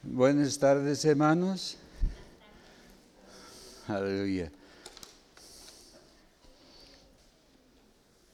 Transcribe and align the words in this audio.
Buenas 0.00 0.56
tardes, 0.56 1.04
hermanos. 1.04 1.76
Aleluya. 3.88 4.48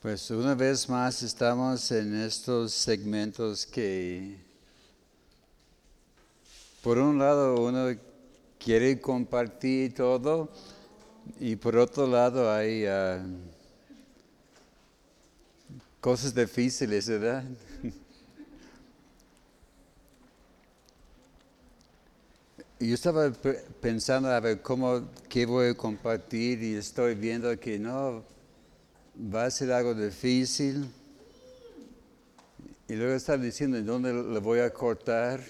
Pues 0.03 0.31
una 0.31 0.55
vez 0.55 0.87
más 0.91 1.23
estamos 1.23 1.91
en 1.91 2.21
estos 2.21 2.73
segmentos 2.73 3.65
que, 3.65 4.37
por 6.83 6.99
un 6.99 7.19
lado, 7.19 7.59
uno 7.59 7.99
quiere 8.59 9.01
compartir 9.01 9.95
todo 9.95 10.51
y 11.41 11.57
por 11.57 11.79
otro 11.79 12.07
lado 12.07 12.53
hay 12.53 12.85
ah, 12.85 13.25
cosas 16.03 16.35
difíciles, 16.35 17.09
¿verdad? 17.09 17.43
Yo 22.81 22.93
estaba 22.93 23.31
pensando 23.81 24.29
a 24.29 24.41
ver 24.41 24.61
cómo, 24.61 25.09
qué 25.29 25.47
voy 25.47 25.69
a 25.69 25.75
compartir 25.75 26.61
y 26.61 26.75
estoy 26.75 27.15
viendo 27.15 27.59
que 27.59 27.79
no 27.79 28.25
va 29.33 29.45
a 29.45 29.51
ser 29.51 29.71
algo 29.71 29.95
difícil. 29.95 30.91
Y 32.89 32.95
luego 32.95 33.15
estaba 33.15 33.39
diciendo 33.39 33.79
en 33.79 33.87
dónde 33.87 34.13
le 34.13 34.41
voy 34.41 34.59
a 34.59 34.73
cortar. 34.73 35.41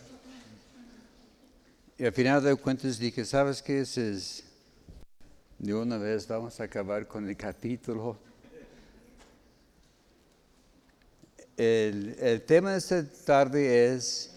Y 1.97 2.05
al 2.05 2.13
final 2.13 2.45
de 2.45 2.55
cuentas 2.57 2.99
dije, 2.99 3.25
¿sabes 3.25 3.63
qué? 3.63 3.81
Es, 3.81 4.45
de 5.59 5.75
una 5.75 5.97
vez 5.97 6.29
vamos 6.29 6.61
a 6.61 6.65
acabar 6.65 7.09
con 7.09 7.27
el 7.27 7.37
capítulo. 7.39 8.19
El, 11.57 12.17
el 12.21 12.43
tema 12.43 12.73
de 12.73 12.79
esta 12.79 13.03
tarde 13.25 13.95
es 13.95 14.34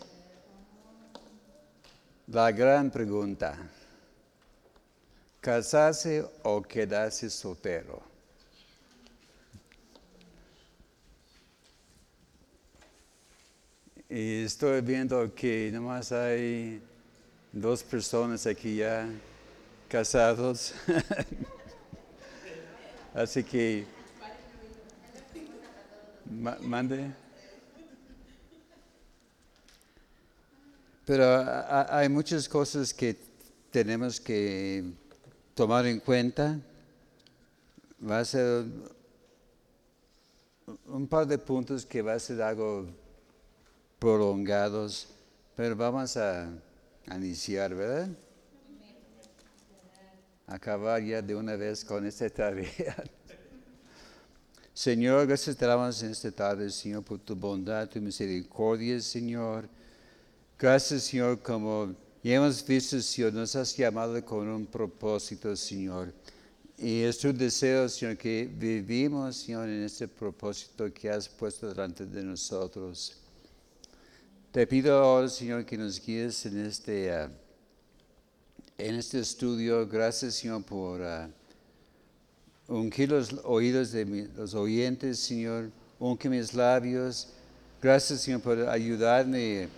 la 2.28 2.52
gran 2.52 2.92
pregunta, 2.92 3.58
¿casarse 5.40 6.26
o 6.44 6.62
quedarse 6.62 7.30
soltero? 7.30 8.02
Y 14.10 14.44
estoy 14.44 14.82
viendo 14.82 15.34
que 15.34 15.70
nomás 15.72 16.12
hay 16.12 16.82
dos 17.52 17.84
personas 17.84 18.46
aquí 18.46 18.78
ya 18.78 19.08
casados. 19.90 20.74
Así 23.14 23.44
que, 23.44 23.86
mande. 26.62 27.27
Pero 31.08 31.26
hay 31.90 32.10
muchas 32.10 32.50
cosas 32.50 32.94
que 32.94 33.16
tenemos 33.72 34.20
que 34.20 34.84
tomar 35.56 35.86
en 35.86 36.02
cuenta. 36.02 36.60
Va 38.04 38.20
a 38.20 38.26
ser 38.26 38.66
un 40.86 41.08
par 41.08 41.26
de 41.26 41.38
puntos 41.38 41.86
que 41.86 42.02
va 42.02 42.16
a 42.16 42.20
ser 42.20 42.42
algo 42.42 42.88
prolongados, 44.00 45.08
pero 45.56 45.78
vamos 45.78 46.18
a, 46.18 46.50
iniciar, 47.16 47.74
¿verdad? 47.74 48.10
Acabar 50.46 51.02
ya 51.02 51.22
de 51.22 51.34
una 51.36 51.56
vez 51.56 51.86
con 51.86 52.06
esta 52.06 52.30
tarea. 52.42 53.02
Señor, 54.74 55.26
gracias 55.26 55.56
te 55.56 55.66
damos 55.66 56.04
en 56.04 56.12
esta 56.12 56.32
tarde, 56.34 56.70
Señor, 56.70 57.06
por 57.06 57.20
tu 57.20 57.34
bondad, 57.34 57.88
tu 57.88 58.02
misericordia, 58.02 59.00
Señor. 59.00 59.77
Gracias, 60.60 61.04
Señor, 61.04 61.40
como 61.40 61.94
ya 62.24 62.38
hemos 62.38 62.66
visto, 62.66 63.00
Señor, 63.00 63.32
nos 63.32 63.56
has 63.56 63.78
llamado 63.78 64.26
con 64.26 64.48
un 64.48 64.66
propósito, 64.66 65.56
Señor. 65.56 66.12
Y 66.80 67.02
es 67.02 67.20
tu 67.20 67.32
deseo, 67.32 67.88
Señor, 67.88 68.18
que 68.18 68.50
vivimos, 68.52 69.36
Señor, 69.36 69.70
en 69.70 69.84
este 69.84 70.08
propósito 70.08 70.92
que 70.92 71.12
has 71.12 71.30
puesto 71.30 71.70
delante 71.70 72.08
de 72.08 72.24
nosotros. 72.24 73.18
Te 74.52 74.66
pido 74.66 74.98
ahora, 74.98 75.30
Señor, 75.30 75.64
que 75.64 75.78
nos 75.78 76.04
guíes 76.04 76.44
en 76.48 76.66
este, 76.66 77.12
uh, 77.12 77.30
en 78.80 78.96
este 78.96 79.20
estudio. 79.20 79.88
Gracias, 79.88 80.34
Señor, 80.38 80.64
por 80.64 81.02
uh, 81.02 81.32
ungir 82.68 83.12
los 83.12 83.32
oídos 83.44 83.92
de 83.92 84.28
los 84.36 84.56
oyentes, 84.56 85.20
Señor. 85.20 85.70
Unge 86.00 86.30
mis 86.30 86.56
labios. 86.56 87.28
Gracias, 87.80 88.22
Señor, 88.22 88.42
por 88.42 88.68
ayudarme 88.68 89.70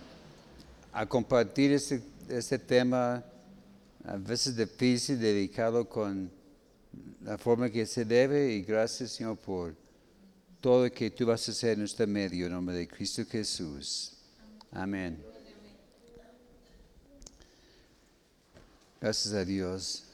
a 0.92 1.06
compartir 1.06 1.72
este, 1.72 2.02
este 2.28 2.58
tema, 2.58 3.24
a 4.04 4.16
veces 4.16 4.56
difícil, 4.56 5.20
dedicado 5.20 5.88
con 5.88 6.30
la 7.22 7.38
forma 7.38 7.70
que 7.70 7.86
se 7.86 8.04
debe. 8.04 8.52
Y 8.52 8.62
gracias, 8.62 9.12
Señor, 9.12 9.36
por 9.36 9.74
todo 10.60 10.84
lo 10.84 10.92
que 10.92 11.10
tú 11.10 11.26
vas 11.26 11.48
a 11.48 11.52
hacer 11.52 11.78
en 11.78 11.84
este 11.84 12.06
medio, 12.06 12.46
en 12.46 12.52
nombre 12.52 12.74
de 12.74 12.88
Cristo 12.88 13.22
Jesús. 13.28 14.12
Amén. 14.72 15.22
Gracias 19.00 19.32
a 19.32 19.44
Dios. 19.44 20.04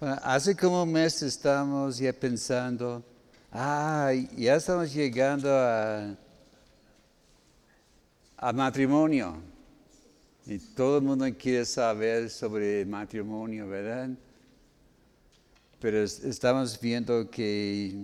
hace 0.00 0.56
como 0.56 0.82
un 0.82 0.92
mes 0.92 1.22
estamos 1.22 1.98
ya 1.98 2.12
pensando, 2.12 3.04
ah, 3.52 4.12
ya 4.36 4.56
estamos 4.56 4.92
llegando 4.92 5.50
a, 5.50 6.16
a 8.38 8.52
matrimonio. 8.52 9.53
Y 10.46 10.58
todo 10.58 10.98
el 10.98 11.04
mundo 11.04 11.26
quiere 11.38 11.64
saber 11.64 12.28
sobre 12.28 12.84
matrimonio, 12.84 13.66
¿verdad? 13.66 14.10
Pero 15.80 16.02
estamos 16.02 16.78
viendo 16.78 17.30
que 17.30 17.94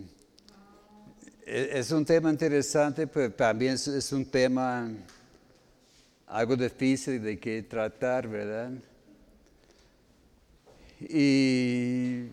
e, 1.44 1.70
es 1.78 1.90
un 1.90 2.02
tema 2.02 2.30
interesante, 2.30 3.06
pero 3.06 3.30
también 3.30 3.74
es 3.74 4.12
un 4.12 4.24
tema 4.24 4.90
algo 6.26 6.56
difícil 6.56 7.22
de 7.22 7.38
que 7.38 7.62
tratar, 7.62 8.26
¿verdad? 8.26 8.72
Y 10.98 12.28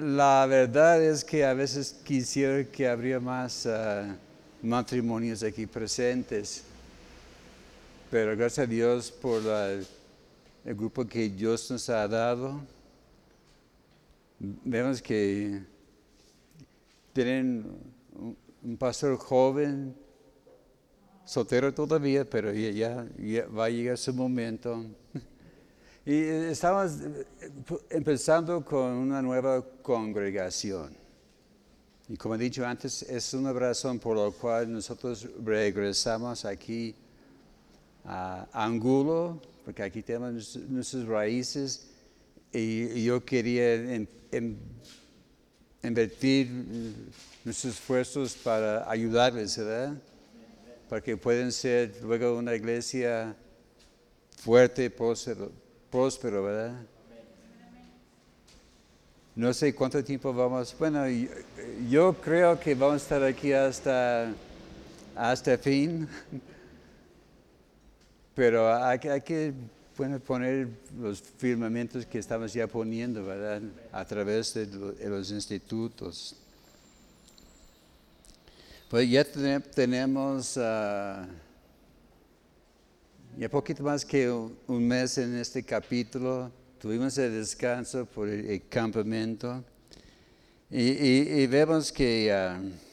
la 0.00 0.46
verdad 0.46 1.02
es 1.02 1.22
que 1.22 1.44
a 1.44 1.52
veces 1.52 1.96
quisiera 2.02 2.64
que 2.64 2.88
habría 2.88 3.20
más 3.20 3.66
ah, 3.66 4.16
matrimonios 4.62 5.42
aquí 5.42 5.66
presentes 5.66 6.65
pero 8.10 8.36
gracias 8.36 8.66
a 8.66 8.70
Dios 8.70 9.10
por 9.10 9.42
el 9.42 10.74
grupo 10.74 11.04
que 11.06 11.28
Dios 11.28 11.70
nos 11.70 11.88
ha 11.88 12.06
dado. 12.06 12.60
Vemos 14.38 15.02
que 15.02 15.62
tienen 17.12 17.66
un, 18.62 18.76
pastor 18.76 19.16
joven, 19.16 19.94
soltero 21.24 21.72
todavía, 21.72 22.28
pero 22.28 22.52
ya, 22.52 23.06
va 23.56 23.64
a 23.64 23.70
llegar 23.70 23.98
su 23.98 24.12
momento. 24.12 24.84
Y 26.08 26.20
estamos 26.20 26.98
empezando 27.90 28.64
con 28.64 28.92
una 28.92 29.20
nueva 29.20 29.60
congregación. 29.82 30.96
Y 32.08 32.16
como 32.16 32.36
he 32.36 32.38
dicho 32.38 32.64
antes, 32.64 33.02
es 33.02 33.34
una 33.34 33.52
razón 33.52 33.98
por 33.98 34.16
la 34.16 34.30
cual 34.30 34.72
nosotros 34.72 35.26
regresamos 35.42 36.44
aquí 36.44 36.94
Angulo, 38.06 39.40
porque 39.64 39.82
aquí 39.82 40.02
tenemos 40.02 40.56
nuestras 40.68 41.06
raíces, 41.06 41.90
y, 42.52 43.04
yo 43.04 43.24
quería 43.24 43.74
invertir 45.82 46.50
nuestros 47.44 47.74
esfuerzos 47.74 48.34
para 48.34 48.88
ayudarles, 48.90 49.58
¿verdad? 49.58 49.94
Para 50.88 51.02
que 51.02 51.16
puedan 51.16 51.50
ser 51.50 51.94
luego 52.02 52.38
una 52.38 52.54
iglesia 52.54 53.34
fuerte, 54.38 54.88
próspero, 54.88 55.50
próspero 55.90 56.44
¿verdad? 56.44 56.76
No 59.34 59.52
sé 59.52 59.74
cuánto 59.74 60.02
tiempo 60.02 60.32
vamos. 60.32 60.74
Bueno, 60.78 61.06
yo, 61.08 61.28
yo, 61.90 62.14
creo 62.14 62.58
que 62.58 62.74
vamos 62.74 62.94
a 62.94 62.96
estar 62.96 63.22
aquí 63.22 63.52
hasta, 63.52 64.32
hasta 65.14 65.58
fin. 65.58 66.08
Pero 68.36 68.70
hay, 68.84 68.98
que 68.98 69.54
poner 70.26 70.68
los 71.00 71.22
firmamentos 71.22 72.04
que 72.04 72.18
estamos 72.18 72.52
ya 72.52 72.66
poniendo, 72.66 73.24
¿verdad? 73.24 73.62
A 73.90 74.04
través 74.04 74.52
de, 74.52 74.66
los 75.08 75.30
institutos. 75.30 76.36
Pues 78.90 79.08
ya 79.08 79.24
tenemos 79.24 80.58
uh, 80.58 81.26
ya 83.38 83.48
poquito 83.50 83.82
más 83.82 84.04
que 84.04 84.30
un, 84.30 84.86
mes 84.86 85.16
en 85.16 85.34
este 85.36 85.62
capítulo. 85.62 86.52
Tuvimos 86.78 87.16
el 87.16 87.32
descanso 87.32 88.04
por 88.04 88.28
el, 88.28 88.68
campamento. 88.68 89.64
Y, 90.70 91.46
vemos 91.46 91.90
que 91.90 92.30
uh, 92.30 92.85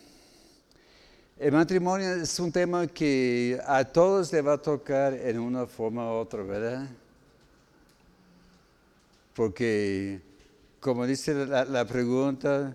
el 1.43 1.51
matrimonio 1.51 2.09
es 2.13 2.39
un 2.39 2.53
tema 2.53 2.87
que 2.87 3.59
a 3.67 3.83
todos 3.83 4.31
le 4.31 4.41
va 4.41 4.53
a 4.53 4.57
tocar 4.57 5.13
en 5.13 5.37
una 5.37 5.65
forma 5.65 6.09
u 6.09 6.13
otra, 6.13 6.41
¿verdad? 6.41 6.87
Porque, 9.35 10.21
como 10.79 11.05
dice 11.05 11.45
la, 11.45 11.85
pregunta, 11.85 12.73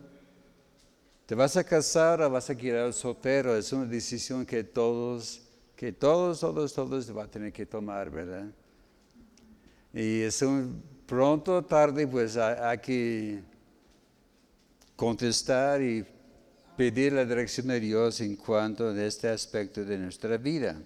¿te 1.25 1.35
vas 1.35 1.57
a 1.57 1.65
casar 1.65 2.21
o 2.21 2.29
vas 2.29 2.51
a 2.51 2.55
quedar 2.55 2.93
soltero? 2.93 3.57
Es 3.57 3.73
una 3.73 3.87
decisión 3.87 4.45
que 4.45 4.63
todos, 4.63 5.41
que 5.75 5.91
todos, 5.91 6.41
todos, 6.41 6.75
todos 6.75 7.11
van 7.11 7.27
a 7.27 7.31
tener 7.31 7.53
que 7.55 7.65
tomar, 7.65 8.11
¿verdad? 8.11 8.49
Y 9.95 10.21
es 10.21 10.43
un, 10.43 10.83
pronto 11.07 11.57
o 11.57 11.65
tarde, 11.65 12.07
pues 12.07 12.37
hay 12.37 12.77
que 12.77 13.41
contestar 14.95 15.81
y 15.81 16.05
pedir 16.79 17.13
la 17.13 17.25
dirección 17.25 17.67
de 17.67 17.81
Dios 17.81 18.21
en 18.21 18.37
cuanto 18.37 18.91
a 18.91 19.05
este 19.05 19.29
aspecto 19.29 19.85
de 19.85 19.99
nuestra 19.99 20.37
vida. 20.37 20.81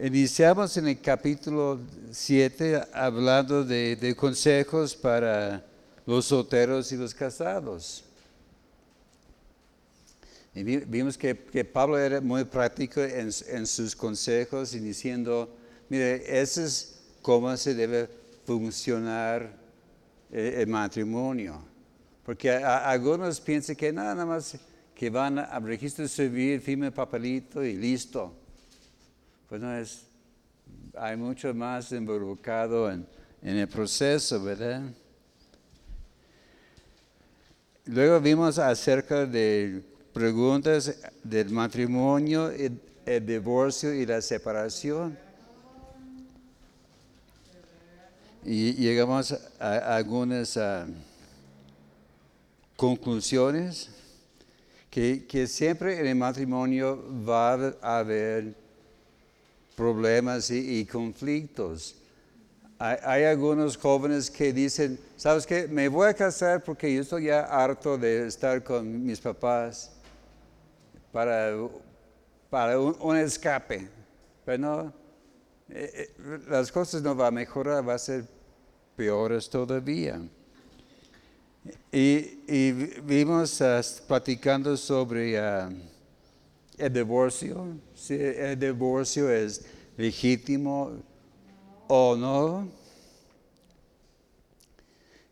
Iniciamos 0.00 0.76
en 0.76 0.88
el 0.88 1.00
capítulo 1.00 1.78
7 2.10 2.82
hablando 2.92 3.62
de, 3.64 4.12
consejos 4.18 4.96
para 4.96 5.64
los 6.04 6.24
solteros 6.24 6.90
y 6.90 6.96
los 6.96 7.14
casados. 7.14 8.02
Vimos 10.52 11.16
que, 11.16 11.36
Pablo 11.64 12.00
era 12.00 12.20
muy 12.20 12.42
práctico 12.42 13.00
en, 13.02 13.30
en, 13.46 13.66
sus 13.68 13.94
consejos 13.94 14.74
y 14.74 14.80
diciendo, 14.80 15.48
mire, 15.88 16.40
ese 16.40 16.64
es 16.64 17.02
cómo 17.22 17.56
se 17.56 17.72
debe 17.72 18.08
funcionar 18.44 19.56
el 20.32 20.66
matrimonio. 20.66 21.70
Porque 22.24 22.50
algunos 22.50 23.40
piensan 23.40 23.76
que 23.76 23.92
nada 23.92 24.24
más 24.24 24.56
que 24.94 25.10
van 25.10 25.38
al 25.38 25.62
registro 25.64 26.06
civil, 26.06 26.60
firme 26.60 26.86
el 26.86 26.92
papelito 26.92 27.64
y 27.64 27.74
listo. 27.74 28.32
Pues 29.48 29.60
no 29.60 29.76
es, 29.76 30.04
hay 30.96 31.16
mucho 31.16 31.52
más 31.52 31.90
involucrado 31.90 32.90
en, 32.90 33.06
el 33.42 33.66
proceso, 33.66 34.40
¿verdad? 34.40 34.82
Luego 37.86 38.20
vimos 38.20 38.60
acerca 38.60 39.26
de 39.26 39.82
preguntas 40.12 41.00
del 41.24 41.50
matrimonio, 41.50 42.50
el, 42.50 42.80
divorcio 43.26 43.92
y 43.92 44.06
la 44.06 44.22
separación. 44.22 45.18
Y 48.44 48.74
llegamos 48.74 49.36
a, 49.58 49.96
algunas... 49.96 50.56
Ah, 50.56 50.86
conclusiones 52.82 53.90
que, 54.90 55.46
siempre 55.46 56.00
en 56.00 56.06
el 56.08 56.16
matrimonio 56.16 57.00
va 57.24 57.54
a 57.80 57.98
haber 58.00 58.56
problemas 59.76 60.50
y, 60.50 60.84
conflictos. 60.84 61.94
Hay, 62.80 63.22
algunos 63.22 63.76
jóvenes 63.76 64.28
que 64.28 64.52
dicen, 64.52 64.98
¿sabes 65.16 65.46
qué? 65.46 65.68
Me 65.68 65.86
voy 65.86 66.08
a 66.08 66.14
casar 66.14 66.64
porque 66.64 66.92
yo 66.92 67.02
estoy 67.02 67.26
ya 67.26 67.42
harto 67.42 67.96
de 67.96 68.26
estar 68.26 68.64
con 68.64 69.04
mis 69.06 69.20
papás 69.20 69.92
para, 71.12 71.56
para 72.50 72.80
un, 72.80 73.16
escape. 73.16 73.88
Pero 74.44 74.58
no, 74.58 74.92
eh, 75.68 76.10
eh, 76.18 76.38
las 76.48 76.72
cosas 76.72 77.00
no 77.00 77.14
van 77.14 77.28
a 77.28 77.30
mejorar, 77.30 77.88
va 77.88 77.94
a 77.94 77.98
ser 77.98 78.24
peores 78.96 79.48
todavía. 79.48 80.20
Y, 81.92 82.82
vimos 83.02 83.60
uh, 83.60 83.80
platicando 84.06 84.76
sobre 84.76 85.38
uh, 85.38 85.68
el 86.78 86.92
divorcio, 86.92 87.78
si 87.94 88.14
el 88.14 88.58
divorcio 88.58 89.30
es 89.30 89.64
legítimo 89.96 90.92
o 91.88 92.16
no. 92.16 92.68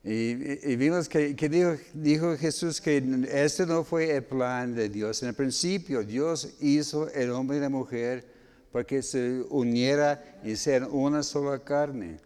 Y, 0.02 0.76
vimos 0.76 1.08
que, 1.08 1.34
dijo, 1.34 1.76
dijo, 1.92 2.36
Jesús 2.36 2.80
que 2.80 3.02
este 3.32 3.66
no 3.66 3.84
fue 3.84 4.14
el 4.14 4.24
plan 4.24 4.74
de 4.74 4.88
Dios. 4.88 5.22
En 5.22 5.30
el 5.30 5.34
principio 5.34 6.02
Dios 6.02 6.54
hizo 6.60 7.10
el 7.10 7.30
hombre 7.30 7.58
y 7.58 7.60
la 7.60 7.68
mujer 7.68 8.24
para 8.72 8.84
que 8.84 9.02
se 9.02 9.42
uniera 9.50 10.40
y 10.44 10.56
sean 10.56 10.88
una 10.90 11.22
sola 11.22 11.58
carne. 11.58 12.18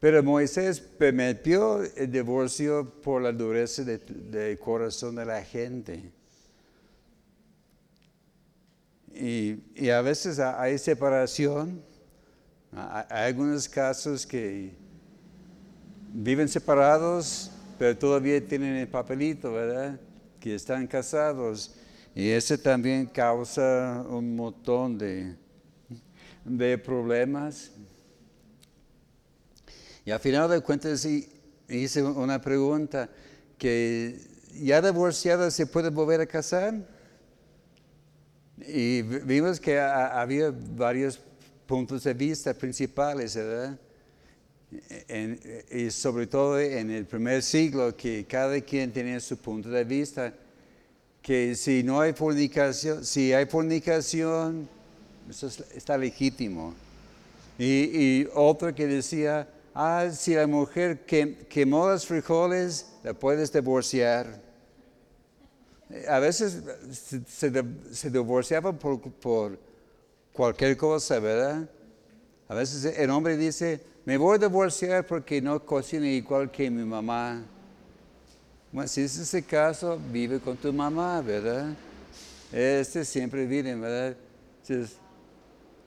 Pero 0.00 0.22
Moisés 0.22 0.80
permitió 0.80 1.82
el 1.82 2.10
divorcio 2.10 2.90
por 3.02 3.20
la 3.20 3.32
dureza 3.32 3.84
del 3.84 4.58
corazón 4.58 5.16
de 5.16 5.26
la 5.26 5.44
gente. 5.44 6.10
Y, 9.12 9.90
a 9.90 10.00
veces 10.00 10.38
hay 10.38 10.78
separación. 10.78 11.82
Hay 12.72 13.28
algunos 13.28 13.68
casos 13.68 14.26
que 14.26 14.72
viven 16.14 16.48
separados, 16.48 17.50
pero 17.78 17.94
todavía 17.94 18.42
tienen 18.46 18.76
el 18.76 18.88
papelito, 18.88 19.52
¿verdad? 19.52 20.00
Que 20.40 20.54
están 20.54 20.86
casados. 20.86 21.74
Y 22.14 22.30
eso 22.30 22.56
también 22.56 23.04
causa 23.04 24.02
un 24.08 24.34
montón 24.34 24.96
de, 24.96 25.36
de 26.42 26.78
problemas. 26.78 27.70
Y 30.10 30.12
al 30.12 30.18
final 30.18 30.50
de 30.50 30.60
cuentas 30.60 31.06
hice 31.68 32.02
una 32.02 32.40
pregunta, 32.40 33.08
que 33.56 34.18
ya 34.60 34.82
divorciada 34.82 35.52
se 35.52 35.66
puede 35.66 35.88
volver 35.88 36.20
a 36.20 36.26
casar. 36.26 36.74
Y 38.58 39.02
vimos 39.02 39.60
que 39.60 39.78
había 39.78 40.52
varios 40.52 41.20
puntos 41.64 42.02
de 42.02 42.12
vista 42.14 42.52
principales, 42.54 43.36
¿verdad? 43.36 43.78
y 45.70 45.90
sobre 45.92 46.26
todo 46.26 46.58
en 46.58 46.90
el 46.90 47.06
primer 47.06 47.40
siglo, 47.40 47.96
que 47.96 48.26
cada 48.28 48.60
quien 48.62 48.92
tenía 48.92 49.20
su 49.20 49.36
punto 49.36 49.68
de 49.68 49.84
vista, 49.84 50.34
que 51.22 51.54
si 51.54 51.84
no 51.84 52.00
hay 52.00 52.14
fornicación, 52.14 53.04
si 53.04 53.32
hay 53.32 53.46
fornicación, 53.46 54.68
eso 55.28 55.46
está 55.72 55.96
legítimo. 55.96 56.74
Y, 57.56 58.24
y 58.24 58.28
otro 58.34 58.74
que 58.74 58.88
decía, 58.88 59.46
ah, 59.80 60.10
si 60.10 60.34
la 60.34 60.46
mujer 60.46 61.04
quemó 61.04 61.88
los 61.88 62.06
frijoles, 62.06 62.86
la 63.02 63.14
puedes 63.14 63.52
divorciar. 63.52 64.40
A 66.08 66.18
veces 66.18 66.62
se, 67.26 68.10
divorciaba 68.10 68.72
por, 68.72 69.00
por, 69.00 69.58
cualquier 70.32 70.76
cosa, 70.76 71.18
¿verdad? 71.18 71.68
A 72.48 72.54
veces 72.54 72.96
el 72.96 73.10
hombre 73.10 73.36
dice, 73.36 73.80
me 74.04 74.16
voy 74.16 74.36
a 74.36 74.38
divorciar 74.38 75.06
porque 75.06 75.40
no 75.40 75.64
cocina 75.64 76.06
igual 76.06 76.50
que 76.50 76.70
mi 76.70 76.84
mamá. 76.84 77.42
Bueno, 78.72 78.86
si 78.86 79.00
es 79.00 79.18
ese 79.18 79.42
caso, 79.42 79.98
vive 80.12 80.38
con 80.38 80.56
tu 80.56 80.72
mamá, 80.72 81.20
¿verdad? 81.22 81.74
Este 82.52 83.04
siempre 83.04 83.46
vive, 83.46 83.74
¿verdad? 83.74 84.16
Entonces, 84.62 84.96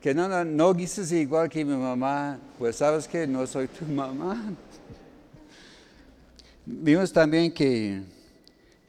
que 0.03 0.13
no, 0.13 0.27
no, 0.27 0.43
no 0.43 0.73
guises 0.73 1.13
igual 1.13 1.47
que 1.47 1.63
mi 1.63 1.77
mamá, 1.77 2.37
pues 2.59 2.75
sabes 2.75 3.07
que 3.07 3.25
no 3.25 3.47
soy 3.47 3.69
tu 3.69 3.85
mamá. 4.01 4.53
Vimos 6.65 7.13
también 7.13 7.53
que 7.53 8.01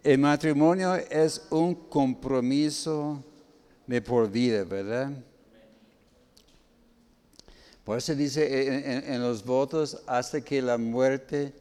el 0.02 0.18
matrimonio 0.18 0.97
es 0.97 1.47
un 1.50 1.73
compromiso 1.73 3.23
de 3.87 4.02
por 4.02 4.28
vida, 4.28 4.64
¿verdad? 4.64 5.12
Por 7.85 7.99
eso 7.99 8.12
dice 8.16 9.04
en, 9.14 9.23
los 9.23 9.44
votos, 9.44 10.02
hasta 10.09 10.40
que 10.40 10.61
la 10.61 10.78
muerte 10.78 11.52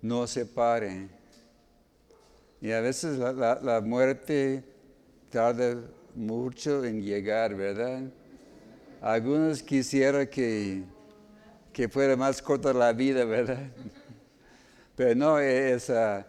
no 0.00 0.26
separe. 0.26 1.06
Y 2.62 2.72
a 2.72 2.80
veces 2.80 3.18
la, 3.18 3.60
la 3.62 3.80
muerte 3.82 4.64
tarda 5.28 5.82
mucho 6.14 6.82
en 6.82 7.02
llegar, 7.02 7.54
¿verdad? 7.54 8.10
Algunos 9.00 9.62
quisieran 9.62 10.26
que, 10.26 10.82
que 11.72 11.88
fuera 11.88 12.16
más 12.16 12.40
corta 12.40 12.72
la 12.72 12.92
vida, 12.92 13.24
¿verdad? 13.24 13.70
Pero 14.96 15.14
no, 15.14 15.38
es, 15.38 15.90
ah, 15.90 16.26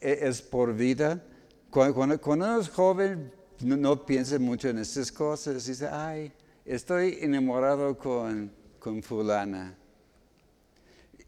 es 0.00 0.40
por 0.40 0.74
vida. 0.74 1.22
Cuando, 1.70 2.18
uno 2.24 2.60
es 2.60 2.68
joven, 2.68 3.30
no, 3.60 4.06
piensa 4.06 4.38
mucho 4.38 4.68
en 4.68 4.78
estas 4.78 5.12
cosas. 5.12 5.66
Dice, 5.66 5.86
ay, 5.86 6.32
estoy 6.64 7.18
enamorado 7.20 7.96
con, 7.96 8.50
con 8.78 9.02
fulana. 9.02 9.76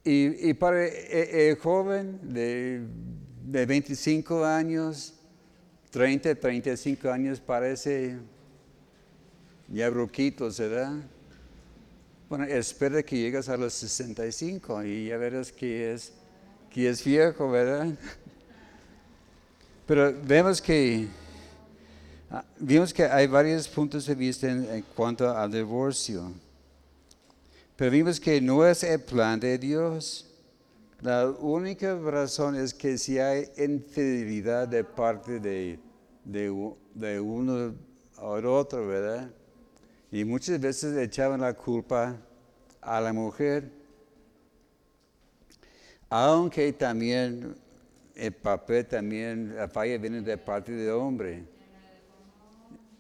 Y, 0.05 0.53
para 0.55 0.87
el, 0.87 1.57
joven 1.59 2.19
de, 2.23 2.83
de 3.45 3.67
25 3.67 4.45
años, 4.45 5.15
30, 5.91 6.35
35 6.35 7.09
años, 7.11 7.39
parece 7.39 8.17
ya 9.73 9.89
bruquitos, 9.89 10.59
¿verdad? 10.59 10.93
Bueno, 12.29 12.45
espera 12.45 13.03
que 13.03 13.17
llegues 13.17 13.49
a 13.49 13.57
los 13.57 13.73
65 13.73 14.85
y 14.85 15.09
ya 15.09 15.17
verás 15.17 15.51
que 15.51 15.93
es, 15.93 16.13
que 16.71 16.89
es 16.89 17.03
viejo, 17.03 17.51
¿verdad? 17.51 17.95
Pero 19.87 20.15
vemos 20.25 20.61
que 20.61 21.09
ah, 22.31 22.45
vimos 22.59 22.93
que 22.93 23.05
hay 23.05 23.27
varios 23.27 23.67
puntos 23.67 24.07
de 24.07 24.15
vista 24.15 24.51
en, 24.51 24.85
cuanto 24.95 25.31
al 25.31 25.51
divorcio. 25.51 26.33
Pero 27.75 27.91
vimos 27.91 28.21
que 28.21 28.41
no 28.41 28.67
es 28.67 28.83
el 28.85 29.01
plan 29.01 29.41
de 29.41 29.57
Dios. 29.57 30.29
La 31.01 31.29
única 31.29 31.99
razón 31.99 32.57
es 32.57 32.75
que 32.75 32.97
si 32.99 33.19
hay 33.19 33.51
infidelidad 33.57 34.69
de 34.69 34.85
parte 34.85 35.41
de, 35.41 35.79
de, 36.25 36.75
de 36.95 37.21
uno 37.21 37.75
al 38.19 38.47
otro, 38.47 38.87
¿verdad? 38.87 39.31
Y 40.13 40.25
muchas 40.25 40.61
veces 40.61 40.97
echaban 40.97 41.41
la 41.41 41.55
culpa 41.55 42.17
a 42.83 43.01
la 43.01 43.13
mujer, 43.13 43.73
aunque 46.11 46.73
también 46.75 47.57
el 48.15 48.33
papel 48.33 48.87
también, 48.87 49.57
la 49.57 49.69
falla 49.69 49.97
viene 49.97 50.21
de 50.21 50.37
parte 50.37 50.73
del 50.73 50.91
hombre. 50.91 51.45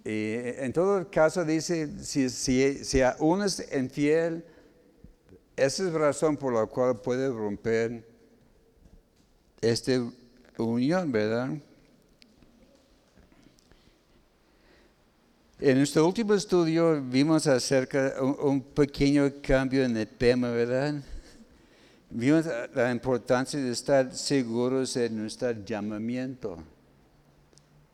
Y 0.04 0.34
en 0.34 0.72
todo 0.72 1.08
caso 1.10 1.44
dice, 1.44 2.02
si, 2.02 2.28
si, 2.30 2.84
si 2.84 3.00
uno 3.18 3.44
es 3.44 3.70
infiel, 3.72 4.44
esa 5.54 5.86
es 5.86 5.92
la 5.92 5.98
razón 5.98 6.36
por 6.36 6.54
la 6.54 6.66
cual 6.66 7.00
puede 7.00 7.28
romper 7.28 8.08
esta 9.60 9.92
unión, 10.56 11.12
¿verdad? 11.12 11.50
En 15.64 15.78
nuestro 15.78 16.04
último 16.04 16.34
estudio 16.34 17.00
vimos 17.00 17.46
acerca 17.46 18.16
un, 18.20 18.36
un 18.40 18.60
pequeño 18.60 19.32
cambio 19.40 19.84
en 19.84 19.96
el 19.96 20.08
tema, 20.08 20.50
¿verdad? 20.50 20.94
Vimos 22.10 22.46
la 22.74 22.90
importancia 22.90 23.60
de 23.60 23.70
estar 23.70 24.12
seguros 24.12 24.96
en 24.96 25.16
nuestro 25.16 25.52
llamamiento. 25.52 26.58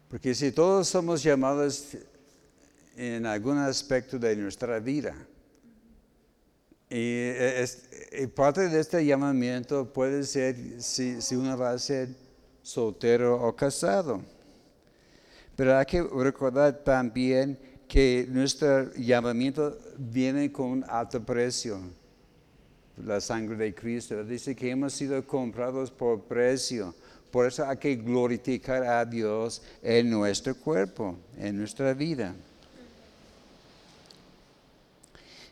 Porque 0.08 0.34
si 0.34 0.50
todos 0.50 0.88
somos 0.88 1.22
llamados 1.22 1.88
en 2.96 3.26
algún 3.26 3.58
aspecto 3.58 4.18
de 4.18 4.34
nuestra 4.34 4.78
vida, 4.78 5.14
y, 6.88 8.26
parte 8.34 8.70
de 8.70 8.80
este 8.80 9.04
llamamiento 9.04 9.92
puede 9.92 10.25
ser 10.25 10.56
si, 10.80 11.20
si, 11.20 11.37
uno 11.37 11.58
va 11.58 11.72
a 11.72 11.78
ser 11.78 12.08
soltero 12.62 13.46
o 13.46 13.54
casado. 13.54 14.38
Pero 15.58 15.76
hay 15.76 15.86
que 15.86 16.00
recordar 16.00 16.84
también 16.84 17.58
que 17.88 18.28
nuestro 18.30 18.94
llamamiento 18.94 19.76
viene 19.96 20.52
con 20.52 20.66
un 20.66 20.84
alto 20.86 21.20
precio. 21.20 21.80
La 23.04 23.20
sangre 23.20 23.56
de 23.56 23.74
Cristo. 23.74 24.22
Dice 24.22 24.54
que 24.54 24.70
hemos 24.70 24.92
sido 24.92 25.26
comprados 25.26 25.90
por 25.90 26.22
precio. 26.22 26.94
Por 27.32 27.46
eso 27.46 27.66
hay 27.66 27.76
que 27.76 27.96
glorificar 27.96 28.84
a 28.84 29.04
Dios 29.04 29.60
en 29.82 30.08
nuestro 30.10 30.54
cuerpo, 30.54 31.18
en 31.36 31.58
nuestra 31.58 31.92
vida. 31.92 32.36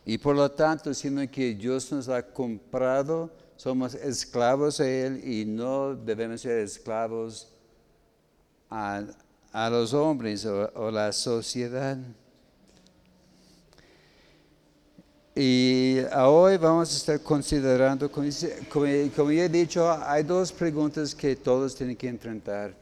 Y 0.04 0.18
por 0.18 0.36
lo 0.36 0.48
tanto, 0.52 0.94
siendo 0.94 1.28
que 1.28 1.52
Dios 1.52 1.90
nos 1.90 2.08
ha 2.08 2.22
comprado, 2.22 3.28
somos 3.56 3.96
esclavos 3.96 4.78
a 4.78 4.88
Él 4.88 5.20
y 5.28 5.44
no 5.44 5.96
debemos 5.96 6.42
ser 6.42 6.60
esclavos 6.60 7.48
a, 8.70 9.02
los 9.70 9.94
hombres 9.94 10.44
o, 10.44 10.70
a 10.86 10.90
la 10.90 11.12
sociedad. 11.12 11.96
Y 15.34 15.98
hoy 16.14 16.58
vamos 16.58 16.92
a 16.92 16.96
estar 16.96 17.20
considerando, 17.20 18.10
como, 18.10 18.28
como, 19.14 19.32
ya 19.32 19.44
he 19.44 19.48
dicho, 19.48 19.90
hay 19.90 20.22
dos 20.22 20.52
preguntas 20.52 21.14
que 21.14 21.36
todos 21.36 21.74
tienen 21.74 21.96
que 21.96 22.08
enfrentar. 22.08 22.74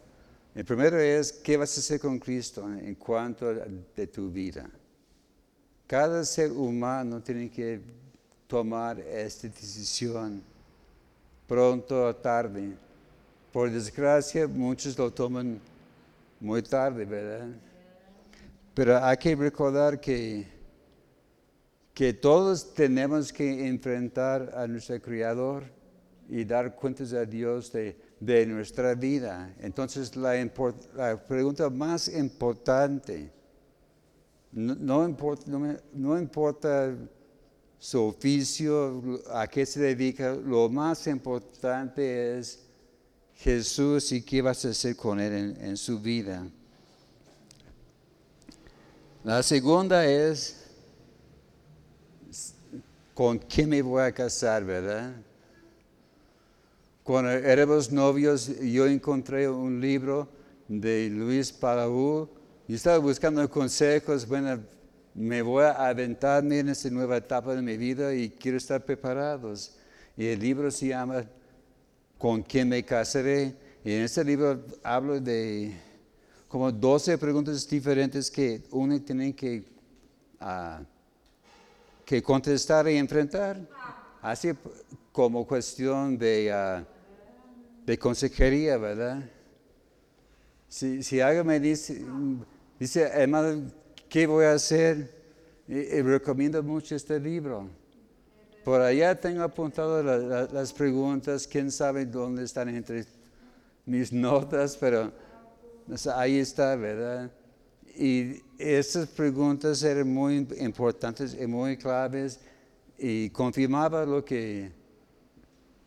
El 0.52 0.64
primero 0.64 0.98
es, 0.98 1.32
¿qué 1.32 1.56
vas 1.56 1.76
a 1.76 1.80
hacer 1.80 2.00
con 2.00 2.18
Cristo 2.18 2.68
en 2.68 2.96
cuanto 2.96 3.52
de 3.96 4.06
tu 4.08 4.30
vida? 4.30 4.68
Cada 5.86 6.24
ser 6.24 6.50
humano 6.50 7.20
tiene 7.20 7.50
que 7.50 7.80
tomar 8.48 8.98
esta 8.98 9.46
decisión 9.46 10.42
pronto 11.46 12.06
o 12.06 12.14
tarde. 12.16 12.72
Por 13.52 13.70
desgracia, 13.70 14.48
muchos 14.48 14.98
lo 14.98 15.12
toman 15.12 15.60
muy 16.44 16.62
tarde, 16.62 17.06
¿verdad? 17.06 17.48
Pero 18.74 19.02
hay 19.02 19.16
que 19.16 19.34
recordar 19.34 19.98
que, 19.98 20.46
que 21.94 22.12
todos 22.12 22.74
tenemos 22.74 23.32
que 23.32 23.66
enfrentar 23.66 24.52
a 24.54 24.66
nuestro 24.66 25.00
Creador 25.00 25.64
y 26.28 26.44
dar 26.44 26.74
cuentas 26.74 27.14
a 27.14 27.24
Dios 27.24 27.72
de, 27.72 28.46
nuestra 28.46 28.94
vida. 28.94 29.54
Entonces, 29.58 30.14
la, 30.16 30.34
pregunta 31.26 31.70
más 31.70 32.08
importante 32.08 33.32
no, 34.52 34.74
no, 35.94 36.18
importa 36.18 36.94
su 37.78 38.02
oficio, 38.02 39.22
a 39.32 39.46
qué 39.46 39.64
se 39.64 39.80
dedica, 39.80 40.34
lo 40.34 40.68
más 40.68 41.06
importante 41.06 42.38
es 42.38 42.64
Jesús 43.36 44.12
y 44.12 44.22
qué 44.22 44.42
vas 44.42 44.64
a 44.64 44.70
hacer 44.70 44.96
con 44.96 45.20
Él 45.20 45.56
en, 45.60 45.76
su 45.76 46.00
vida. 46.00 46.46
La 49.22 49.42
segunda 49.42 50.06
es, 50.06 50.64
¿con 53.14 53.38
quién 53.38 53.70
me 53.70 53.82
voy 53.82 54.02
a 54.02 54.12
casar, 54.12 54.64
verdad? 54.64 55.14
Cuando 57.02 57.30
éramos 57.30 57.92
novios, 57.92 58.50
yo 58.60 58.86
encontré 58.86 59.48
un 59.48 59.80
libro 59.80 60.28
de 60.68 61.08
Luis 61.10 61.52
Palau 61.52 62.28
yo 62.66 62.76
estaba 62.76 62.96
buscando 62.96 63.48
consejos, 63.50 64.26
bueno, 64.26 64.58
me 65.14 65.42
voy 65.42 65.64
a 65.64 65.86
aventarme 65.86 66.60
en 66.60 66.70
esta 66.70 66.88
nueva 66.88 67.18
etapa 67.18 67.54
de 67.54 67.60
mi 67.60 67.76
vida 67.76 68.14
y 68.14 68.30
quiero 68.30 68.56
estar 68.56 68.82
preparados. 68.82 69.76
Y 70.16 70.28
el 70.28 70.40
libro 70.40 70.70
se 70.70 70.88
llama 70.88 71.24
¿Con 72.24 72.40
quién 72.40 72.70
me 72.70 72.82
casaré? 72.82 73.54
Y 73.84 73.92
en 73.92 74.00
este 74.00 74.24
libro 74.24 74.64
hablo 74.82 75.20
de 75.20 75.76
como 76.48 76.72
12 76.72 77.18
preguntas 77.18 77.68
diferentes 77.68 78.30
que 78.30 78.62
uno 78.70 78.98
tiene 79.02 79.36
que, 79.36 79.62
uh, 80.40 80.82
que 82.02 82.22
contestar 82.22 82.88
y 82.88 82.96
enfrentar. 82.96 83.60
Así 84.22 84.52
como 85.12 85.46
cuestión 85.46 86.16
de, 86.16 86.50
uh, 86.50 87.84
de 87.84 87.98
consejería, 87.98 88.78
¿verdad? 88.78 89.22
Si, 90.66 91.02
si 91.02 91.20
alguien 91.20 91.46
me 91.46 91.60
dice, 91.60 92.06
Dice, 92.80 93.02
hermano, 93.02 93.70
¿qué 94.08 94.26
voy 94.26 94.46
a 94.46 94.54
hacer? 94.54 95.10
Y, 95.68 96.00
recomiendo 96.00 96.62
mucho 96.62 96.96
este 96.96 97.20
libro. 97.20 97.68
Por 98.64 98.80
allá 98.80 99.14
tengo 99.20 99.42
apuntado 99.42 100.02
las 100.02 100.72
preguntas, 100.72 101.46
quién 101.46 101.70
sabe 101.70 102.06
dónde 102.06 102.44
están 102.44 102.70
entre 102.70 103.04
mis 103.84 104.10
notas, 104.10 104.74
pero 104.80 105.12
ahí 106.14 106.38
está, 106.38 106.74
¿verdad? 106.74 107.30
Y 107.94 108.42
estas 108.58 109.06
preguntas 109.08 109.82
eran 109.82 110.08
muy 110.08 110.48
importantes 110.58 111.36
y 111.38 111.46
muy 111.46 111.76
claves 111.76 112.40
y 112.98 113.28
confirmaba 113.30 114.06
lo 114.06 114.24
que, 114.24 114.72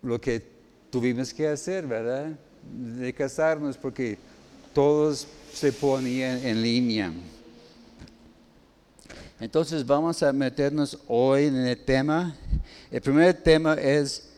lo 0.04 0.22
que 0.22 0.44
tuvimos 0.92 1.34
que 1.34 1.48
hacer, 1.48 1.88
¿verdad? 1.88 2.38
De 2.64 3.12
casarnos, 3.12 3.76
porque 3.76 4.20
todos 4.74 5.28
se 5.52 5.74
ponía 5.74 6.48
en 6.48 6.62
línea. 6.62 7.12
Entonces 9.40 9.86
vamos 9.86 10.24
a 10.24 10.34
meternos 10.34 10.98
hoy 11.08 11.46
en 11.46 11.58
el 11.58 11.78
tema. 11.78 12.36
El 12.90 13.02
primer 13.02 13.36
tema 13.44 13.76
es 13.76 14.30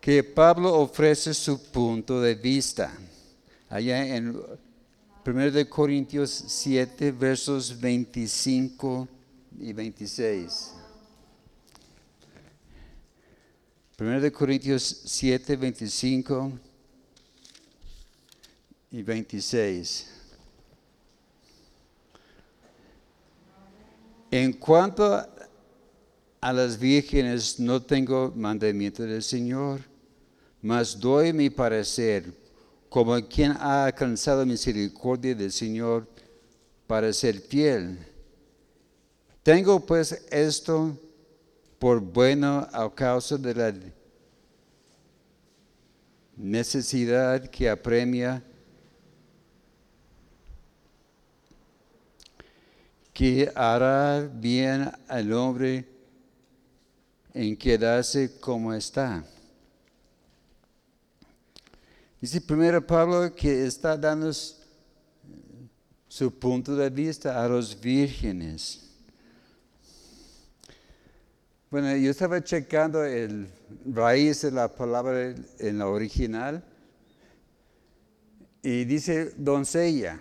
que 0.00 0.22
Pablo 0.22 0.72
ofrece 0.74 1.34
su 1.34 1.60
punto 1.60 2.20
de 2.20 2.36
vista. 2.36 2.92
Allá 3.68 4.06
en 4.14 4.40
1 5.26 5.68
Corintios 5.68 6.30
7, 6.30 7.10
versos 7.10 7.80
25 7.80 9.08
y 9.58 9.72
26. 9.72 10.74
1 13.98 14.32
Corintios 14.32 15.02
7, 15.06 15.56
25 15.56 16.52
y 18.92 19.02
26. 19.02 20.06
En 24.36 24.52
cuanto 24.52 25.24
a 26.40 26.52
las 26.52 26.76
vírgenes, 26.76 27.60
no 27.60 27.80
tengo 27.80 28.32
mandamiento 28.34 29.04
del 29.04 29.22
Señor, 29.22 29.80
mas 30.60 30.98
doy 30.98 31.32
mi 31.32 31.50
parecer 31.50 32.34
como 32.88 33.14
quien 33.28 33.52
ha 33.52 33.84
alcanzado 33.84 34.44
misericordia 34.44 35.36
del 35.36 35.52
Señor 35.52 36.08
para 36.88 37.12
ser 37.12 37.38
fiel. 37.42 37.96
Tengo 39.44 39.78
pues 39.78 40.26
esto 40.32 40.98
por 41.78 42.00
bueno 42.00 42.66
a 42.72 42.92
causa 42.92 43.38
de 43.38 43.54
la 43.54 43.72
necesidad 46.36 47.40
que 47.50 47.70
apremia 47.70 48.42
que 53.14 53.50
hará 53.54 54.28
bien 54.28 54.90
al 55.06 55.32
hombre 55.32 55.88
en 57.32 57.56
quedarse 57.56 58.40
como 58.40 58.74
está. 58.74 59.24
Dice 62.20 62.40
primero 62.40 62.84
Pablo 62.84 63.32
que 63.32 63.66
está 63.66 63.96
dando 63.96 64.32
su 66.08 66.38
punto 66.38 66.74
de 66.74 66.90
vista 66.90 67.42
a 67.42 67.46
los 67.46 67.80
vírgenes. 67.80 68.80
Bueno, 71.70 71.96
yo 71.96 72.10
estaba 72.10 72.42
checando 72.42 73.04
el 73.04 73.48
raíz 73.86 74.42
de 74.42 74.50
la 74.50 74.68
palabra 74.68 75.34
en 75.60 75.78
la 75.78 75.86
original 75.86 76.64
y 78.60 78.84
dice 78.84 79.32
doncella 79.36 80.20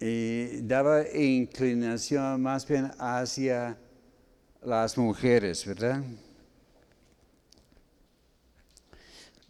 y 0.00 0.60
daba 0.62 1.08
inclinación 1.08 2.42
más 2.42 2.66
bien 2.66 2.90
hacia 2.98 3.78
las 4.62 4.98
mujeres, 4.98 5.64
¿verdad? 5.64 6.02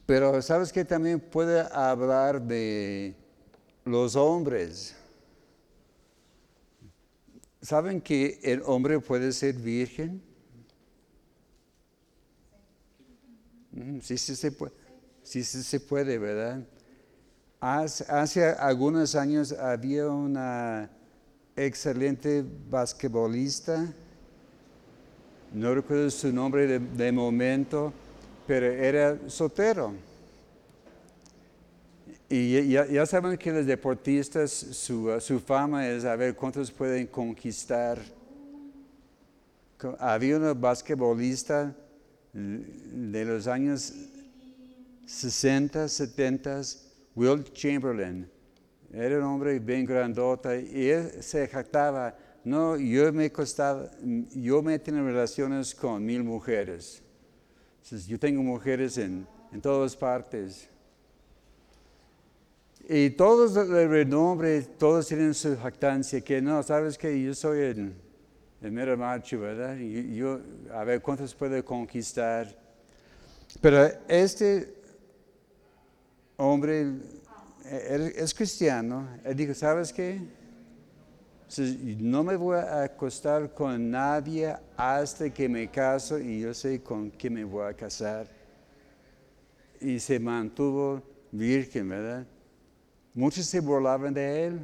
Pero 0.07 0.41
sabes 0.41 0.73
que 0.73 0.85
también 0.85 1.19
puede 1.19 1.61
hablar 1.73 2.41
de 2.41 3.15
los 3.85 4.15
hombres. 4.15 4.95
¿Saben 7.61 8.01
que 8.01 8.39
el 8.45 8.63
hombre 8.65 9.01
puede 9.01 9.33
ser 9.33 9.55
virgen? 9.55 10.23
Mm, 13.73 13.99
sí, 14.01 14.17
sí 14.17 14.37
se 14.37 14.53
puede, 14.53 14.73
sí, 15.23 15.43
sí 15.43 15.63
se 15.63 15.81
puede 15.81 16.19
¿verdad? 16.19 16.65
Hace, 17.61 18.45
algunos 18.59 19.15
años 19.15 19.53
había 19.53 20.09
una 20.09 20.91
excelente 21.57 22.45
basquetbolista, 22.69 23.87
no 25.55 25.75
recuerdo 25.75 26.11
su 26.11 26.31
nombre 26.33 26.79
de, 26.79 27.13
momento, 27.13 27.95
pero 28.47 28.67
era 28.67 29.19
soltero. 29.29 29.95
Y 32.29 32.69
ya, 32.69 33.07
saben 33.07 33.39
que 33.39 33.53
los 33.53 33.65
deportistas, 33.65 34.51
su, 34.51 35.19
su, 35.21 35.41
fama 35.41 35.89
es 35.89 36.05
a 36.05 36.15
ver 36.15 36.35
cuántos 36.37 36.71
pueden 36.71 37.07
conquistar. 37.07 37.99
Había 39.99 40.37
una 40.37 40.53
basquetbolista 40.53 41.75
de 42.35 43.25
los 43.25 43.47
años 43.47 43.95
60, 45.07 45.89
70, 45.89 46.63
Will 47.17 47.43
Chamberlain. 47.53 48.31
Era 48.93 49.19
un 49.19 49.25
hombre 49.25 49.59
bien 49.59 49.85
grandota 49.85 50.55
y 50.55 50.91
él 50.91 51.23
se 51.23 51.49
jactaba, 51.49 52.15
no, 52.45 52.77
yo 52.77 53.13
me 53.13 53.33
costaba, 53.33 53.91
yo 54.35 54.63
me 54.63 54.79
tengo 54.79 55.05
relaciones 55.05 55.75
con 55.75 56.05
mil 56.05 56.23
mujeres. 56.23 57.03
yo 58.07 58.19
tengo 58.19 58.43
mujeres 58.43 58.99
en, 58.99 59.27
todas 59.61 59.97
partes. 59.97 60.69
Y 62.89 63.11
todos 63.11 63.55
de 63.55 63.89
renombre, 63.89 64.63
todos 64.63 65.09
tienen 65.09 65.35
su 65.35 65.57
jactancia, 65.57 66.21
que 66.21 66.41
no, 66.41 66.63
sabes 66.63 66.97
que 66.97 67.21
yo 67.21 67.35
soy 67.35 67.61
el, 67.61 67.95
el 68.63 68.71
mero 68.71 68.97
macho, 68.97 69.41
¿verdad? 69.41 69.77
Y 69.79 70.15
yo, 70.15 70.41
a 70.73 70.85
ver, 70.85 71.03
¿cuántos 71.03 71.35
puedo 71.35 71.65
conquistar? 71.65 72.47
Pero 73.61 73.89
este 74.07 74.76
hombre 76.37 76.95
es 77.69 78.35
cristiano, 78.35 79.09
él 79.25 79.37
dijo, 79.37 79.55
¿sabes 79.55 79.93
qué? 79.93 80.21
No 81.99 82.25
me 82.25 82.37
voy 82.37 82.57
a 82.57 82.85
acostar 82.85 83.53
con 83.55 83.91
nadie 83.91 84.55
hasta 84.77 85.31
que 85.31 85.49
me 85.49 85.71
caso 85.71 86.19
y 86.19 86.41
yo 86.41 86.53
sé 86.53 86.83
con 86.83 87.11
quién 87.11 87.35
me 87.35 87.45
voy 87.45 87.69
a 87.69 87.75
casar. 87.75 88.29
Y 89.81 90.01
se 90.01 90.19
mantuvo 90.19 91.03
virgen, 91.31 91.89
¿verdad? 91.89 92.27
Muchos 93.15 93.47
se 93.47 93.61
burlaban 93.61 94.13
de 94.13 94.47
él, 94.47 94.61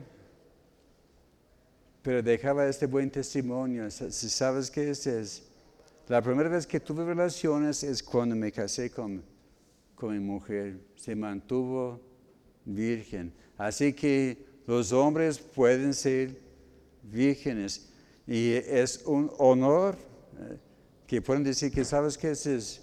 pero 2.03 2.23
dejaba 2.23 2.67
este 2.67 2.87
buen 2.87 3.11
testimonio. 3.11 3.91
Sabes 3.91 4.71
qué 4.71 4.91
es, 4.91 5.43
la 6.09 6.21
primera 6.21 6.49
vez 6.49 6.67
que 6.67 6.81
tuve 6.81 7.05
relaciones 7.05 7.83
es 7.85 8.03
cuando 8.03 8.35
me 8.35 8.51
casé 8.51 8.91
con 8.91 9.23
con 10.03 10.15
mi 10.15 10.19
mujer, 10.19 10.81
se 10.97 11.15
mantuvo 11.15 12.01
virgen. 12.65 13.33
Así 13.57 13.93
que 13.93 14.37
los 14.67 14.91
hombres 14.91 15.39
pueden 15.39 15.95
ser 15.95 16.41
vírgenes 17.05 17.89
y 18.27 18.51
es 18.51 19.05
un 19.07 19.31
honor 19.39 19.97
eh, 20.41 20.59
que 21.07 21.23
pueden 21.23 21.45
decir 21.45 21.71
que 21.71 21.85
sabes 21.85 22.19
que 22.19 22.33
es, 22.33 22.83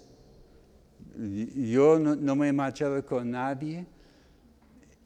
yo 1.74 1.98
no, 1.98 2.36
me 2.36 2.48
he 2.48 2.52
manchado 2.54 3.04
con 3.04 3.30
nadie 3.30 3.84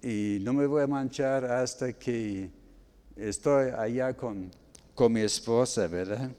y 0.00 0.38
no 0.42 0.52
me 0.52 0.66
voy 0.66 0.84
a 0.84 0.86
manchar 0.86 1.44
hasta 1.46 1.92
que 1.94 2.48
estoy 3.16 3.70
allá 3.76 4.16
con, 4.16 4.52
con 4.94 5.12
mi 5.12 5.22
esposa, 5.22 5.88
¿verdad? 5.88 6.30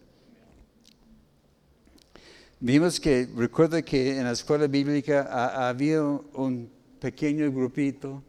Vimos 2.65 2.99
que, 2.99 3.29
recuerda 3.35 3.83
que 3.83 4.17
en 4.17 4.23
la 4.23 4.31
escuela 4.31 4.65
bíblica 4.65 5.69
había 5.69 6.01
un 6.01 6.67
pequeño 6.99 7.51
grupito 7.51 8.23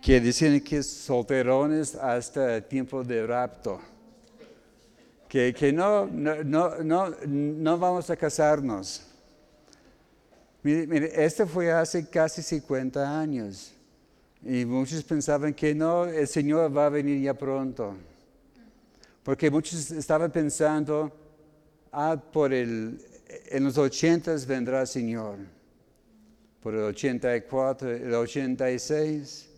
que 0.00 0.20
decían 0.20 0.60
que 0.60 0.80
solterones 0.80 1.96
hasta 1.96 2.54
el 2.54 2.62
tiempo 2.62 3.02
de 3.02 3.26
rapto. 3.26 3.80
Que, 5.28 5.52
que 5.52 5.72
no, 5.72 6.06
no, 6.06 6.44
no, 6.84 7.10
no, 7.26 7.78
vamos 7.78 8.08
a 8.10 8.16
casarnos. 8.16 9.02
Mire, 10.62 10.86
mire, 10.86 11.24
este 11.24 11.44
fue 11.44 11.72
hace 11.72 12.08
casi 12.08 12.42
50 12.42 13.20
años. 13.20 13.72
Y 14.40 14.64
muchos 14.64 15.02
pensaban 15.02 15.52
que 15.52 15.74
no, 15.74 16.04
el 16.04 16.28
Señor 16.28 16.76
va 16.76 16.86
a 16.86 16.90
venir 16.90 17.20
ya 17.20 17.34
pronto. 17.34 17.96
Porque 19.24 19.50
muchos 19.50 19.90
estaban 19.90 20.30
pensando, 20.30 21.10
ah, 21.90 22.16
por 22.32 22.52
el, 22.52 23.00
en 23.28 23.64
los 23.64 23.76
ochentas 23.78 24.46
vendrá 24.46 24.82
el 24.82 24.86
Señor. 24.86 25.38
Por 26.62 26.74
el 26.74 26.82
84, 26.82 27.90
el 27.90 28.14
86. 28.14 29.48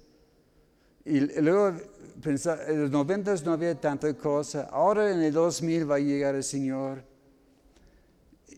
Y 1.04 1.20
luego 1.40 1.76
en 2.24 2.82
los 2.82 2.90
noventas 2.90 3.44
no 3.44 3.52
había 3.52 3.74
tanta 3.74 4.14
cosa. 4.14 4.68
Ahora 4.70 5.10
en 5.10 5.20
el 5.22 5.32
2000 5.32 5.90
va 5.90 5.96
a 5.96 6.00
llegar 6.00 6.34
el 6.34 6.44
Señor. 6.44 7.02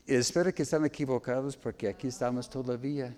Espero 0.07 0.53
que 0.53 0.65
están 0.65 0.85
equivocados 0.85 1.57
porque 1.57 1.89
aquí 1.89 2.09
estamos 2.09 2.51
todavía. 2.51 3.15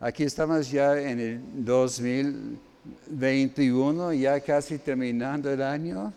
Aquí 0.00 0.22
estamos 0.22 0.70
ya 0.70 0.96
en 1.00 1.18
el 1.18 1.40
2021, 1.64 4.12
ya 4.12 4.40
casi 4.40 4.78
terminando 4.78 5.50
el 5.50 5.60
año. 5.60 6.12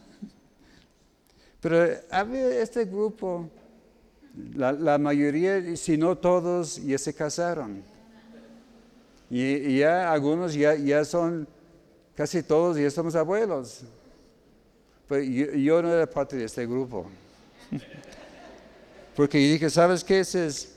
Pero 1.60 1.98
había 2.12 2.62
este 2.62 2.86
grupo 2.86 3.50
la, 4.54 4.98
mayoría, 4.98 5.76
si 5.76 5.98
no 5.98 6.18
todos, 6.18 6.78
ya 6.84 6.98
se 6.98 7.14
casaron. 7.14 7.84
Y, 9.30 9.80
ya 9.80 10.12
algunos 10.12 10.54
ya, 10.54 10.76
ya, 10.76 11.04
son, 11.06 11.48
casi 12.16 12.44
todos 12.44 12.78
ya 12.78 12.90
somos 12.90 13.16
abuelos. 13.16 13.82
Pero 15.08 15.24
yo, 15.24 15.82
no 15.82 15.92
era 15.92 16.10
parte 16.10 16.38
de 16.38 16.46
este 16.46 16.66
grupo. 16.66 17.06
Porque 19.16 19.46
yo 19.46 19.54
dije, 19.54 19.70
¿sabes 19.70 20.04
qué? 20.04 20.20
es, 20.22 20.76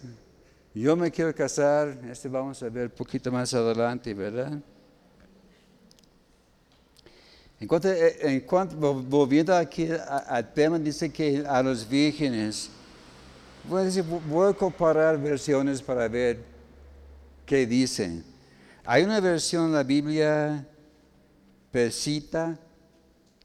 yo 0.75 0.97
me 0.97 1.11
quiero 1.11 1.33
casar, 1.33 1.97
este 2.11 2.29
vamos 2.29 2.61
a 2.63 2.69
ver 2.69 2.87
un 2.87 2.91
poquito 2.91 3.31
más 3.31 3.55
adelante, 3.55 4.13
¿verdad? 4.13 4.59
En 7.61 7.69
cuanto, 7.69 7.89
eh, 7.89 8.17
en 8.21 8.41
cuanto 8.41 8.77
volviendo 8.77 9.55
aquí 9.55 9.89
al 10.29 10.53
tema, 10.53 10.79
dice 10.79 11.13
que 11.13 11.45
a 11.47 11.63
los 11.63 11.89
vírgenes, 11.89 12.71
Voy 13.69 14.51
a, 14.51 14.53
comparar 14.53 15.19
versiones 15.19 15.81
para 15.81 16.07
ver 16.07 16.39
qué 17.47 17.67
dicen. 17.67 18.23
Hay 18.85 19.03
una 19.05 19.21
versión 19.21 19.67
en 19.67 19.73
la 19.73 19.83
Biblia 19.83 20.67
persita 21.71 22.59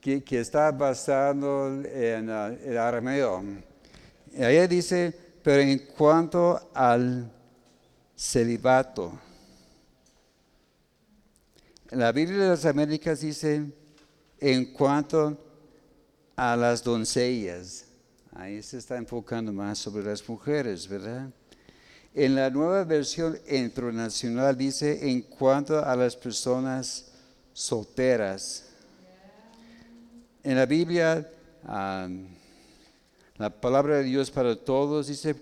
que, 0.01 0.21
está 0.31 0.71
basada 0.71 1.31
en 1.31 2.29
uh, 2.29 2.57
el 2.65 2.77
arameo. 2.77 3.43
Ella 4.33 4.67
dice, 4.67 5.17
pero 5.41 5.61
en 5.61 5.79
cuanto 5.79 6.69
al 6.73 7.31
celibato, 8.15 9.17
la 11.91 12.11
Biblia 12.11 12.39
de 12.39 12.49
las 12.49 12.65
Américas 12.65 13.21
dice, 13.21 13.65
en 14.39 14.73
cuanto 14.73 15.37
a 16.35 16.55
las 16.55 16.83
doncellas. 16.83 17.88
Ahí 18.33 18.61
se 18.61 18.77
está 18.77 18.97
enfocando 18.97 19.51
más 19.51 19.79
sobre 19.79 20.03
las 20.03 20.27
mujeres, 20.29 20.87
¿verdad? 20.87 21.29
En 22.13 22.35
la 22.35 22.49
nueva 22.49 22.83
versión 22.83 23.37
internacional 23.49 24.55
dice 24.55 25.09
en 25.09 25.21
cuanto 25.21 25.83
a 25.83 25.95
las 25.95 26.15
personas 26.15 27.11
solteras. 27.53 28.65
en 30.43 30.55
la 30.55 30.65
Biblia, 30.65 31.29
la 33.37 33.49
palabra 33.49 33.97
de 33.97 34.03
Dios 34.03 34.29
para 34.31 34.55
todos 34.55 35.07
dice, 35.07 35.35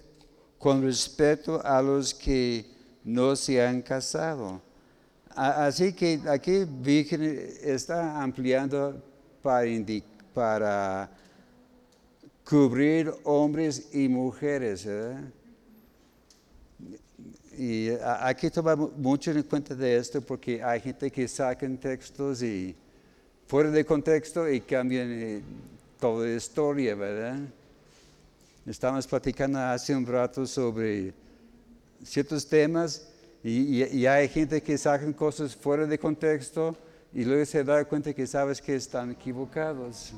con 0.57 0.81
respeto 0.81 1.61
a 1.63 1.81
los 1.81 2.13
que 2.13 2.65
no 3.03 3.35
se 3.35 3.61
han 3.61 3.81
casado. 3.81 4.61
Así 5.35 5.93
que 5.93 6.19
aquí 6.27 6.65
Virgen 6.65 7.21
está 7.61 8.21
ampliando 8.21 9.01
para, 9.41 9.67
para 10.33 11.09
cubrir 12.47 13.11
hombres 13.23 13.89
y 13.93 14.07
mujeres. 14.07 14.85
¿verdad? 14.85 15.23
Y 17.57 17.89
hay 18.03 18.35
que 18.35 18.49
tomar 18.51 18.77
mu- 18.77 18.91
mucho 18.97 19.31
en 19.31 19.43
cuenta 19.43 19.73
de 19.75 19.97
esto 19.97 20.21
porque 20.21 20.61
hay 20.63 20.79
gente 20.79 21.09
que 21.11 21.27
sacan 21.27 21.77
textos 21.77 22.43
y 22.43 22.75
fuera 23.47 23.71
de 23.71 23.83
contexto 23.83 24.47
y 24.49 24.61
cambian 24.61 25.07
eh, 25.11 25.41
toda 25.99 26.27
la 26.27 26.35
historia, 26.35 26.93
¿verdad? 26.95 27.39
Estamos 28.65 29.07
platicando 29.07 29.59
hace 29.59 29.95
un 29.95 30.05
rato 30.05 30.45
sobre 30.45 31.13
ciertos 32.03 32.47
temas 32.47 33.07
y, 33.43 33.81
y- 33.83 33.97
y 34.01 34.05
hay 34.05 34.27
gente 34.29 34.61
que 34.61 34.77
sacan 34.77 35.13
cosas 35.13 35.55
fuera 35.55 35.85
de 35.87 35.97
contexto 35.97 36.75
y 37.13 37.23
luego 37.25 37.45
se 37.45 37.63
da 37.63 37.83
cuenta 37.85 38.13
que 38.13 38.27
sabes 38.27 38.61
que 38.61 38.75
están 38.75 39.11
equivocados. 39.11 40.13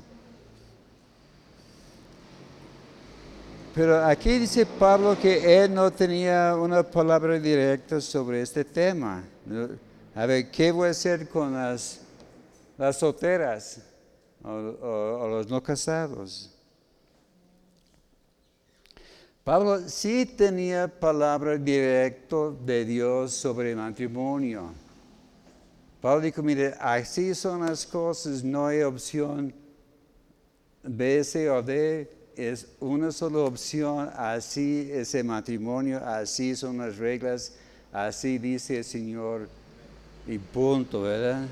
Pero 3.73 4.03
aquí 4.03 4.39
dice 4.39 4.65
Pablo 4.65 5.17
que 5.19 5.63
él 5.63 5.73
no 5.73 5.91
tenía 5.91 6.55
una 6.55 6.84
palabra 6.84 7.39
directa 7.39 8.01
sobre 8.01 8.41
este 8.41 8.65
tema. 8.65 9.23
A 10.15 10.25
ver, 10.25 10.49
¿qué 10.51 10.71
voy 10.71 10.88
a 10.88 10.91
hacer 10.91 11.29
con 11.29 11.53
las, 11.53 12.01
las 12.77 12.97
solteras 12.97 13.82
o, 14.43 14.49
o- 14.49 15.19
o 15.23 15.27
los 15.29 15.47
no 15.49 15.62
casados? 15.62 16.51
Pablo 19.43 19.88
sí 19.88 20.25
tenía 20.25 20.88
palabra 20.88 21.55
directa 21.58 22.36
de 22.65 22.86
Dios 22.86 23.34
sobre 23.34 23.71
el 23.71 23.77
matrimonio. 23.77 24.73
Pablo 26.01 26.21
dijo, 26.21 26.41
mire, 26.43 26.73
así 26.79 27.34
son 27.36 27.62
las 27.65 27.86
cosas, 27.86 28.43
no 28.43 28.67
hay 28.67 28.82
opción 28.82 29.53
B, 30.84 31.23
C 31.23 31.49
o 31.49 31.62
D, 31.62 32.10
es 32.39 32.67
una 32.80 33.12
sola 33.12 33.39
opción, 33.39 34.10
así 34.15 34.89
es 34.91 35.13
el 35.15 35.25
matrimonio, 35.25 35.99
así 36.06 36.56
son 36.56 36.78
las 36.78 36.97
reglas, 36.97 37.54
así 37.91 38.38
dice 38.38 38.78
el 38.78 38.84
Señor 38.86 39.49
y 40.28 40.38
punto, 40.38 41.02
¿verdad? 41.02 41.45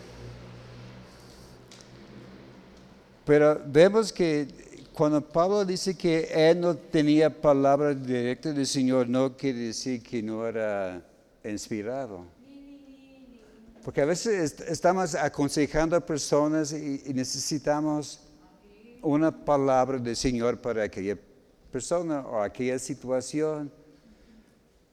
Pero 3.25 3.61
vemos 3.67 4.13
que 4.13 4.47
cuando 4.93 5.21
Pablo 5.21 5.65
dice 5.65 5.95
que 5.97 6.29
él 6.31 6.59
no 6.59 6.75
tenía 6.75 7.29
palabra 7.29 7.93
directa 7.93 8.53
del 8.53 8.65
Señor, 8.65 9.07
no 9.09 9.35
quiere 9.35 9.59
decir 9.59 10.01
que 10.01 10.23
no 10.23 10.47
era 10.47 11.01
inspirado. 11.43 12.25
Porque 13.83 14.01
a 14.01 14.05
veces 14.05 14.51
est- 14.53 14.69
estamos 14.69 15.15
aconsejando 15.15 15.95
a 15.95 15.99
personas 15.99 16.71
y 16.73 17.01
necesitamos 17.13 18.19
una 19.01 19.31
palabra 19.31 19.97
del 19.97 20.15
Señor 20.15 20.59
para 20.59 20.83
aquella 20.83 21.17
persona 21.71 22.21
o 22.21 22.41
aquella 22.41 22.79
situación. 22.79 23.71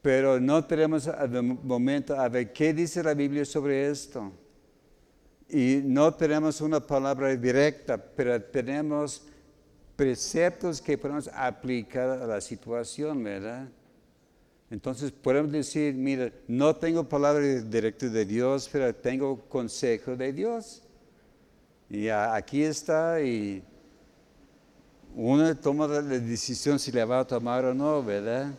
Pero 0.02 0.38
no 0.38 0.64
tenemos 0.64 1.08
al 1.08 1.42
momento 1.42 2.14
a 2.14 2.28
ver 2.28 2.52
qué 2.52 2.74
dice 2.74 3.02
la 3.02 3.14
Biblia 3.14 3.44
sobre 3.44 3.90
esto. 3.90 4.32
Y 5.48 5.80
no 5.84 6.12
tenemos 6.12 6.60
una 6.60 6.80
palabra 6.80 7.34
directa, 7.36 7.96
pero 7.96 8.40
tenemos 8.42 9.22
preceptos 9.96 10.80
que 10.80 10.98
podemos 10.98 11.28
aplicar 11.32 12.10
a 12.10 12.26
la 12.26 12.40
situación, 12.40 13.22
¿verdad? 13.22 13.68
Entonces 14.70 15.12
podemos 15.12 15.52
decir, 15.52 15.94
mira, 15.94 16.32
no 16.48 16.74
tengo 16.74 17.08
palabra 17.08 17.44
directa 17.44 18.08
de 18.08 18.24
Dios, 18.24 18.68
pero 18.72 18.94
tengo 18.94 19.40
consejo 19.48 20.16
de 20.16 20.32
Dios. 20.32 20.82
Y 21.88 22.08
aquí 22.08 22.62
está 22.62 23.22
y 23.22 23.62
uno 25.14 25.56
toma 25.56 25.86
la 25.86 26.02
la 26.02 26.18
decisión 26.18 26.78
si 26.78 26.90
le 26.90 27.04
va 27.04 27.20
a 27.20 27.24
tomar 27.26 27.64
o 27.64 27.74
no, 27.74 28.02
¿verdad? 28.02 28.52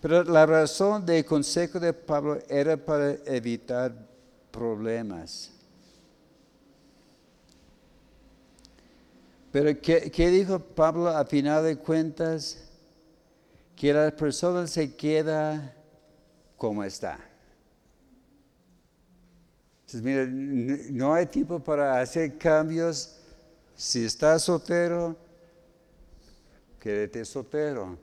Pero 0.00 0.22
la 0.24 0.44
razón 0.44 1.06
del 1.06 1.24
consejo 1.24 1.80
de 1.80 1.92
Pablo 1.92 2.38
era 2.48 2.76
para 2.76 3.12
evitar 3.24 3.94
problemas. 4.50 5.50
Pero 9.54 9.80
¿qué, 9.80 10.30
dijo 10.30 10.58
Pablo 10.58 11.08
a 11.08 11.24
final 11.24 11.62
de 11.62 11.76
cuentas? 11.76 12.58
Que 13.76 13.92
la 13.92 14.10
persona 14.10 14.66
se 14.66 14.96
queda 14.96 15.72
como 16.56 16.82
está. 16.82 17.20
Entonces, 19.86 20.02
mira, 20.02 20.26
no 20.90 21.14
hay 21.14 21.26
tiempo 21.26 21.60
para 21.60 22.00
hacer 22.00 22.36
cambios. 22.36 23.13
Si 23.76 24.04
estás 24.04 24.42
soltero, 24.42 25.16
quédate 26.78 27.24
soltero. 27.24 27.98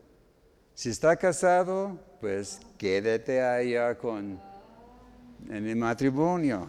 Si 0.74 0.90
está 0.90 1.16
casado, 1.16 1.98
pues 2.20 2.60
quédate 2.78 3.42
allá 3.42 3.98
con, 3.98 4.40
en 5.50 5.68
el 5.68 5.76
matrimonio. 5.78 6.68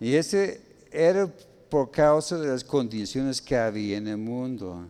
Y 0.00 0.14
ese 0.16 0.60
era 0.90 1.28
por 1.68 1.90
causa 1.90 2.38
de 2.38 2.48
las 2.48 2.64
condiciones 2.64 3.40
que 3.40 3.56
había 3.56 3.98
en 3.98 4.08
el 4.08 4.16
mundo. 4.16 4.88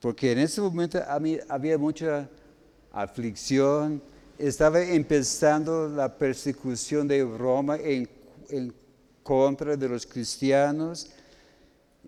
Porque 0.00 0.32
en 0.32 0.40
ese 0.40 0.60
momento 0.60 0.98
había 1.48 1.78
mucha 1.78 2.28
aflicción, 2.92 4.02
estaba 4.38 4.82
empezando 4.82 5.88
la 5.88 6.12
persecución 6.18 7.06
de 7.06 7.24
Roma 7.24 7.76
en, 7.76 8.08
en 8.48 8.74
contra 9.22 9.76
de 9.76 9.88
los 9.88 10.04
cristianos. 10.04 11.10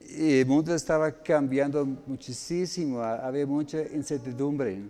Y 0.00 0.40
el 0.40 0.46
mundo 0.46 0.74
estaba 0.74 1.10
cambiando 1.10 1.84
muchísimo, 1.84 3.02
había 3.02 3.46
mucha 3.46 3.82
incertidumbre. 3.82 4.82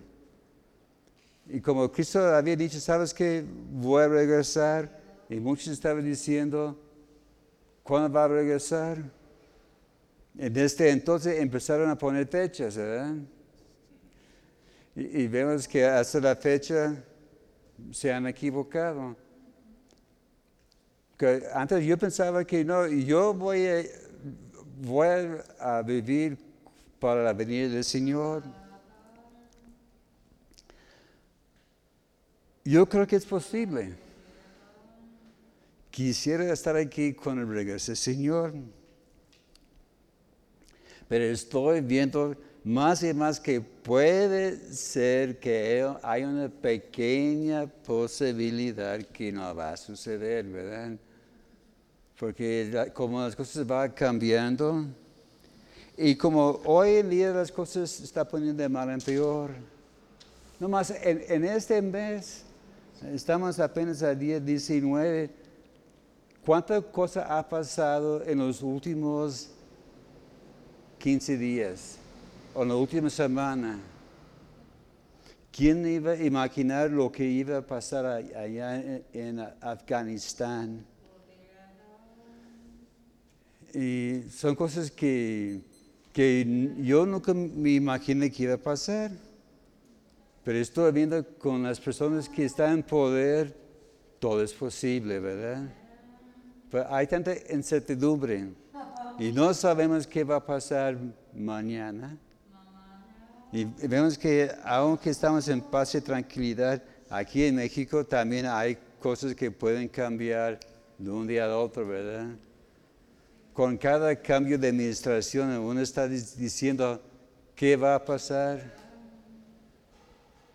Y 1.49 1.61
como 1.61 1.90
Cristo 1.90 2.21
había 2.27 2.57
dicho, 2.57 2.81
¿sabes 2.81 3.14
qué? 3.14 3.45
Voy 3.73 4.03
a 4.03 4.09
regresar. 4.09 5.01
Y 5.29 5.40
muchos 5.40 5.69
estaban 5.69 6.05
diciendo, 6.05 6.79
¿cuándo 7.83 8.11
va 8.11 8.25
a 8.25 8.29
regresar? 8.29 8.99
En 10.38 10.57
este 10.57 10.90
entonces 10.90 11.40
empezaron 11.40 11.88
a 11.88 11.97
poner 11.97 12.27
fechas, 12.27 12.77
¿verdad? 12.77 13.14
Y, 14.95 15.23
y 15.23 15.29
vemos 15.29 15.66
que 15.66 15.85
hasta 15.85 16.21
la 16.21 16.37
fecha 16.37 17.03
se 17.90 18.12
han 18.12 18.27
equivocado. 18.27 19.16
Que 21.16 21.45
antes 21.55 21.85
yo 21.85 21.97
pensaba 21.97 22.45
que 22.45 22.64
no, 22.64 22.87
yo 22.87 23.33
voy 23.33 23.66
a, 23.66 23.83
voy 24.81 25.09
a 25.59 25.83
vivir 25.83 26.39
para 26.99 27.23
la 27.23 27.33
venida 27.33 27.69
del 27.69 27.85
Señor. 27.85 28.43
Yo 32.65 32.89
creo 32.89 33.07
que 33.07 33.17
es 33.17 33.25
posible. 33.25 33.95
Quisiera 35.91 36.53
estar 36.53 36.77
aquí 36.77 37.15
con 37.15 37.39
el 37.39 37.49
regreso 37.49 37.93
del 37.93 37.97
Señor. 37.97 38.53
Pero 41.09 41.25
estoy 41.25 41.81
viendo 41.81 42.37
más 42.65 43.03
y 43.05 43.15
más 43.15 43.39
que 43.39 43.61
puede 43.61 44.59
ser 44.73 45.39
que 45.39 45.89
hay 46.03 46.25
una 46.25 46.49
pequeña 46.49 47.67
posibilidad 47.67 49.01
que 49.01 49.31
no 49.31 49.55
va 49.55 49.71
a 49.71 49.77
suceder, 49.77 50.45
¿verdad? 50.47 50.99
Porque 52.19 52.91
como 52.95 53.21
las 53.21 53.37
cosas 53.37 53.67
van 53.67 53.91
cambiando 53.93 54.87
y 55.99 56.15
como 56.15 56.61
hoy 56.65 56.97
en 56.97 57.11
día 57.11 57.31
las 57.31 57.51
cosas 57.51 57.91
se 57.91 58.05
están 58.05 58.27
poniendo 58.29 58.63
de 58.63 58.69
mal 58.69 58.91
en 58.91 59.01
peor. 59.01 59.51
Nomás 60.59 60.91
en, 60.91 61.23
en 61.29 61.45
este 61.45 61.81
mes, 61.81 62.45
estamos 63.13 63.59
apenas 63.59 64.03
a 64.03 64.15
día 64.15 64.41
19, 64.41 65.31
¿cuánta 66.45 66.81
cosa 66.81 67.39
ha 67.39 67.47
pasado 67.47 68.23
en 68.25 68.39
los 68.39 68.63
últimos 68.63 69.51
15 70.99 71.37
días 71.37 71.99
o 72.55 72.63
en 72.63 72.69
la 72.69 72.77
última 72.77 73.11
semana? 73.11 73.79
¿Quién 75.51 75.87
iba 75.87 76.13
a 76.13 76.23
imaginar 76.23 76.91
lo 76.91 77.11
que 77.11 77.25
iba 77.25 77.59
a 77.59 77.63
pasar 77.63 78.05
allá 78.05 79.03
en 79.13 79.41
Afganistán? 79.61 80.96
Y 83.77 84.23
son 84.31 84.55
cosas 84.55 84.91
que, 84.91 85.61
que 86.11 86.73
yo 86.79 87.05
nunca 87.05 87.35
me 87.35 87.73
imaginé 87.73 88.33
que 88.33 88.45
iba 88.45 88.55
a 88.55 88.59
pasar. 88.59 89.11
Pero 90.43 90.59
estoy 90.59 90.93
viendo 90.93 91.23
con 91.37 91.62
las 91.62 91.79
personas 91.79 92.27
que 92.27 92.47
están 92.47 92.73
en 92.73 92.83
poder, 92.83 93.55
todo 94.19 94.43
es 94.43 94.55
posible, 94.55 95.21
¿verdad? 95.21 95.69
Pero 96.71 96.87
hay 96.89 97.07
tanta 97.07 97.35
incertidumbre. 97.51 98.49
Y 99.19 99.31
no 99.31 99.53
sabemos 99.53 100.07
qué 100.07 100.25
va 100.25 100.37
a 100.37 100.47
pasar 100.47 100.97
mañana. 101.35 102.17
Y 103.53 103.67
vemos 103.87 104.17
que 104.17 104.51
aunque 104.65 105.11
estamos 105.11 105.47
en 105.49 105.61
paz 105.61 105.95
y 105.95 106.01
tranquilidad, 106.01 106.83
aquí 107.11 107.45
en 107.45 107.57
México 107.57 108.07
también 108.07 108.47
hay 108.47 108.79
cosas 109.03 109.35
que 109.35 109.51
pueden 109.51 109.87
cambiar 109.87 110.59
de 110.97 111.11
un 111.11 111.27
día 111.27 111.45
al 111.45 111.51
otro, 111.51 111.87
¿verdad? 111.87 112.29
Con 113.57 113.79
cada 113.79 114.14
cambio 114.14 114.59
de 114.59 114.69
administración 114.69 115.51
uno 115.57 115.81
está 115.81 116.07
diciendo 116.07 117.01
qué 117.55 117.75
va 117.75 117.95
a 117.95 118.05
pasar. 118.05 118.71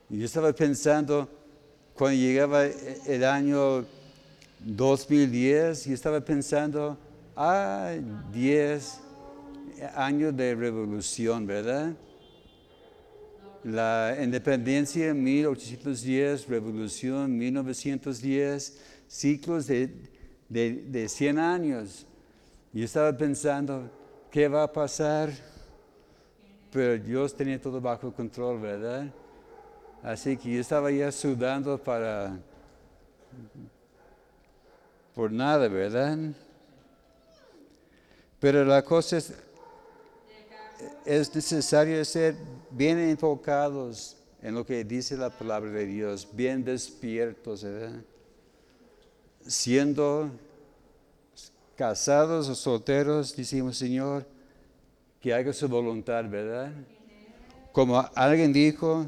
Y 0.07 0.19
yo 0.19 0.25
estaba 0.25 0.53
pensando, 0.53 1.27
cuando 1.95 2.21
llegaba 2.21 2.63
el 2.63 3.23
año 3.23 3.87
2010, 4.59 5.85
yo 5.85 5.93
estaba 5.95 6.21
pensando, 6.21 6.95
ah, 7.35 7.95
10 8.31 8.99
años 9.95 10.37
de 10.37 10.53
revolución, 10.53 11.47
¿verdad? 11.47 11.93
La 13.63 14.15
independencia 14.21 15.07
en 15.07 15.23
1810, 15.23 16.47
revolución 16.47 17.35
1910, 17.35 18.77
ciclos 19.07 19.65
de, 19.65 19.91
de, 20.47 21.09
100 21.09 21.39
años. 21.39 22.05
Yo 22.73 22.85
estaba 22.85 23.15
pensando, 23.15 23.89
¿qué 24.31 24.47
va 24.47 24.63
a 24.63 24.71
pasar? 24.71 25.29
Pero 26.71 26.97
Dios 27.03 27.35
tenía 27.35 27.61
todo 27.61 27.81
bajo 27.81 28.13
control, 28.13 28.61
¿verdad? 28.61 29.07
Así 30.01 30.37
que 30.37 30.53
yo 30.53 30.61
estaba 30.61 30.89
ya 30.89 31.11
sudando 31.11 31.77
para... 31.77 32.39
por 35.13 35.33
nada, 35.33 35.67
¿verdad? 35.67 36.17
Pero 38.39 38.63
la 38.63 38.81
cosa 38.81 39.17
es, 39.17 39.33
es 41.05 41.35
necesario 41.35 42.03
ser 42.05 42.35
bien 42.71 42.97
enfocados 42.99 44.15
en 44.41 44.55
lo 44.55 44.65
que 44.65 44.85
dice 44.85 45.17
la 45.17 45.29
palabra 45.29 45.69
de 45.71 45.85
Dios, 45.85 46.25
bien 46.31 46.63
despiertos, 46.63 47.63
¿verdad? 47.65 48.01
Siendo 49.45 50.31
casados 51.81 52.47
o 52.47 52.53
solteros, 52.53 53.35
decimos, 53.35 53.75
Señor, 53.75 54.23
que 55.19 55.33
haga 55.33 55.51
su 55.51 55.67
voluntad, 55.67 56.23
¿verdad? 56.29 56.71
Como 57.71 58.07
alguien 58.13 58.53
dijo, 58.53 59.07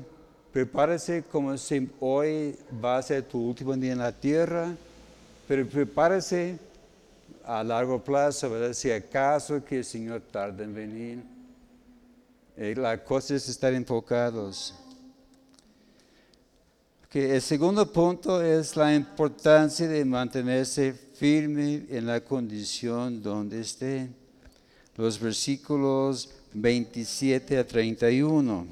prepárese 0.51 1.21
como 1.21 1.55
si 1.55 1.87
hoy 1.99 2.57
va 2.83 2.97
a 2.97 3.01
ser 3.03 3.21
tu 3.25 3.37
último 3.47 3.75
día 3.75 3.91
en 3.91 3.99
la 3.99 4.11
tierra, 4.11 4.75
pero 5.47 5.67
prepárese 5.67 6.57
a 7.45 7.63
largo 7.63 8.03
plazo, 8.03 8.49
¿verdad? 8.49 8.73
Si 8.73 8.89
acaso 8.89 9.63
que 9.63 9.77
el 9.77 9.85
Señor 9.85 10.21
tarde 10.31 10.63
en 10.63 10.73
venir. 10.73 11.23
Eh, 12.57 12.73
la 12.75 13.03
cosa 13.03 13.35
es 13.35 13.47
estar 13.49 13.71
enfocados. 13.71 14.73
el 17.11 17.39
segundo 17.39 17.85
punto 17.85 18.41
es 18.41 18.75
la 18.75 18.95
importancia 18.95 19.87
de 19.87 20.03
mantenerse 20.03 21.02
firme 21.13 21.85
en 21.89 22.05
la 22.05 22.21
condición 22.21 23.21
donde 23.21 23.61
esté. 23.61 24.09
Los 24.95 25.19
versículos 25.19 26.29
27 26.53 27.57
a 27.57 27.65
31. 27.65 28.67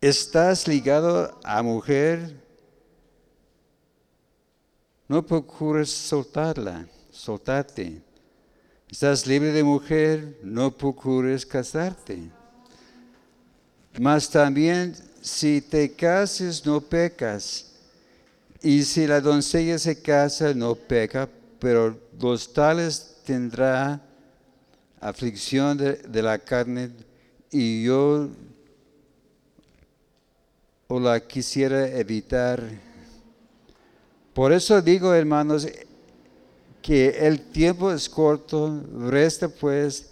¿Estás 0.00 0.68
ligado 0.68 1.38
a 1.42 1.62
mujer? 1.62 2.44
No 5.08 5.24
procures 5.24 5.90
soltarla, 5.90 6.86
soltarte. 7.10 8.02
Estás 8.90 9.26
libre 9.26 9.52
de 9.52 9.64
mujer, 9.64 10.38
no 10.42 10.70
procures 10.70 11.44
casarte. 11.44 12.30
Mas 13.98 14.30
también 14.30 14.94
si 15.26 15.60
te 15.60 15.92
cases, 15.92 16.64
no 16.64 16.80
pecas. 16.80 17.66
Y 18.66 18.82
si 18.82 19.06
la 19.06 19.20
doncella 19.20 19.78
se 19.78 20.02
casa, 20.02 20.52
no 20.52 20.74
peca, 20.74 21.28
pero 21.60 21.96
los 22.18 22.52
tales 22.52 23.14
tendrá 23.24 24.02
aflicción 25.00 25.78
de, 25.78 26.20
la 26.20 26.36
carne 26.36 26.90
y 27.52 27.84
yo 27.84 28.28
o 30.88 30.98
la 30.98 31.20
quisiera 31.20 31.86
evitar. 31.96 32.60
Por 34.34 34.52
eso 34.52 34.82
digo, 34.82 35.14
hermanos, 35.14 35.68
que 36.82 37.10
el 37.20 37.42
tiempo 37.42 37.92
es 37.92 38.08
corto, 38.08 38.82
resta 39.08 39.48
pues 39.48 40.10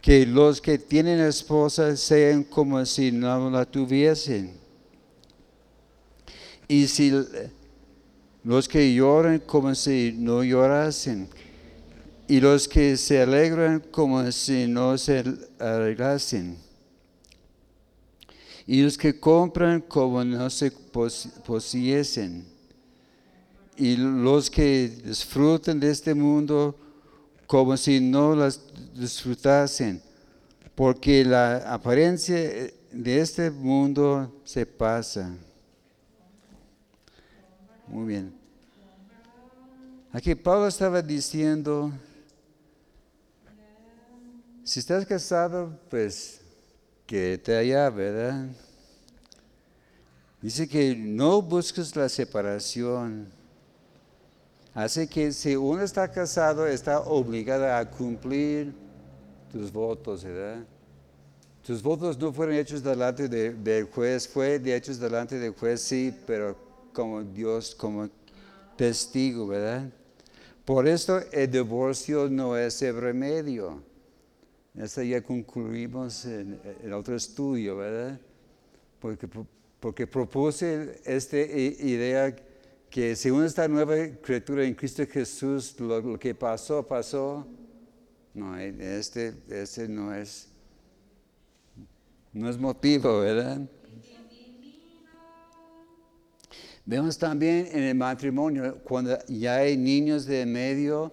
que 0.00 0.24
los 0.24 0.60
que 0.60 0.78
tienen 0.78 1.18
esposa 1.18 1.96
sean 1.96 2.44
como 2.44 2.86
si 2.86 3.10
no 3.10 3.50
la 3.50 3.64
tuviesen. 3.64 4.65
Y 6.68 6.86
si 6.86 7.12
los 8.42 8.68
que 8.68 8.94
lloran 8.94 9.38
como 9.40 9.74
si 9.74 10.14
no 10.16 10.42
llorasen. 10.42 11.28
Y 12.28 12.40
los 12.40 12.66
que 12.66 12.96
se 12.96 13.22
alegran 13.22 13.80
como 13.90 14.30
si 14.32 14.66
no 14.66 14.98
se 14.98 15.24
alegrasen. 15.58 16.58
Y 18.66 18.82
los 18.82 18.98
que 18.98 19.18
compran 19.18 19.80
como 19.80 20.24
no 20.24 20.50
se 20.50 20.70
poseyesen 20.70 22.56
y 23.76 23.96
los 23.96 24.50
que 24.50 24.88
disfrutan 25.04 25.78
de 25.78 25.90
este 25.90 26.14
mundo 26.14 26.74
como 27.46 27.76
si 27.76 28.00
no 28.00 28.34
las 28.34 28.60
disfrutasen, 28.94 30.02
porque 30.74 31.24
la 31.24 31.72
apariencia 31.72 32.36
de 32.90 33.20
este 33.20 33.50
mundo 33.50 34.40
se 34.44 34.66
pasa. 34.66 35.32
Muy 37.88 38.06
bien. 38.06 38.34
Aquí 40.12 40.34
Pablo 40.34 40.66
estaba 40.66 41.02
diciendo, 41.02 41.92
si 44.64 44.80
estás 44.80 45.04
casado, 45.04 45.78
pues 45.90 46.40
que 47.06 47.38
te 47.38 47.56
allá, 47.56 47.90
¿verdad? 47.90 48.46
Dice 50.40 50.68
que 50.68 50.94
no 50.94 51.42
busques 51.42 51.94
la 51.94 52.08
separación 52.08 53.30
Así 54.76 55.06
que 55.06 55.32
si 55.32 55.56
uno 55.56 55.82
está 55.82 56.06
casado, 56.06 56.66
está 56.66 57.00
obligado 57.00 57.72
a 57.72 57.82
cumplir 57.90 58.74
tus 59.50 59.72
votos, 59.72 60.22
¿verdad? 60.22 60.66
Tus 61.66 61.82
votos 61.82 62.18
no 62.18 62.30
fueron 62.30 62.56
hechos 62.56 62.82
delante 62.82 63.26
del 63.26 63.84
juez, 63.84 64.28
fue 64.28 64.60
hechos 64.62 65.00
delante 65.00 65.38
del 65.38 65.54
juez, 65.54 65.80
sí, 65.80 66.14
pero 66.26 66.54
como 66.96 67.22
Dios, 67.22 67.74
como 67.74 68.08
testigo, 68.74 69.46
¿verdad? 69.46 69.92
Por 70.64 70.88
eso 70.88 71.20
el 71.30 71.50
divorcio 71.50 72.30
no 72.30 72.56
es 72.56 72.80
el 72.80 72.96
remedio. 72.96 73.82
Eso 74.74 75.02
ya 75.02 75.20
concluimos 75.20 76.24
en, 76.24 76.58
otro 76.94 77.14
estudio, 77.14 77.76
¿verdad? 77.76 78.18
Porque, 78.98 79.28
porque 79.78 80.06
propuse 80.06 80.98
esta 81.04 81.36
idea 81.36 82.34
que 82.88 83.14
según 83.14 83.44
esta 83.44 83.68
nueva 83.68 83.94
criatura 84.22 84.64
en 84.64 84.74
Cristo 84.74 85.04
Jesús, 85.06 85.78
lo, 85.78 86.18
que 86.18 86.34
pasó, 86.34 86.82
pasó. 86.82 87.46
No, 88.32 88.56
este, 88.58 89.34
este 89.50 89.86
no 89.86 90.14
es, 90.14 90.48
no 92.32 92.48
es 92.48 92.56
motivo, 92.56 93.20
¿verdad? 93.20 93.60
Vemos 96.88 97.18
también 97.18 97.68
en 97.72 97.82
el 97.82 97.96
matrimonio, 97.96 98.78
cuando 98.84 99.18
ya 99.26 99.56
hay 99.56 99.76
niños 99.76 100.24
de 100.24 100.46
medio, 100.46 101.12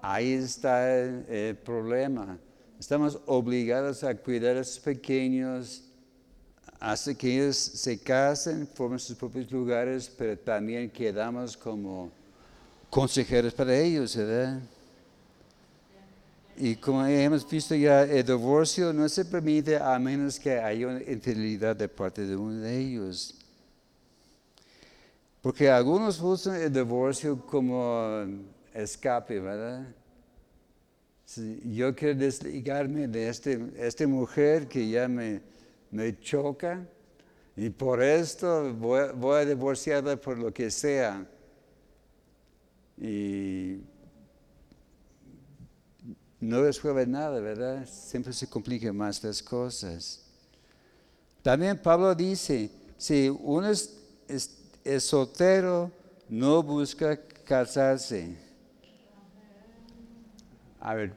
ahí 0.00 0.34
está 0.34 0.88
el 0.96 1.56
problema. 1.56 2.38
Estamos 2.78 3.18
obligados 3.26 4.04
a 4.04 4.14
cuidar 4.14 4.54
a 4.54 4.58
los 4.60 4.78
pequeños, 4.78 5.82
hace 6.78 7.16
que 7.16 7.34
ellos 7.34 7.56
se 7.56 7.98
casen, 7.98 8.68
formen 8.68 9.00
sus 9.00 9.16
propios 9.16 9.50
lugares, 9.50 10.08
pero 10.16 10.38
también 10.38 10.88
quedamos 10.88 11.56
como 11.56 12.12
consejeros 12.88 13.52
para 13.52 13.76
ellos, 13.76 14.14
¿verdad? 14.14 14.60
Y 16.56 16.76
como 16.76 17.04
hemos 17.04 17.50
visto 17.50 17.74
ya, 17.74 18.04
el 18.04 18.24
divorcio 18.24 18.92
no 18.92 19.08
se 19.08 19.24
permite 19.24 19.76
a 19.76 19.98
menos 19.98 20.38
que 20.38 20.56
haya 20.60 20.86
una 20.86 21.02
infidelidad 21.02 21.74
de 21.74 21.88
parte 21.88 22.24
de 22.24 22.36
uno 22.36 22.60
de 22.60 22.78
ellos. 22.78 23.34
Porque 25.40 25.70
algunos 25.70 26.20
usan 26.20 26.60
el 26.60 26.72
divorcio 26.72 27.40
como 27.46 28.24
escape, 28.74 29.40
¿verdad? 29.40 29.86
yo 31.64 31.94
quiero 31.94 32.18
desligarme 32.18 33.06
de 33.06 33.28
este, 33.28 33.70
esta 33.76 34.04
mujer 34.06 34.66
que 34.66 34.90
ya 34.90 35.06
me, 35.06 35.40
me 35.92 36.18
choca 36.18 36.84
y 37.56 37.70
por 37.70 38.02
esto 38.02 38.74
voy, 38.74 39.36
a 39.36 39.44
divorciarla 39.44 40.16
por 40.16 40.38
lo 40.38 40.52
que 40.52 40.70
sea. 40.70 41.24
y 42.98 43.80
no 46.40 46.62
resuelve 46.62 47.06
nada, 47.06 47.38
¿verdad? 47.38 47.86
Siempre 47.86 48.32
se 48.32 48.48
complican 48.48 48.96
más 48.96 49.22
las 49.22 49.42
cosas. 49.42 50.24
También 51.42 51.80
Pablo 51.80 52.14
dice, 52.14 52.70
si 52.96 53.28
uno 53.28 53.68
es, 53.68 53.98
es 54.26 54.59
soltero, 54.98 55.92
no 56.28 56.62
busca 56.62 57.18
casarse. 57.44 58.34
A 60.80 60.94
ver, 60.94 61.12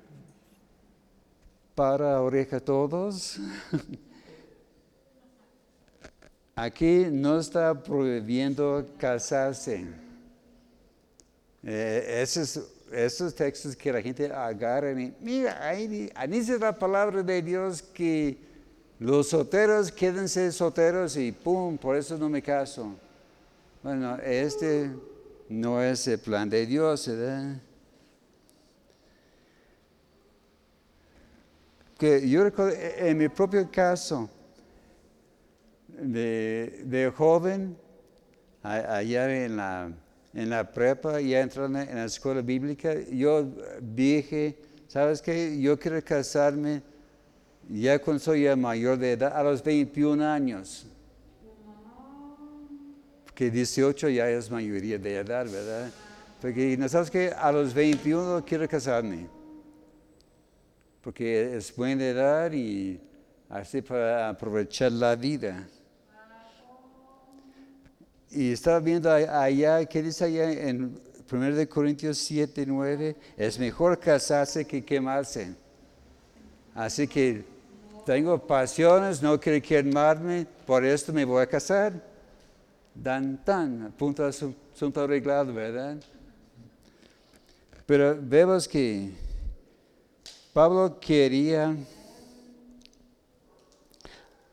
para 1.74 2.22
oreja 2.22 2.60
todos. 2.60 3.40
Aquí 6.56 7.08
no 7.10 7.40
está 7.40 7.74
prohibiendo 7.74 8.86
casarse. 8.98 9.88
Eh, 11.64 12.22
esos, 12.22 13.34
textos 13.34 13.76
que 13.76 13.92
la 13.92 14.02
gente 14.02 14.32
agarra 14.32 14.92
y 14.92 15.16
mira, 15.20 15.66
ahí, 15.66 16.12
dice 16.28 16.60
la 16.60 16.78
palabra 16.78 17.24
de 17.24 17.42
Dios 17.42 17.82
que 17.82 18.38
los 19.00 19.30
solteros 19.30 19.92
quédense 19.92 20.52
solteros 20.52 21.18
y 21.18 21.32
pum, 21.32 21.78
por 21.78 21.96
eso 21.96 22.18
no 22.18 22.30
me 22.30 22.42
caso. 22.42 22.96
Bueno, 23.84 24.18
este 24.24 24.92
no 25.50 25.84
es 25.84 26.08
el 26.08 26.18
plan 26.18 26.50
de 26.50 26.66
Dios, 26.66 27.06
¿verdad? 27.06 27.58
Que 31.98 32.30
yo 32.30 32.46
recuerdo 32.46 32.72
e, 32.72 33.10
en 33.10 33.18
mi 33.18 33.28
propio 33.28 33.70
caso 33.70 34.30
de, 35.90 37.12
joven, 37.14 37.76
allá 38.62 39.44
en 39.44 39.58
la, 39.58 39.92
en 40.34 40.50
la 40.50 40.72
prepa, 40.72 41.20
ya 41.20 41.42
entrando 41.42 41.82
en 41.82 41.94
la 41.94 42.06
escuela 42.06 42.42
bíblica, 42.42 42.94
yo 43.12 43.52
dije, 43.82 44.58
¿sabes 44.88 45.22
qué? 45.22 45.60
Yo 45.60 45.78
quiero 45.78 46.02
casarme 46.02 46.82
ya 47.68 48.00
cuando 48.00 48.22
soy 48.22 48.48
mayor 48.56 48.98
de 48.98 49.12
edad, 49.12 49.34
a 49.36 49.44
los 49.44 49.62
21 49.62 50.24
años 50.24 50.88
que 53.36 53.50
18 53.50 54.10
ya 54.10 54.30
es 54.30 54.50
mayoría 54.50 54.98
de 54.98 55.18
edad, 55.18 55.46
¿verdad? 55.50 55.92
Porque 56.42 56.78
no 56.78 56.88
sabes 56.88 57.10
que 57.10 57.32
a 57.32 57.52
los 57.52 57.74
21 57.74 58.44
quiero 58.46 58.68
casarme, 58.68 59.28
porque 61.02 61.56
es 61.56 61.76
buena 61.76 62.06
edad 62.06 62.52
y 62.52 63.00
así 63.50 63.82
para 63.82 64.30
aprovechar 64.30 64.92
la 64.92 65.16
vida. 65.16 65.68
Y 68.30 68.52
estaba 68.52 68.80
viendo 68.80 69.12
allá, 69.12 69.86
¿qué 69.86 70.02
dice 70.02 70.26
allá 70.26 70.52
en 70.52 71.00
1 71.32 71.70
Corintios 71.70 72.18
7, 72.18 72.66
9? 72.68 73.16
Es 73.38 73.60
mejor 73.60 74.00
casarse 74.00 74.66
que 74.66 74.84
quemarse. 74.84 75.56
Así 76.74 77.08
que 77.08 77.46
tengo 78.06 78.40
pasiones, 78.46 79.22
no 79.22 79.40
quiero 79.40 79.66
quemarme, 79.66 80.48
por 80.66 80.84
esto 80.84 81.14
me 81.14 81.24
voy 81.26 81.44
a 81.44 81.48
casar 81.48 82.13
dan 82.94 83.44
tan, 83.44 83.94
punto 83.98 84.26
asunto 84.26 85.02
arreglado, 85.02 85.54
¿verdad? 85.54 85.98
Pero 87.86 88.18
vemos 88.22 88.68
que 88.68 89.12
Pablo 90.54 91.00
quería 91.00 91.76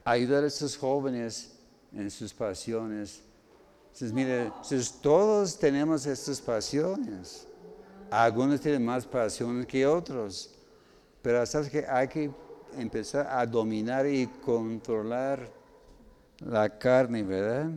ayudar 0.04 0.44
a 0.44 0.46
estos 0.46 0.76
jóvenes 0.76 1.52
en 1.92 2.10
sus 2.10 2.32
pasiones. 2.32 3.20
Entonces, 3.92 4.12
mire, 4.12 4.50
todos 5.02 5.58
tenemos 5.58 6.06
estas 6.06 6.40
pasiones. 6.40 7.46
Algunos 8.10 8.60
tienen 8.60 8.84
más 8.84 9.06
pasiones 9.06 9.66
que 9.66 9.86
otros. 9.86 10.50
Pero 11.22 11.44
sabes 11.46 11.68
que 11.68 11.84
hay 11.86 12.08
que 12.08 12.30
empezar 12.76 13.26
a 13.30 13.44
dominar 13.46 14.06
y 14.06 14.26
controlar 14.26 15.48
la 16.38 16.78
carne, 16.78 17.22
¿verdad? 17.22 17.70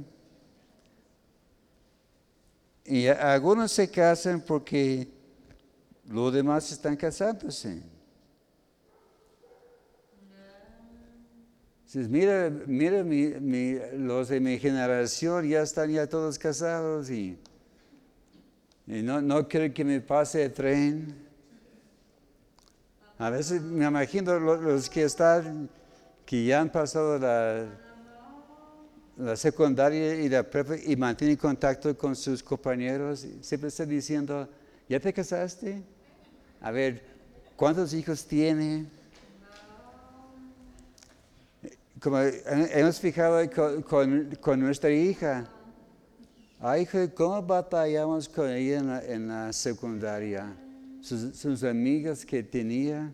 Y 2.86 3.08
algunos 3.08 3.72
se 3.72 3.90
casan 3.90 4.42
porque 4.42 5.08
los 6.10 6.34
demás 6.34 6.72
están 6.72 6.96
casándose. 6.98 7.82
mira, 11.96 12.50
mira 12.50 13.04
los 13.94 14.30
de 14.30 14.40
mi 14.40 14.58
generación 14.58 15.48
ya 15.48 15.62
están 15.62 15.92
ya 15.92 16.08
todos 16.08 16.40
casados 16.40 17.10
y, 17.10 17.38
no, 18.86 19.22
no 19.22 19.48
quiero 19.48 19.74
que 19.74 19.86
me 19.86 20.02
pase 20.02 20.44
el 20.44 20.54
tren. 20.54 21.16
A 23.18 23.30
veces 23.30 23.62
me 23.62 23.86
imagino 23.86 24.38
los 24.40 24.90
que 24.90 25.04
están, 25.04 25.70
que 26.26 26.44
ya 26.44 26.60
han 26.60 26.70
pasado 26.70 27.18
la, 27.18 27.66
la 29.18 29.36
secundaria 29.36 30.16
y 30.16 30.30
la 30.30 30.44
prepa 30.44 30.76
y 30.76 30.96
mantiene 30.96 31.38
contacto 31.38 31.96
con 31.98 32.16
sus 32.16 32.42
compañeros, 32.42 33.26
siempre 33.42 33.70
está 33.70 33.86
diciendo, 33.86 34.50
¿ya 34.90 35.00
te 35.00 35.14
casaste? 35.14 35.84
A 36.62 36.72
ver, 36.72 37.04
¿cuántos 37.56 37.94
hijos 37.94 38.26
tiene? 38.26 38.88
Como 42.00 42.20
hemos 42.20 43.00
fijado 43.00 43.50
con, 44.42 44.60
nuestra 44.60 44.92
hija. 44.92 45.48
Ay, 46.60 46.88
¿cómo 47.14 47.42
batallamos 47.42 48.28
con 48.28 48.50
ella 48.50 49.02
en 49.06 49.28
la, 49.28 49.54
secundaria? 49.54 50.54
Sus, 51.02 51.38
sus, 51.38 51.64
amigas 51.64 52.26
que 52.26 52.42
tenía. 52.42 53.14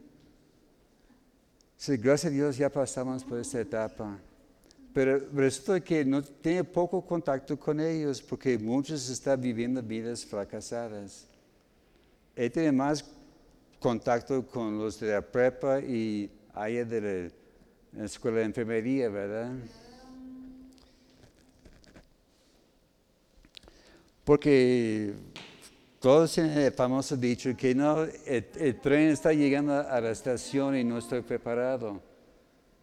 gracias 1.87 2.25
a 2.25 2.29
Dios 2.29 2.57
ya 2.57 2.69
pasamos 2.69 3.23
por 3.23 3.39
esta 3.39 3.59
etapa. 3.59 4.19
Pero 4.99 5.17
resulta 5.33 5.79
que 5.79 6.03
no 6.03 6.21
tiene 6.21 6.61
poco 6.61 7.01
contacto 7.01 7.57
con 7.57 7.79
ellos 7.79 8.21
porque 8.21 8.57
muchos 8.57 9.09
están 9.09 9.39
viviendo 9.39 9.81
vidas 9.81 10.25
fracasadas. 10.25 11.25
Él 12.35 12.51
tiene 12.51 12.73
más 12.73 13.05
contacto 13.79 14.45
con 14.45 14.77
los 14.77 14.99
de 14.99 15.13
la 15.13 15.21
prepa 15.21 15.79
y 15.79 16.29
allá 16.53 16.83
de 16.83 17.31
la 17.93 18.03
escuela 18.03 18.39
de 18.39 18.43
enfermería, 18.43 19.07
¿verdad? 19.07 19.53
Porque 24.25 25.13
todos 26.01 26.33
tienen 26.33 26.57
el 26.57 26.73
famoso 26.73 27.15
dicho 27.15 27.55
que 27.55 27.73
no, 27.73 28.03
el 28.03 28.81
tren 28.81 29.11
está 29.11 29.31
llegando 29.31 29.79
a 29.79 30.01
la 30.01 30.11
estación 30.11 30.75
y 30.75 30.83
no 30.83 30.97
estoy 30.97 31.21
preparado. 31.21 32.08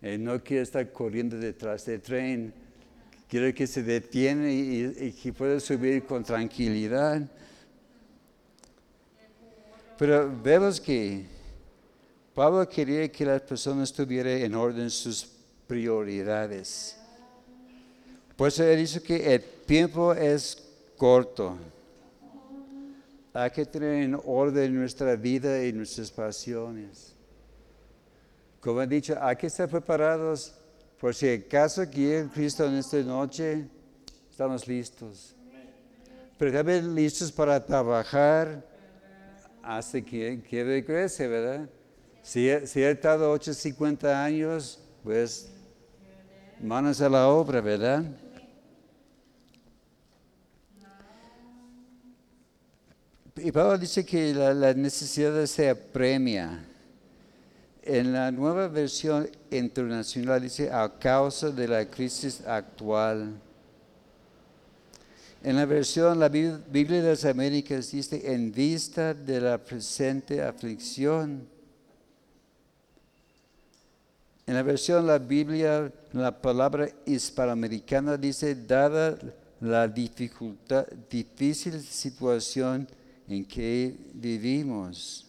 Eh, 0.07 0.19
no 0.19 0.41
quiere 0.41 0.63
estar 0.63 0.93
corriendo 0.93 1.37
detrás 1.37 1.85
del 1.85 2.01
tren, 2.01 2.55
quiere 3.29 3.53
que 3.53 3.67
se 3.67 3.83
detiene 3.83 4.53
y, 4.53 5.11
que 5.21 5.33
pueda 5.33 5.59
subir 5.59 6.05
con 6.05 6.23
tranquilidad. 6.23 7.29
Pero 9.99 10.33
vemos 10.45 10.81
que 10.81 11.25
Pablo 12.37 12.69
quería 12.69 13.11
que 13.11 13.25
las 13.25 13.43
personas 13.43 13.93
tuvieran 13.93 14.43
en 14.43 14.55
orden 14.55 14.91
sus 14.91 15.29
prioridades. 15.67 16.97
Por 18.37 18.47
eso 18.47 18.63
él 18.63 18.79
dice 18.79 19.03
que 19.03 19.35
el 19.35 19.43
tiempo 19.67 20.13
es 20.13 20.57
corto. 20.97 21.59
Hay 23.33 23.51
que 23.51 23.67
tener 23.67 24.05
en 24.05 24.17
orden 24.25 24.73
nuestra 24.73 25.17
vida 25.17 25.65
y 25.65 25.73
nuestras 25.73 26.13
pasiones. 26.13 27.16
Como 28.67 28.83
he 28.83 28.87
dicho, 28.89 29.17
hay 29.21 29.37
que 29.37 29.47
estar 29.47 29.69
preparados 29.69 30.53
por 30.99 31.15
si 31.15 31.29
acaso 31.29 31.89
quiere 31.89 32.29
Cristo 32.29 32.67
en 32.67 32.75
esta 32.75 32.97
noche, 32.97 33.65
estamos 34.29 34.67
listos. 34.67 35.37
Pero 36.37 36.53
también 36.53 36.93
listos 36.93 37.31
para 37.31 37.65
trabajar 37.65 38.67
hasta 39.63 40.03
que, 40.03 40.43
que 40.43 40.65
regrese, 40.65 41.29
¿verdad? 41.29 41.71
Si, 42.25 42.51
si 42.67 42.83
ha 42.83 42.91
estado 42.91 43.31
850 43.31 44.25
años, 44.25 44.81
pues 45.05 45.49
manos 46.61 47.01
a 47.01 47.09
la 47.09 47.29
obra, 47.29 47.61
¿verdad? 47.61 48.03
Y 53.37 53.53
Pablo 53.53 53.79
dice 53.79 54.05
que 54.05 54.35
la, 54.35 54.53
la 54.53 54.75
necesidad 54.75 55.47
se 55.47 55.71
apremia. 55.71 56.73
En 57.89 58.13
la 58.13 58.33
nueva 58.33 58.67
versión 58.67 59.31
internacional 59.49 60.43
dice 60.43 60.73
a 60.73 60.89
causa 60.99 61.51
de 61.51 61.69
la 61.69 61.89
crisis 61.89 62.45
actual. 62.45 63.41
En 65.41 65.55
la 65.55 65.67
versión, 65.67 66.19
la 66.19 66.29
Biblia 66.29 67.01
de 67.01 67.11
las 67.11 67.25
Américas 67.25 67.93
dice 67.93 68.21
en 68.35 68.51
vista 68.51 69.15
de 69.15 69.41
la 69.41 69.59
presente 69.59 70.43
aflicción. 70.43 71.47
En 74.49 74.55
la 74.55 74.65
versión, 74.65 75.07
la 75.07 75.21
Biblia, 75.21 75.93
la 76.13 76.43
palabra 76.43 76.89
hispanoamericana 77.05 78.17
dice, 78.17 78.57
dada 78.57 79.17
la 79.61 79.87
dificultad, 79.87 80.89
difícil 81.09 81.81
situación 81.81 82.89
en 83.29 83.45
que 83.45 83.95
vivimos. 84.13 85.26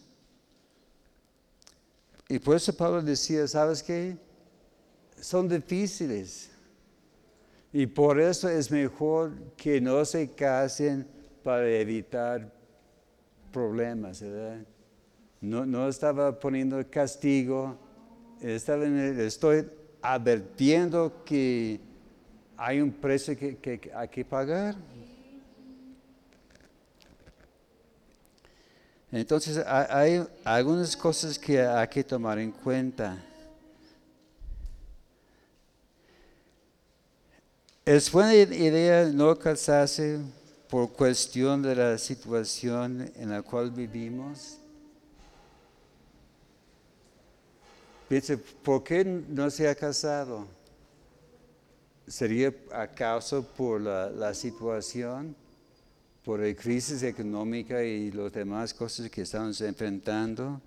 Y 2.28 2.38
por 2.38 2.56
eso 2.56 2.76
Pablo 2.76 3.00
decía, 3.00 3.48
¿sabes 3.48 3.82
qué? 3.82 4.16
Son 5.18 5.48
difíciles. 5.48 6.50
Y 7.72 7.86
por 7.86 8.20
eso 8.20 8.48
es 8.48 8.70
mejor 8.70 9.32
que 9.56 9.80
no 9.80 10.04
se 10.04 10.30
casen 10.30 11.06
para 11.42 11.66
evitar 11.68 12.52
problemas. 13.50 14.22
No, 15.40 15.88
estaba 15.88 16.38
poniendo 16.38 16.78
castigo, 16.90 17.76
estoy 18.40 19.66
advirtiendo 20.02 21.24
que 21.24 21.80
hay 22.56 22.80
un 22.80 22.92
precio 22.92 23.36
que 23.36 23.90
hay 23.94 24.08
que 24.08 24.24
pagar. 24.24 24.76
Entonces 29.10 29.64
hay 29.66 30.26
algunas 30.44 30.96
cosas 30.96 31.38
que 31.38 31.60
hay 31.62 31.88
que 31.88 32.04
tomar 32.04 32.38
en 32.38 32.52
cuenta. 32.52 33.16
Es 37.86 38.12
buena 38.12 38.34
idea 38.34 39.06
no 39.06 39.38
casarse 39.38 40.20
por 40.68 40.92
cuestión 40.92 41.62
de 41.62 41.74
la 41.74 41.96
situación 41.96 43.10
en 43.16 43.30
la 43.30 43.40
cual 43.40 43.70
vivimos. 43.70 44.58
Piense, 48.10 48.36
¿por 48.36 48.84
qué 48.84 49.04
no 49.04 49.48
se 49.48 49.68
ha 49.68 49.74
casado? 49.74 50.46
¿Sería 52.06 52.52
acaso 52.72 53.42
por 53.42 53.80
la, 53.80 54.10
la 54.10 54.34
situación? 54.34 55.34
Por 56.28 56.40
la 56.40 56.54
crisis 56.54 57.02
económica 57.04 57.82
y 57.82 58.10
las 58.10 58.30
demás 58.30 58.74
cosas 58.74 59.08
que 59.08 59.22
estamos 59.22 59.58
enfrentando? 59.62 60.60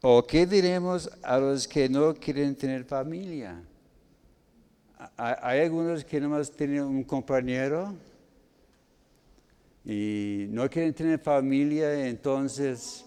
¿O 0.00 0.24
qué 0.24 0.46
diremos 0.46 1.10
a 1.24 1.38
los 1.38 1.66
que 1.66 1.88
no 1.88 2.14
quieren 2.14 2.54
tener 2.54 2.84
familia? 2.84 3.60
Hay 5.16 5.58
algunos 5.62 6.04
que 6.04 6.20
nomás 6.20 6.52
tienen 6.52 6.84
un 6.84 7.02
compañero 7.02 7.96
y 9.84 10.46
no 10.48 10.70
quieren 10.70 10.94
tener 10.94 11.18
familia, 11.18 12.06
entonces 12.06 13.04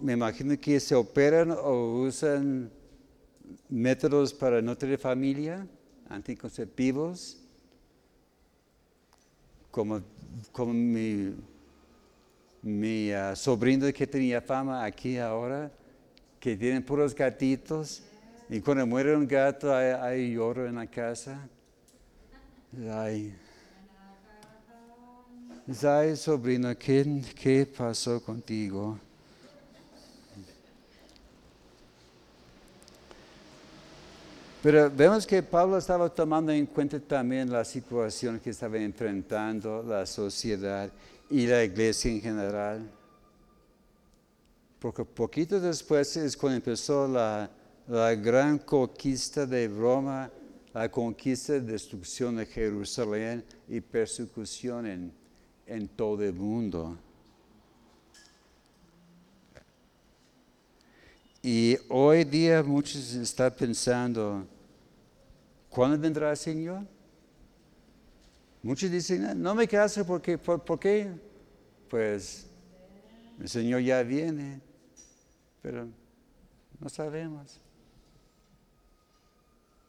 me 0.00 0.14
imagino 0.14 0.58
que 0.58 0.80
se 0.80 0.94
operan 0.94 1.50
o 1.50 2.04
usan 2.04 2.70
métodos 3.68 4.32
para 4.32 4.62
no 4.62 4.78
tener 4.78 4.98
familia, 4.98 5.66
anticonceptivos 6.08 7.39
como, 9.70 10.02
mi, 10.66 11.34
mi 12.62 13.12
uh, 13.14 13.34
sobrino 13.34 13.92
que 13.92 14.06
tenía 14.06 14.40
fama 14.40 14.84
aquí 14.84 15.18
ahora, 15.18 15.70
que 16.38 16.56
tienen 16.56 16.82
puros 16.82 17.14
gatitos, 17.14 18.02
y 18.48 18.60
cuando 18.60 18.86
muere 18.86 19.16
un 19.16 19.26
gato 19.26 19.74
hay, 19.74 20.34
lloro 20.34 20.66
en 20.66 20.76
la 20.76 20.86
casa. 20.86 21.48
Ay 22.88 23.34
sobrino, 26.16 26.76
¿qué, 26.76 27.22
¿qué 27.34 27.66
pasó 27.66 28.22
contigo? 28.22 28.98
Pero 34.62 34.90
vemos 34.90 35.26
que 35.26 35.42
Pablo 35.42 35.78
estaba 35.78 36.10
tomando 36.10 36.52
en 36.52 36.66
cuenta 36.66 37.00
también 37.00 37.50
la 37.50 37.64
situación 37.64 38.38
que 38.38 38.50
estaba 38.50 38.76
enfrentando 38.76 39.82
la 39.82 40.04
sociedad 40.04 40.90
y 41.30 41.46
la 41.46 41.64
iglesia 41.64 42.10
en 42.10 42.20
general. 42.20 42.90
Porque 44.78 45.02
poquito 45.02 45.58
después 45.58 46.14
es 46.18 46.36
cuando 46.36 46.56
empezó 46.56 47.08
la, 47.08 47.50
gran 48.16 48.58
conquista 48.58 49.46
de 49.46 49.66
Roma, 49.66 50.30
la 50.74 50.90
conquista 50.90 51.56
y 51.56 51.60
destrucción 51.60 52.36
de 52.36 52.44
Jerusalén 52.44 53.42
y 53.66 53.80
persecución 53.80 54.86
en, 54.86 55.12
en 55.66 55.88
todo 55.88 56.22
el 56.22 56.34
mundo. 56.34 56.98
Y 61.42 61.78
hoy 61.88 62.24
día 62.24 62.62
muchos 62.62 63.14
están 63.14 63.50
pensando, 63.54 64.46
¿cuándo 65.70 65.98
vendrá 65.98 66.30
el 66.30 66.36
Señor? 66.36 66.82
Muchos 68.62 68.90
dicen, 68.90 69.40
no 69.40 69.54
me 69.54 69.66
caso 69.66 70.04
porque, 70.04 70.36
¿por, 70.36 70.78
qué? 70.78 71.10
Pues 71.88 72.46
el 73.40 73.48
Señor 73.48 73.80
ya 73.80 74.02
viene, 74.02 74.60
pero 75.62 75.88
no 76.78 76.88
sabemos. 76.90 77.58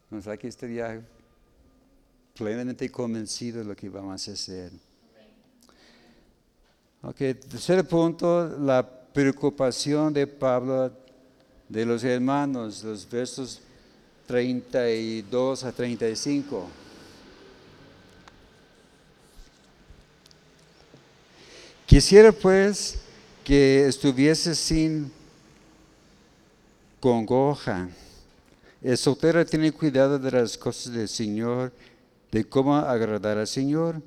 Nos 0.09 0.25
hay 0.27 0.37
que 0.37 0.47
estar 0.47 0.69
plenamente 2.33 2.89
convencido 2.89 3.59
de 3.59 3.65
lo 3.65 3.75
que 3.75 3.89
vamos 3.89 4.25
a 4.25 4.31
hacer. 4.31 4.71
Ok, 7.01 7.17
tercer 7.17 7.85
punto, 7.85 8.57
la 8.57 8.89
preocupación 9.13 10.13
de 10.13 10.27
Pablo 10.27 11.00
de 11.71 11.85
los 11.85 12.03
hermanos, 12.03 12.83
los 12.83 13.09
versos 13.09 13.61
32 14.27 15.63
a 15.63 15.71
35. 15.71 16.67
Quisiera 21.85 22.33
pues 22.33 22.99
que 23.45 23.87
estuviese 23.87 24.53
sin 24.53 25.09
congoja. 26.99 27.87
El 28.81 28.97
soltero 28.97 29.45
tiene 29.45 29.71
cuidado 29.71 30.19
de 30.19 30.29
las 30.29 30.57
cosas 30.57 30.91
del 30.91 31.07
Señor, 31.07 31.71
de 32.33 32.43
cómo 32.43 32.75
agradar 32.75 33.37
al 33.37 33.47
Señor, 33.47 34.01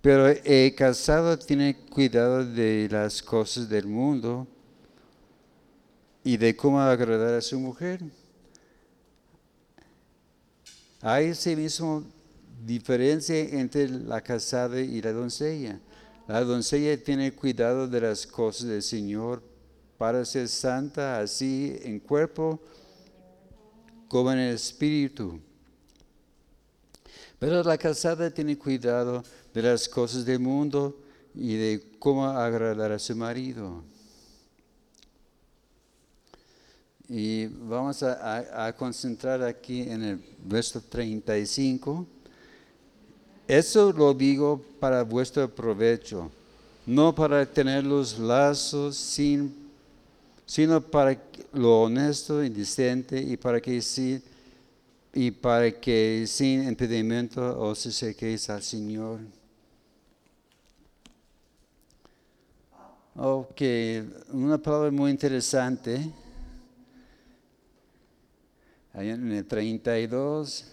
pero 0.00 0.28
el 0.28 0.74
casado 0.76 1.36
tiene 1.36 1.76
cuidado 1.90 2.44
de 2.44 2.88
las 2.88 3.20
cosas 3.22 3.68
del 3.68 3.86
mundo 3.86 4.46
y 6.26 6.36
de 6.36 6.56
cómo 6.56 6.80
agradar 6.80 7.34
a 7.34 7.40
su 7.40 7.56
mujer. 7.60 8.02
Hay 11.00 11.26
esa 11.26 11.50
misma 11.50 12.02
diferencia 12.64 13.38
entre 13.38 13.88
la 13.88 14.20
casada 14.20 14.80
y 14.80 15.00
la 15.00 15.12
doncella. 15.12 15.78
La 16.26 16.42
doncella 16.42 17.00
tiene 17.00 17.32
cuidado 17.32 17.86
de 17.86 18.00
las 18.00 18.26
cosas 18.26 18.66
del 18.66 18.82
Señor 18.82 19.40
para 19.98 20.24
ser 20.24 20.48
santa 20.48 21.20
así 21.20 21.78
en 21.84 22.00
cuerpo 22.00 22.60
como 24.08 24.32
en 24.32 24.40
el 24.40 24.56
espíritu. 24.56 25.38
Pero 27.38 27.62
la 27.62 27.78
casada 27.78 28.34
tiene 28.34 28.58
cuidado 28.58 29.22
de 29.54 29.62
las 29.62 29.88
cosas 29.88 30.24
del 30.24 30.40
mundo 30.40 31.00
y 31.36 31.54
de 31.54 31.88
cómo 32.00 32.26
agradar 32.26 32.90
a 32.90 32.98
su 32.98 33.14
marido. 33.14 33.84
Y 37.08 37.46
vamos 37.46 38.02
a, 38.02 38.74
concentrar 38.76 39.40
aquí 39.42 39.82
en 39.82 40.02
el 40.02 40.20
verso 40.44 40.80
35. 40.80 42.04
Eso 43.46 43.92
lo 43.92 44.12
digo 44.12 44.60
para 44.80 45.04
vuestro 45.04 45.48
provecho, 45.48 46.30
no 46.84 47.14
para 47.14 47.46
tener 47.46 47.84
los 47.84 48.18
lazos 48.18 48.96
sin, 48.96 49.54
sino 50.44 50.80
para 50.80 51.16
lo 51.52 51.82
honesto 51.82 52.42
y 52.42 52.48
decente 52.48 53.20
y 53.20 53.36
para 53.36 53.60
que 53.60 53.80
sí, 53.80 54.20
y 55.14 55.30
para 55.30 55.70
que 55.70 56.24
sin 56.26 56.64
impedimento 56.66 57.56
os 57.60 57.86
acerquéis 57.86 58.50
al 58.50 58.62
Señor. 58.62 59.20
Ok, 63.14 63.62
una 64.32 64.58
palabra 64.58 64.90
muy 64.90 65.12
interesante 65.12 66.12
en 69.04 69.32
el 69.32 69.46
32, 69.46 70.64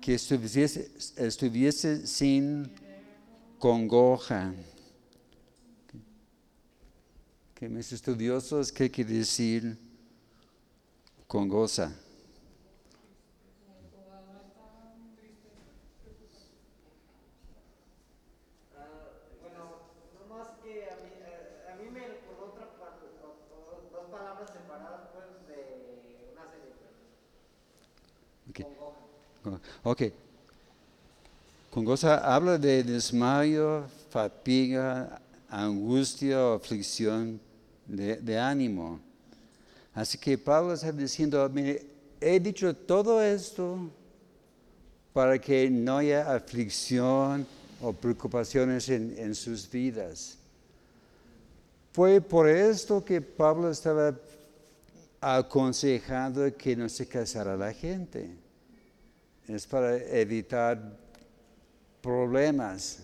que 0.00 0.14
estuviese, 0.14 0.90
estuviese 1.16 2.06
sin 2.06 2.70
congoja. 3.58 4.52
Que 7.54 7.68
mis 7.68 7.92
estudiosos, 7.92 8.72
¿qué 8.72 8.90
quiere 8.90 9.14
decir 9.14 9.78
congoja? 11.28 11.92
Ok. 29.86 30.02
Con 31.70 31.84
gozo 31.84 32.08
habla 32.08 32.56
de 32.56 32.82
desmayo, 32.82 33.84
fatiga, 34.08 35.20
angustia 35.50 36.54
aflicción 36.54 37.38
de, 37.86 38.16
de 38.16 38.38
ánimo. 38.38 38.98
Así 39.92 40.16
que 40.16 40.38
Pablo 40.38 40.72
está 40.72 40.90
diciendo, 40.90 41.46
mire, 41.50 41.84
he 42.18 42.40
dicho 42.40 42.74
todo 42.74 43.22
esto 43.22 43.90
para 45.12 45.38
que 45.38 45.68
no 45.68 45.98
haya 45.98 46.34
aflicción 46.34 47.46
o 47.82 47.92
preocupaciones 47.92 48.88
en, 48.88 49.14
en 49.18 49.34
sus 49.34 49.70
vidas. 49.70 50.38
Fue 51.92 52.22
por 52.22 52.48
esto 52.48 53.04
que 53.04 53.20
Pablo 53.20 53.70
estaba 53.70 54.14
aconsejando 55.20 56.56
que 56.56 56.74
no 56.74 56.88
se 56.88 57.06
casara 57.06 57.54
la 57.54 57.72
gente. 57.74 58.43
Es 59.46 59.66
para 59.66 59.96
evitar 59.96 60.80
problemas. 62.00 63.00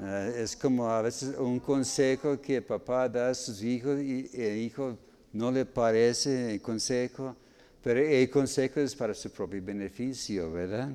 Eh, 0.00 0.42
es 0.42 0.56
como 0.56 0.88
a 0.88 1.02
veces 1.02 1.36
un 1.38 1.60
consejo 1.60 2.40
que 2.40 2.62
papá 2.62 3.08
da 3.08 3.30
a 3.30 3.34
sus 3.34 3.62
hijos 3.62 4.00
y 4.00 4.30
el 4.32 4.58
hijo 4.58 4.98
no 5.32 5.50
le 5.50 5.64
parece 5.64 6.54
el 6.54 6.60
consejo, 6.60 7.36
pero 7.82 8.00
el 8.00 8.28
consejo 8.30 8.80
es 8.80 8.94
para 8.94 9.14
su 9.14 9.30
propio 9.30 9.62
beneficio, 9.62 10.50
¿verdad? 10.52 10.90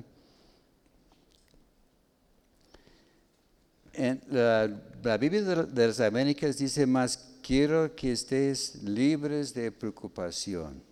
La, 4.28 4.68
la 5.02 5.16
Biblia 5.16 5.42
de 5.42 5.86
las 5.86 6.00
Américas 6.00 6.58
dice 6.58 6.86
más, 6.86 7.38
quiero 7.42 7.94
que 7.96 8.12
estés 8.12 8.82
libres 8.82 9.54
de 9.54 9.72
preocupación. 9.72 10.82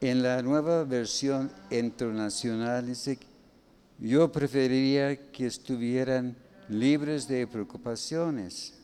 En 0.00 0.22
la 0.22 0.42
nueva 0.42 0.84
versión 0.84 1.50
internacional 1.70 2.86
dice, 2.86 3.18
yo 3.98 4.30
preferiría 4.30 5.30
que 5.32 5.46
estuvieran 5.46 6.36
libres 6.68 7.26
de 7.26 7.46
preocupaciones. 7.46 8.74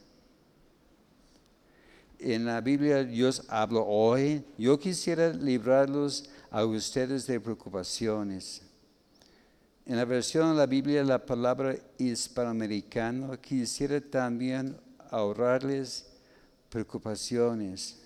En 2.19 2.47
la 2.47 2.61
Biblia 2.63 3.05
Dios 3.05 3.45
habla 3.49 3.81
hoy, 3.81 4.43
yo 4.57 4.79
quisiera 4.79 5.31
librarlos 5.31 6.31
a 6.51 6.65
ustedes 6.65 7.27
de 7.27 7.41
preocupaciones. 7.41 8.63
En 9.85 9.97
la 9.97 10.05
versión 10.05 10.53
de 10.53 10.57
la 10.57 10.67
Biblia, 10.67 11.05
la 11.05 11.27
palabra 11.27 11.75
hispanoamericano, 11.99 13.39
quisiera 13.41 14.01
también 14.01 14.79
ahorrarles 15.11 16.07
preocupaciones. 16.71 18.02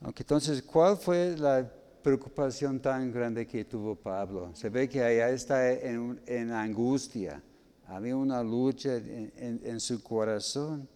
Aunque 0.00 0.22
entonces, 0.22 0.62
¿cuál 0.62 0.96
fue 0.96 1.36
la 1.36 1.70
preocupación 2.02 2.80
tan 2.80 3.12
grande 3.12 3.46
que 3.46 3.64
tuvo 3.64 3.96
Pablo? 3.96 4.50
Se 4.54 4.68
ve 4.68 4.88
que 4.88 5.02
allá 5.02 5.30
está 5.30 5.72
en, 5.72 6.50
angustia, 6.52 7.42
había 7.86 8.16
una 8.16 8.42
lucha 8.42 8.96
en 8.96 9.80
su 9.80 10.02
corazón. 10.02 10.88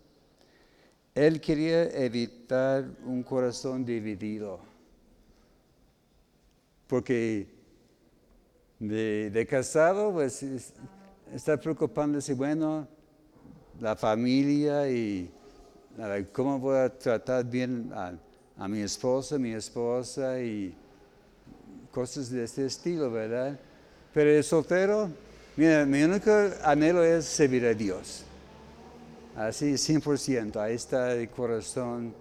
Él 1.14 1.40
quería 1.40 1.90
evitar 1.90 2.88
un 3.04 3.22
corazón 3.22 3.84
dividido, 3.84 4.60
porque 6.86 7.48
de, 8.78 9.46
casado, 9.48 10.12
pues 10.12 10.42
está 11.32 11.58
preocupándose, 11.58 12.32
bueno, 12.34 12.88
la 13.78 13.94
familia 13.94 14.88
y 14.90 15.30
cómo 16.32 16.58
voy 16.58 16.78
a 16.78 16.98
tratar 16.98 17.44
bien 17.44 17.90
a, 17.92 18.14
mi 18.58 18.80
esposa, 18.80 19.38
mi 19.38 19.52
esposa 19.52 20.40
y 20.40 20.74
cosas 21.90 22.30
de 22.30 22.44
este 22.44 22.66
estilo, 22.66 23.10
¿verdad? 23.10 23.58
Pero 24.14 24.30
el 24.30 24.44
soltero, 24.44 25.10
mira, 25.56 25.84
mi 25.84 26.02
único 26.02 26.30
anhelo 26.62 27.02
es 27.02 27.24
servir 27.24 27.66
a 27.66 27.74
Dios. 27.74 28.24
Así, 29.36 29.72
100%, 29.72 30.56
ahí 30.56 30.74
está 30.74 31.14
el 31.14 31.28
corazón 31.30 32.14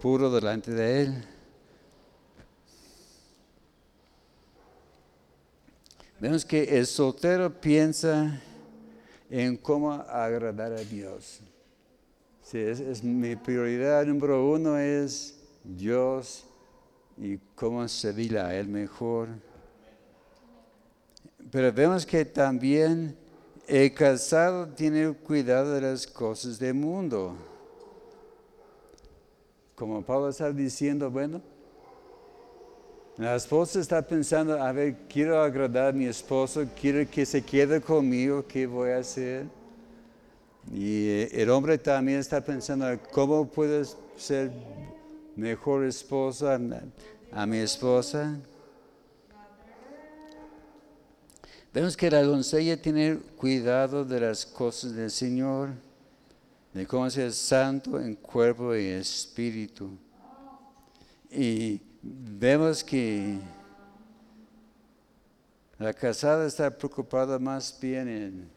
puro 0.00 0.30
delante 0.30 0.72
de 0.72 1.02
Él. 1.02 1.24
Vemos 6.20 6.44
que 6.44 6.78
el 6.78 6.86
soltero 6.86 7.52
piensa 7.60 8.40
en 9.30 9.56
cómo 9.56 9.92
agradar 9.92 10.72
a 10.72 10.80
Dios. 10.80 11.40
Sí, 12.42 12.58
es, 12.58 13.02
mi 13.02 13.36
prioridad 13.36 14.04
número 14.04 14.50
uno 14.50 14.78
es 14.78 15.34
Dios 15.64 16.44
y 17.16 17.38
cómo 17.54 17.86
servirle 17.88 18.40
a 18.40 18.54
Él 18.54 18.68
mejor. 18.68 19.28
Pero 21.50 21.72
vemos 21.72 22.04
que 22.04 22.24
también 22.24 23.16
el 23.66 23.92
casado 23.94 24.68
tiene 24.68 25.12
cuidado 25.12 25.72
de 25.72 25.80
las 25.80 26.06
cosas 26.06 26.58
del 26.58 26.74
mundo. 26.74 27.34
Como 29.74 30.02
Pablo 30.02 30.28
está 30.28 30.52
diciendo, 30.52 31.10
bueno, 31.10 31.40
la 33.16 33.36
esposa 33.36 33.80
está 33.80 34.02
pensando, 34.02 34.60
a 34.60 34.72
ver, 34.72 34.96
quiero 35.08 35.40
agradar 35.40 35.88
a 35.88 35.92
mi 35.92 36.06
esposo, 36.06 36.66
quiero 36.78 37.08
que 37.08 37.24
se 37.24 37.42
quede 37.42 37.80
conmigo, 37.80 38.44
¿qué 38.46 38.66
voy 38.66 38.90
a 38.90 38.98
hacer? 38.98 39.46
Y 40.72 41.28
el 41.32 41.50
hombre 41.50 41.78
también 41.78 42.18
está 42.18 42.40
pensando, 42.40 42.86
¿cómo 43.12 43.46
puedo 43.46 43.84
ser 44.16 44.50
mejor 45.36 45.84
esposa 45.84 46.60
a 47.32 47.46
mi 47.46 47.58
esposa? 47.58 48.38
Vemos 51.72 51.96
que 51.96 52.08
la 52.08 52.22
doncella 52.22 52.80
tiene 52.80 53.16
cuidado 53.36 54.04
de 54.04 54.20
las 54.20 54.46
cosas 54.46 54.94
del 54.94 55.10
Señor, 55.10 55.70
de 56.72 56.86
cómo 56.86 57.10
ser 57.10 57.32
santo 57.32 58.00
en 58.00 58.14
cuerpo 58.14 58.76
y 58.76 58.86
espíritu. 58.86 59.90
Y 61.30 61.80
vemos 62.00 62.84
que 62.84 63.40
la 65.78 65.92
casada 65.92 66.46
está 66.46 66.70
preocupada 66.70 67.40
más 67.40 67.76
bien 67.80 68.08
en 68.08 68.50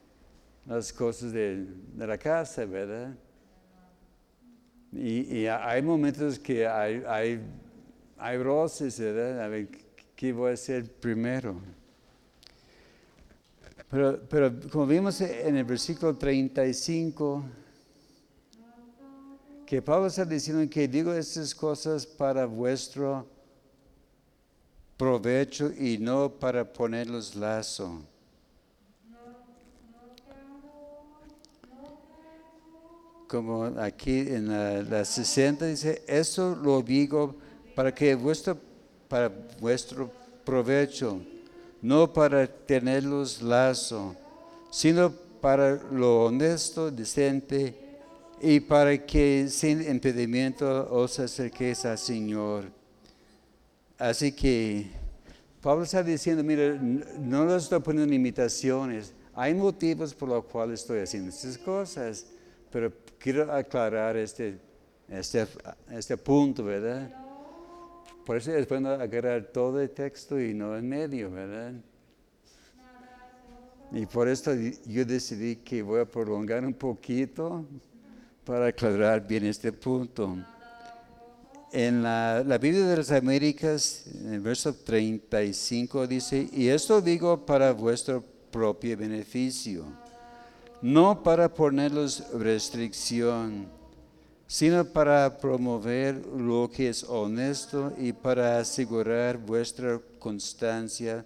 las 0.68 0.94
cosas 0.94 1.32
de, 1.32 1.66
la 1.98 2.18
casa, 2.20 2.66
¿verdad? 2.66 3.16
Y, 4.92 5.46
hay 5.46 5.82
momentos 5.82 6.40
que 6.40 6.66
hay, 6.66 7.04
hay, 7.08 7.42
hay 8.18 8.38
roces, 8.38 9.00
¿verdad? 9.00 9.44
A 9.44 9.48
ver, 9.48 9.68
¿qué 10.16 10.32
voy 10.32 10.52
a 10.52 10.54
hacer 10.54 10.92
primero? 10.94 11.60
Pero, 13.90 14.20
pero 14.30 14.52
como 14.72 14.86
vimos 14.86 15.22
en 15.22 15.56
el 15.56 15.64
versículo 15.64 16.16
35, 16.18 17.44
que 19.66 19.82
Pablo 19.82 20.08
está 20.08 20.26
diciendo 20.26 20.70
que 20.70 20.88
digo 20.88 21.14
estas 21.14 21.54
cosas 21.54 22.06
para 22.06 22.46
vuestro 22.46 23.28
provecho 24.96 25.72
y 25.72 25.98
no 25.98 26.32
para 26.32 26.72
ponerlos 26.72 27.36
lazo. 27.36 28.02
Como 33.28 33.66
aquí 33.80 34.20
en 34.20 34.48
la, 34.90 35.04
60 35.04 35.66
dice, 35.66 36.02
eso 36.08 36.56
lo 36.56 36.82
digo 36.82 37.36
para 37.76 37.94
que 37.94 38.16
vuestro, 38.16 38.58
para 39.08 39.32
vuestro 39.60 40.10
provecho, 40.46 41.20
no 41.82 42.12
para 42.12 42.48
tenerlos 42.48 43.42
lazo, 43.42 44.16
sino 44.72 45.12
para 45.42 45.76
lo 45.92 46.26
honesto, 46.26 46.90
decente 46.90 47.76
y 48.42 48.60
para 48.60 49.06
que 49.06 49.48
sin 49.50 49.82
impedimento 49.82 50.88
os 50.92 51.20
acerquéis 51.20 51.86
al 51.86 51.98
Señor 51.98 52.78
Así 53.98 54.32
que 54.32 54.88
Pablo 55.62 55.84
está 55.84 56.04
diciendo, 56.04 56.44
mira, 56.44 56.76
no 56.76 57.46
lo 57.46 57.56
estoy 57.56 57.80
poniendo 57.80 58.14
en 58.14 58.20
imitaciones. 58.20 59.14
Hay 59.34 59.56
motivos 59.56 60.14
por 60.14 60.30
los 60.30 60.46
cuales 60.46 60.82
estoy 60.82 61.00
haciendo 61.00 61.30
estas 61.30 61.58
cosas, 61.58 62.26
pero 62.72 62.92
quiero 63.18 63.52
aclarar 63.52 64.16
este, 64.18 64.60
este, 65.10 65.48
este 65.92 66.18
punto, 66.18 66.64
¿verdad? 66.64 67.10
Por 68.26 68.38
eso 68.38 68.52
es 68.54 68.68
bueno 68.68 68.90
agarrar 68.90 69.44
todo 69.46 69.82
el 69.82 69.90
texto 69.92 70.40
y 70.40 70.54
no 70.54 70.76
en 70.78 70.88
medio, 70.88 71.32
¿verdad? 71.32 71.74
Y 73.92 74.06
por 74.06 74.28
esto 74.28 74.52
yo 74.86 75.06
decidí 75.06 75.58
que 75.58 75.82
voy 75.82 76.02
a 76.02 76.06
prolongar 76.06 76.66
un 76.66 76.74
poquito 76.74 77.66
para 78.44 78.68
aclarar 78.68 79.26
bien 79.26 79.46
este 79.46 79.72
punto 79.72 80.38
en 81.72 82.02
la, 82.02 82.58
Biblia 82.60 82.86
de 82.86 82.98
las 82.98 83.12
Américas, 83.12 84.06
en 84.14 84.34
el 84.34 84.40
verso 84.40 84.74
35 84.74 86.08
dice, 86.08 86.50
y 86.54 86.70
esto 86.70 87.02
digo 87.02 87.46
para 87.46 87.74
vuestro 87.74 88.24
propio 88.52 88.96
beneficio, 88.98 89.86
no 90.82 91.24
para 91.24 91.54
ponerlos 91.54 92.24
restricción, 92.34 93.68
sino 94.48 94.86
para 94.86 95.38
promover 95.38 96.26
lo 96.26 96.70
que 96.70 96.90
es 96.90 97.04
honesto 97.04 97.94
y 97.98 98.14
para 98.14 98.60
asegurar 98.60 99.38
vuestra 99.38 100.00
constancia, 100.20 101.26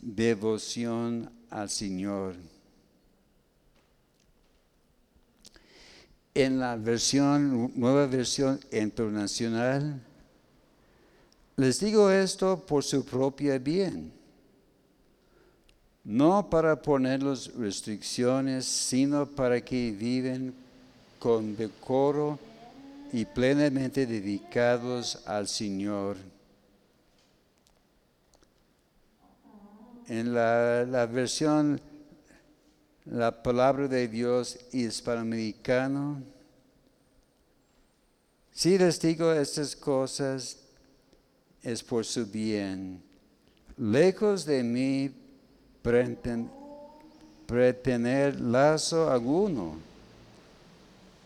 devoción 0.00 1.30
al 1.48 1.70
Señor. 1.70 2.36
En 6.34 6.58
la 6.58 6.76
versión, 6.76 7.72
nueva 7.76 8.06
versión 8.06 8.60
internacional, 8.72 10.02
les 11.56 11.78
digo 11.78 12.10
esto 12.10 12.66
por 12.66 12.82
su 12.82 13.04
propio 13.04 13.58
bien, 13.60 14.12
no 16.04 16.50
para 16.50 16.80
ponerlos 16.80 17.52
restricciones, 17.54 18.66
sino 18.66 19.26
para 19.26 19.60
que 19.60 19.90
viven 19.90 20.54
con 21.18 21.56
decoro 21.56 22.38
y 23.12 23.24
plenamente 23.24 24.06
dedicados 24.06 25.22
al 25.26 25.48
Señor. 25.48 26.16
En 30.06 30.34
la, 30.34 30.84
la 30.84 31.06
versión 31.06 31.80
la 33.06 33.42
palabra 33.42 33.86
de 33.86 34.08
Dios 34.08 34.58
hispanoamericano. 34.72 36.22
Si 38.50 38.78
les 38.78 39.00
digo 39.00 39.32
estas 39.32 39.76
cosas, 39.76 40.58
es 41.62 41.82
por 41.82 42.04
su 42.04 42.26
bien. 42.26 43.02
Lejos 43.76 44.44
de 44.46 44.62
mí 44.62 45.10
pretender 47.46 48.40
lazo 48.40 49.10
alguno. 49.10 49.76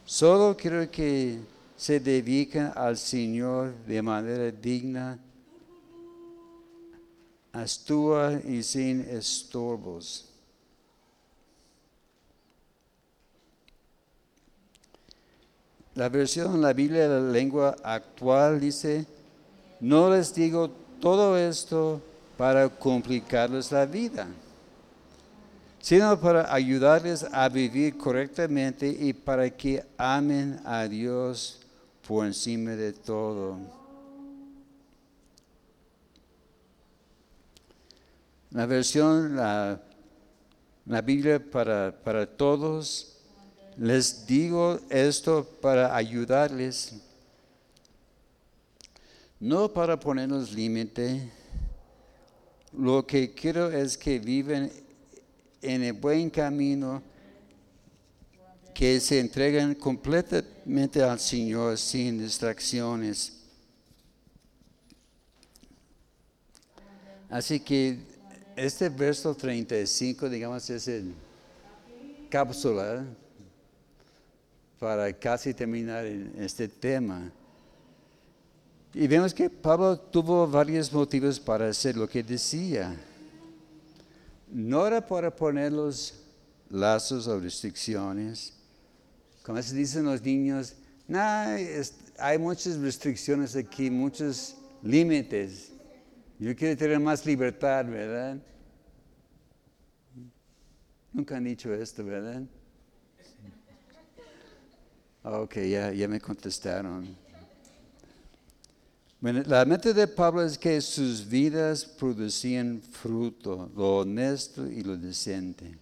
Solo 0.04 0.56
quiero 0.56 0.90
que 0.90 1.38
se 1.76 2.00
dediquen 2.00 2.72
al 2.74 2.96
Señor 2.96 3.72
de 3.86 4.02
manera 4.02 4.50
digna, 4.50 5.16
astúa 7.52 8.40
y 8.44 8.64
sin 8.64 9.02
estorbos. 9.02 10.24
La 15.94 16.08
versión 16.08 16.54
de 16.54 16.58
la 16.58 16.72
Biblia 16.72 17.08
de 17.08 17.20
la 17.20 17.30
lengua 17.30 17.76
actual 17.82 18.58
dice, 18.60 19.06
no 19.80 20.10
les 20.10 20.34
digo 20.34 20.70
todo 21.00 21.36
esto 21.36 22.00
para 22.36 22.68
complicarles 22.68 23.70
la 23.72 23.84
vida, 23.84 24.28
sino 25.80 26.18
para 26.20 26.52
ayudarles 26.52 27.24
a 27.32 27.48
vivir 27.48 27.96
correctamente 27.96 28.88
y 28.88 29.12
para 29.12 29.48
que 29.50 29.84
amen 29.96 30.60
a 30.64 30.88
Dios 30.88 31.60
por 32.06 32.26
encima 32.26 32.72
de 32.72 32.92
todo. 32.92 33.58
La 38.50 38.66
versión, 38.66 39.36
la, 39.36 39.80
la 40.86 41.02
Biblia 41.02 41.38
para, 41.38 41.94
para 42.02 42.26
todos, 42.26 43.18
les 43.76 44.26
digo 44.26 44.80
esto 44.88 45.44
para 45.60 45.94
ayudarles, 45.94 46.94
no 49.38 49.72
para 49.72 50.00
ponernos 50.00 50.52
límite. 50.52 51.30
Lo 52.72 53.06
que 53.06 53.34
quiero 53.34 53.70
es 53.70 53.96
que 53.96 54.18
viven 54.18 54.72
en 55.62 55.82
el 55.82 55.92
buen 55.92 56.30
camino, 56.30 57.02
que 58.74 59.00
se 59.00 59.18
entreguen 59.18 59.74
completamente 59.74 61.02
al 61.02 61.18
Señor 61.18 61.76
sin 61.78 62.18
distracciones. 62.18 63.32
Así 67.28 67.60
que 67.60 67.98
este 68.56 68.88
verso 68.88 69.34
35, 69.34 70.28
digamos, 70.28 70.70
es 70.70 70.88
el 70.88 71.12
cápsula 72.30 73.04
para 74.78 75.12
casi 75.12 75.52
terminar 75.52 76.06
este 76.06 76.68
tema. 76.68 77.32
Y 78.94 79.06
vemos 79.06 79.34
que 79.34 79.50
Pablo 79.50 79.98
tuvo 79.98 80.46
varios 80.46 80.92
motivos 80.92 81.38
para 81.38 81.68
hacer 81.68 81.96
lo 81.96 82.08
que 82.08 82.22
decía. 82.22 82.96
No 84.50 84.86
era 84.86 85.06
para 85.06 85.34
poner 85.34 85.72
los 85.72 86.14
lazos 86.70 87.26
o 87.26 87.38
restricciones. 87.38 88.54
Como 89.42 89.62
se 89.62 89.74
dicen 89.74 90.04
los 90.04 90.22
niños, 90.22 90.74
hay 92.18 92.38
muchas 92.38 92.76
restricciones 92.78 93.56
aquí, 93.56 93.90
muchos 93.90 94.56
límites. 94.82 95.72
Yo 96.38 96.54
quiero 96.54 96.76
tener 96.76 97.00
más 97.00 97.24
libertad, 97.26 97.84
¿verdad? 97.86 98.38
Nunca 101.12 101.36
han 101.36 101.44
dicho 101.44 101.72
esto, 101.74 102.04
¿verdad? 102.04 102.42
Ok, 105.22 105.56
ya, 105.56 105.92
ya 105.92 106.06
me 106.08 106.20
contestaron. 106.20 107.16
La 109.20 109.64
meta 109.64 109.92
de 109.92 110.06
Pablo 110.06 110.42
es 110.42 110.56
que 110.56 110.80
sus 110.80 111.28
vidas 111.28 111.84
producían 111.84 112.80
fruto, 112.80 113.68
lo 113.74 113.98
honesto 113.98 114.66
y 114.66 114.82
lo 114.82 114.96
decente. 114.96 115.76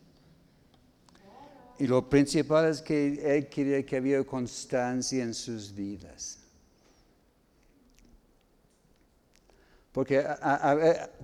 Y 1.79 1.87
lo 1.87 2.09
principal 2.09 2.71
es 2.71 2.81
que 2.81 3.37
él 3.37 3.49
quería 3.49 3.85
que 3.85 3.97
había 3.97 4.25
constancia 4.25 5.23
en 5.23 5.35
sus 5.35 5.75
vidas. 5.75 6.39
Porque 9.93 10.25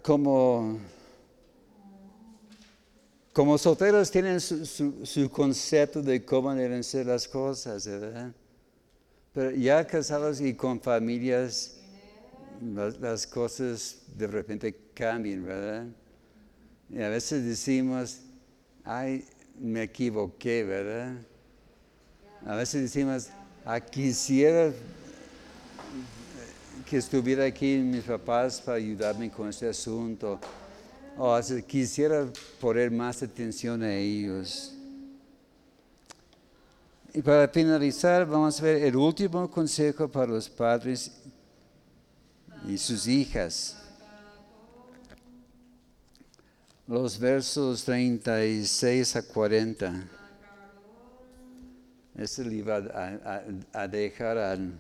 como 0.03 0.79
como 3.33 3.57
solteros 3.57 4.11
tienen 4.11 4.41
su, 4.41 5.31
concepto 5.33 6.03
de 6.03 6.23
cómo 6.23 6.55
deben 6.55 6.85
ser 6.85 7.07
las 7.07 7.27
cosas, 7.27 7.87
¿verdad? 7.87 8.31
Pero 9.33 9.51
ya 9.53 9.87
casados 9.87 10.41
y 10.43 10.53
con 10.55 10.79
familias, 10.79 11.77
las, 13.01 13.27
cosas 13.27 13.99
de 14.17 14.27
repente 14.27 14.75
cambian, 14.95 15.45
¿verdad? 15.45 15.87
Y 16.91 17.01
a 17.01 17.09
veces 17.09 17.45
decimos, 17.45 18.21
ay, 18.85 19.25
me 19.59 19.85
equivoqué, 19.85 20.65
¿verdad? 20.65 21.17
A 22.47 22.57
veces 22.57 22.83
decimos, 22.83 23.29
ah, 23.65 23.81
quisiera 23.81 24.73
que 26.89 26.97
estuviera 26.97 27.45
aquí 27.45 27.79
mis 27.79 28.05
papás 28.05 28.61
para 28.61 28.77
ayudarme 28.77 29.31
con 29.31 29.49
este 29.49 29.69
asunto 29.69 30.39
o 31.17 31.39
quisiera 31.67 32.27
poner 32.61 32.91
más 32.91 33.23
atención 33.23 33.83
a 33.83 33.95
ellos. 33.95 34.75
Y 37.15 37.21
para 37.21 37.47
finalizar, 37.49 38.27
vamos 38.27 38.59
a 38.61 38.65
ver 38.65 38.85
el 38.85 38.97
último 38.97 39.51
consejo 39.51 40.09
para 40.09 40.33
los 40.33 40.49
padres 40.49 41.13
y 42.69 42.79
sus 42.79 43.07
hijas. 43.07 43.77
Los 46.87 47.19
versos 47.19 47.85
36 47.85 49.17
a 49.17 49.23
40. 49.23 50.09
Este 52.17 52.45
le 52.45 52.57
iba 52.57 52.77
a, 53.73 53.89
dejar 53.89 54.37
al, 54.39 54.79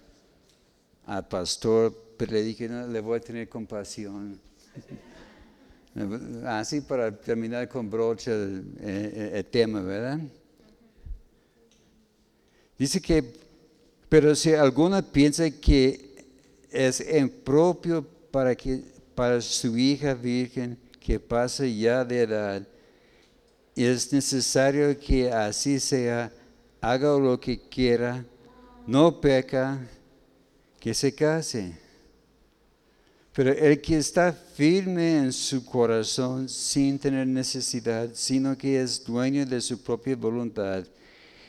pastor, 1.28 1.97
pero 2.18 2.33
le 2.33 2.43
dije, 2.43 2.68
no, 2.68 2.87
le 2.87 3.01
voy 3.01 3.18
a 3.18 3.20
tener 3.20 3.49
compasión. 3.49 4.39
Así 6.47 6.80
para 6.80 7.14
terminar 7.14 7.68
con 7.68 7.89
broche 7.91 8.33
el, 8.33 9.47
tema, 9.51 9.80
¿verdad? 9.80 10.18
Dice 12.78 13.01
que, 13.01 13.24
pero 14.09 14.35
si 14.35 14.53
alguno 14.53 15.03
piensa 15.03 15.51
que 15.51 16.11
es 16.72 17.00
impropio 17.00 18.06
para, 18.30 18.54
que, 18.54 18.82
para 19.14 19.40
su 19.40 19.76
hija 19.76 20.14
virgen 20.14 20.78
que 20.98 21.20
pase 21.20 21.74
ya 21.76 22.04
de 22.04 22.22
edad, 22.22 22.66
es 23.74 24.12
necesario 24.12 24.98
que 24.98 25.30
así 25.30 25.80
sea, 25.80 26.32
haga 26.80 27.18
lo 27.18 27.38
que 27.38 27.58
quiera, 27.58 28.24
no 28.86 29.20
peca, 29.20 29.78
que 30.78 30.92
se 30.94 31.14
case. 31.14 31.78
Pero 33.32 33.50
el 33.52 33.80
que 33.80 33.96
está 33.96 34.32
firme 34.32 35.16
en 35.16 35.32
su 35.32 35.64
corazón 35.64 36.48
sin 36.48 36.98
tener 36.98 37.26
necesidad, 37.26 38.10
sino 38.12 38.56
que 38.58 38.80
es 38.80 39.02
dueño 39.02 39.46
de 39.46 39.60
su 39.60 39.82
propia 39.82 40.14
voluntad 40.16 40.84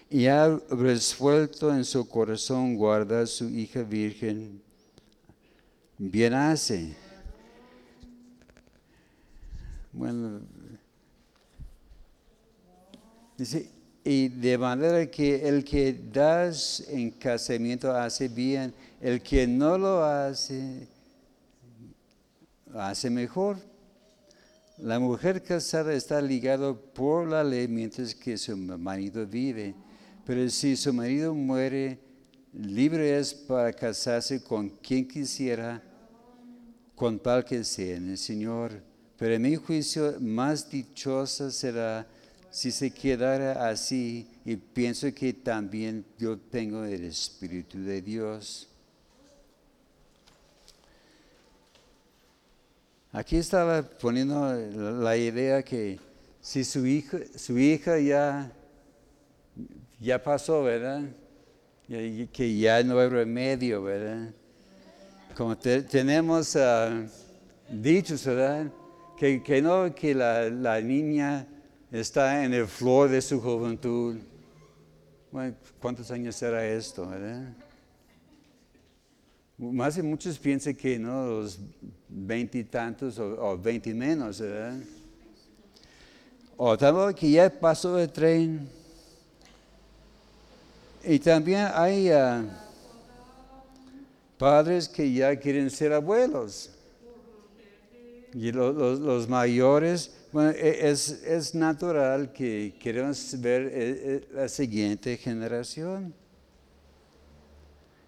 y 0.10 0.28
ha 0.28 0.48
resuelto 0.70 1.74
en 1.74 1.84
su 1.84 2.08
corazón 2.08 2.76
guardar 2.76 3.28
su 3.28 3.50
hija 3.50 3.82
virgen, 3.82 4.62
bien 5.98 6.34
hace. 6.34 6.96
Bueno, 9.92 10.42
dice, 13.38 13.70
Y 14.06 14.28
de 14.28 14.58
manera 14.58 15.06
que 15.10 15.48
el 15.48 15.64
que 15.64 15.94
das 15.94 16.84
en 16.90 17.10
casamiento 17.12 17.90
hace 17.96 18.28
bien, 18.28 18.74
el 19.00 19.22
que 19.22 19.48
no 19.48 19.78
lo 19.78 20.04
hace, 20.04 20.88
hace 22.74 23.10
mejor. 23.10 23.58
La 24.78 25.00
mujer 25.00 25.42
casada 25.42 25.94
está 25.94 26.20
ligada 26.20 26.74
por 26.74 27.28
la 27.28 27.46
ley 27.46 27.68
mientras 27.70 28.14
que 28.14 28.38
su 28.38 28.58
marido 28.58 29.26
vive, 29.26 29.74
pero 30.26 30.50
si 30.50 30.76
su 30.76 30.92
marido 30.92 31.34
muere, 31.34 31.98
libre 32.54 33.18
es 33.18 33.34
para 33.34 33.74
casarse 33.74 34.44
con 34.44 34.70
quien 34.70 35.08
quisiera, 35.08 35.82
con 36.96 37.20
tal 37.20 37.44
que 37.44 37.64
sea 37.64 37.98
en 37.98 38.10
el 38.10 38.18
Señor. 38.18 38.72
Pero 39.18 39.36
en 39.36 39.42
mi 39.42 39.56
juicio 39.56 40.16
más 40.20 40.70
dichosa 40.70 41.52
será 41.52 42.06
si 42.52 42.72
se 42.72 42.92
quedara 42.92 43.68
así 43.68 44.28
y 44.46 44.56
pienso 44.56 45.12
que 45.14 45.34
también 45.34 46.06
yo 46.20 46.38
tengo 46.38 46.84
el 46.84 47.06
Espíritu 47.06 47.80
de 47.80 48.02
Dios. 48.02 48.68
Aquí 53.12 53.38
estaba 53.38 53.84
poniendo 53.84 54.54
la 54.54 55.16
idea 55.16 55.62
que 55.64 56.00
si 56.42 56.64
su 56.64 56.86
hija, 56.86 57.20
su 57.36 57.58
hija 57.58 58.00
ya, 58.00 58.52
ya 60.00 60.22
pasó, 60.22 60.64
¿verdad? 60.64 61.04
Que 61.88 62.58
ya 62.58 62.82
no 62.84 62.98
hay 62.98 63.10
remedio, 63.10 63.84
¿verdad? 63.84 64.34
Como 65.36 65.58
tenemos 65.58 66.56
uh, 66.56 67.08
dichos, 67.70 68.26
¿verdad? 68.26 68.72
Que, 69.18 69.44
que 69.44 69.62
no, 69.62 69.94
que 69.94 70.16
la, 70.16 70.50
la 70.50 70.82
niña 70.82 71.46
está 71.92 72.44
en 72.44 72.54
el 72.54 72.68
flor 72.68 73.10
de 73.10 73.22
su 73.22 73.40
juventud. 73.40 74.18
Bueno, 75.32 75.56
¿cuántos 75.80 76.10
años 76.12 76.36
será 76.36 76.66
esto? 76.66 77.08
¿verdad? 77.08 77.54
Más 79.58 79.96
de 79.96 80.04
muchos 80.04 80.38
piensan 80.40 80.74
que 80.76 80.98
no, 80.98 81.28
los 81.28 81.60
veintitantos 82.10 83.20
o 83.20 83.58
veinte 83.58 83.94
menos, 83.94 84.40
¿verdad? 84.40 84.80
O 86.58 86.78
también 86.78 87.14
que 87.14 87.30
ya 87.32 87.50
pasó 87.50 88.00
el 88.00 88.10
tren. 88.12 88.70
Y 91.04 91.20
también 91.20 91.68
hay 91.74 92.10
ah, 92.10 92.44
padres 94.38 94.88
que 94.88 95.12
ya 95.12 95.36
quieren 95.36 95.70
ser 95.70 95.94
abuelos. 95.94 96.70
Y 98.34 98.52
los 98.52 99.28
mayores 99.28 100.12
bueno, 100.34 100.50
e, 100.50 100.90
es, 100.90 101.54
natural 101.54 102.34
que 102.34 102.74
queremos 102.80 103.40
ver 103.40 103.68
eh, 103.68 103.72
eh, 103.76 104.28
la 104.34 104.50
siguiente 104.50 105.16
generación. 105.16 106.12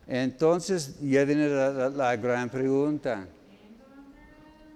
Entonces 0.07 0.99
ya 0.99 1.23
viene 1.23 1.47
la, 1.47 2.15
gran 2.15 2.49
pregunta. 2.49 3.27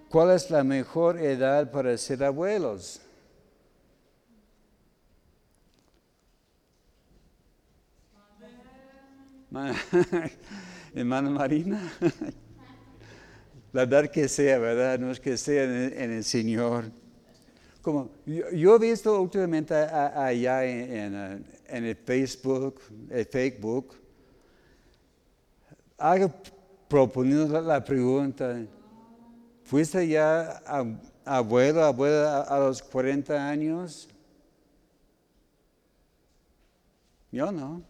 ¿Cuál 0.09 0.31
es 0.31 0.51
la 0.51 0.63
mejor 0.63 1.19
edad 1.19 1.71
para 1.71 1.97
ser 1.97 2.23
abuelos? 2.23 3.01
Hermana 10.93 11.29
Marina, 11.29 11.81
la 13.73 13.83
edad 13.83 14.09
que 14.09 14.27
sea, 14.27 14.59
¿verdad? 14.59 14.99
No 14.99 15.11
es 15.11 15.19
que 15.19 15.37
sea 15.37 15.63
en 15.63 16.11
el 16.11 16.23
Señor. 16.23 16.85
Como, 17.81 18.09
yo, 18.25 18.75
he 18.75 18.79
visto 18.79 19.21
últimamente 19.21 19.73
allá 19.73 20.65
en, 20.65 21.45
el 21.67 21.95
Facebook, 21.95 22.81
el 23.09 23.25
Facebook, 23.25 23.95
hago 25.97 26.31
proponiendo 26.87 27.61
la, 27.61 27.83
pregunta, 27.83 28.61
¿fuiste 29.63 30.07
ya 30.07 30.61
abuelo, 31.23 31.83
abuela 31.85 32.41
a, 32.41 32.59
los 32.59 32.83
40 32.83 33.49
años? 33.49 34.09
Yo 37.31 37.51
no. 37.51 37.81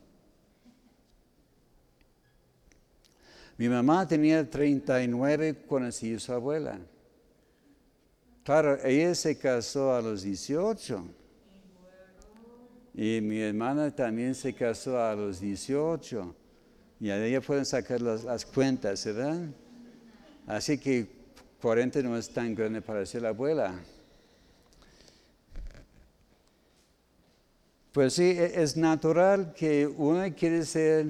Mi 3.60 3.68
mamá 3.68 4.08
tenía 4.08 4.50
39 4.50 5.54
cuando 5.68 5.92
se 5.92 6.08
hizo 6.08 6.34
abuela. 6.34 6.80
Claro, 8.46 8.82
ella 8.86 9.14
se 9.14 9.38
casó 9.38 9.94
a 9.94 10.02
los 10.02 10.24
18. 10.24 11.04
Y 12.94 13.20
mi 13.20 13.42
hermana 13.42 13.94
también 13.94 14.34
se 14.34 14.54
casó 14.54 14.98
a 14.98 15.14
los 15.14 15.42
18. 15.42 16.34
Y 17.02 17.10
a 17.10 17.22
ella 17.22 17.42
pueden 17.42 17.66
sacar 17.66 18.00
las, 18.00 18.46
cuentas, 18.46 19.04
¿verdad? 19.04 19.50
Así 20.48 20.78
que 20.78 21.08
40 21.62 22.02
no 22.04 22.16
es 22.16 22.30
tan 22.30 22.56
grande 22.56 22.82
para 22.82 23.06
ser 23.06 23.24
la 23.24 23.30
abuela. 23.30 23.78
Pues 27.92 28.14
sí, 28.14 28.24
e, 28.24 28.64
es 28.64 28.78
natural 28.78 29.54
que 29.54 29.86
uno 29.86 30.24
quiere 30.34 30.64
ser 30.64 31.08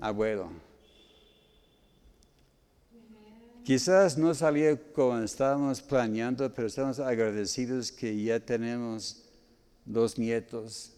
abuelo. 0.00 0.69
Quizás 3.64 4.16
no 4.16 4.34
salió 4.34 4.78
como 4.92 5.18
estábamos 5.18 5.82
planeando, 5.82 6.52
pero 6.52 6.66
estamos 6.66 6.98
agradecidos 6.98 7.92
que 7.92 8.22
ya 8.22 8.40
tenemos 8.40 9.22
dos 9.84 10.18
nietos. 10.18 10.92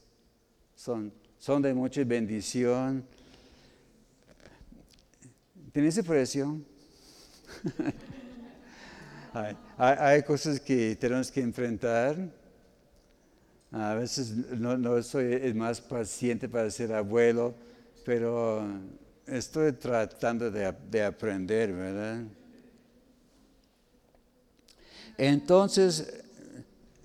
Son, 0.77 1.13
son 1.39 1.61
de 1.61 1.75
mucha 1.75 2.05
bendición. 2.05 3.05
¿Tienes 5.73 6.01
presión? 6.03 6.65
hay, 9.33 9.57
hay, 9.77 10.23
cosas 10.23 10.61
que 10.61 10.97
tenemos 10.97 11.31
que 11.33 11.41
enfrentar. 11.41 12.17
A 13.73 13.95
veces 13.95 14.31
no, 14.31 15.03
soy 15.03 15.33
el 15.33 15.55
más 15.57 15.81
paciente 15.81 16.49
para 16.49 16.71
ser 16.71 16.93
abuelo, 16.93 17.55
pero 18.05 18.65
estoy 19.27 19.73
tratando 19.73 20.51
de, 20.51 20.73
de 20.91 21.05
aprender, 21.05 21.73
¿verdad? 21.73 22.23
Entonces, 25.25 26.21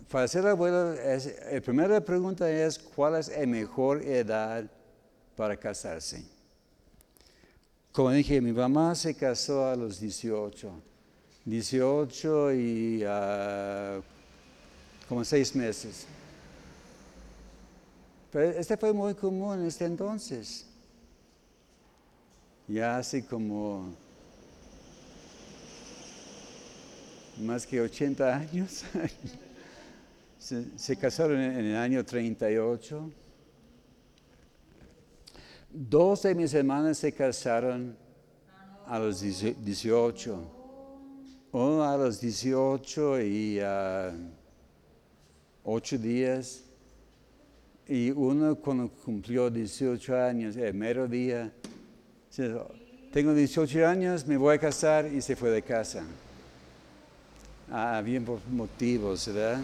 para 0.09 0.27
ser 0.27 0.47
abuelo, 0.47 0.95
la 0.95 1.61
primera 1.61 2.01
pregunta 2.01 2.49
es, 2.49 2.79
¿cuál 2.79 3.15
es 3.17 3.27
la 3.29 3.45
mejor 3.45 4.03
edad 4.03 4.65
para 5.35 5.55
casarse? 5.55 6.25
Como 7.91 8.09
dije, 8.09 8.41
mi 8.41 8.51
mamá 8.51 8.95
se 8.95 9.13
casó 9.13 9.67
a 9.67 9.75
los 9.75 9.99
18. 9.99 10.71
18 11.45 12.53
y 12.53 13.03
uh, 13.05 14.01
como 15.07 15.23
seis 15.23 15.55
meses. 15.55 16.07
Pero 18.31 18.49
este 18.49 18.77
fue 18.77 18.93
muy 18.93 19.13
común 19.13 19.59
en 19.59 19.67
este 19.67 19.85
entonces. 19.85 20.65
Ya 22.67 22.97
hace 22.97 23.23
como 23.23 23.95
más 27.39 27.65
que 27.65 27.81
80 27.81 28.35
años. 28.35 28.83
se, 30.39 30.97
casaron 30.97 31.39
en, 31.39 31.65
el 31.65 31.75
año 31.75 32.03
38. 32.05 33.11
Dos 35.71 36.23
de 36.23 36.35
mis 36.35 36.53
hermanas 36.53 36.97
se 36.97 37.11
casaron 37.11 37.97
a 38.85 38.99
los 38.99 39.21
18. 39.21 40.53
Uno 41.51 41.83
a 41.83 41.97
los 41.97 42.19
18 42.21 43.21
y 43.21 43.59
a 43.59 44.13
8 45.63 45.97
días. 45.97 46.63
Y 47.87 48.11
uno 48.11 48.55
cuando 48.55 48.89
cumplió 48.89 49.49
18 49.49 50.15
años, 50.17 50.57
el 50.57 50.73
mero 50.73 51.07
día, 51.07 51.53
tengo 53.13 53.33
18 53.33 53.87
años, 53.87 54.27
me 54.27 54.35
voy 54.35 54.55
a 54.55 54.59
casar 54.59 55.07
y 55.07 55.21
se 55.21 55.35
fue 55.35 55.49
de 55.49 55.61
casa. 55.61 56.05
Ah, 57.69 58.01
bien 58.03 58.23
por 58.23 58.39
motivos, 58.47 59.27
¿verdad? 59.27 59.59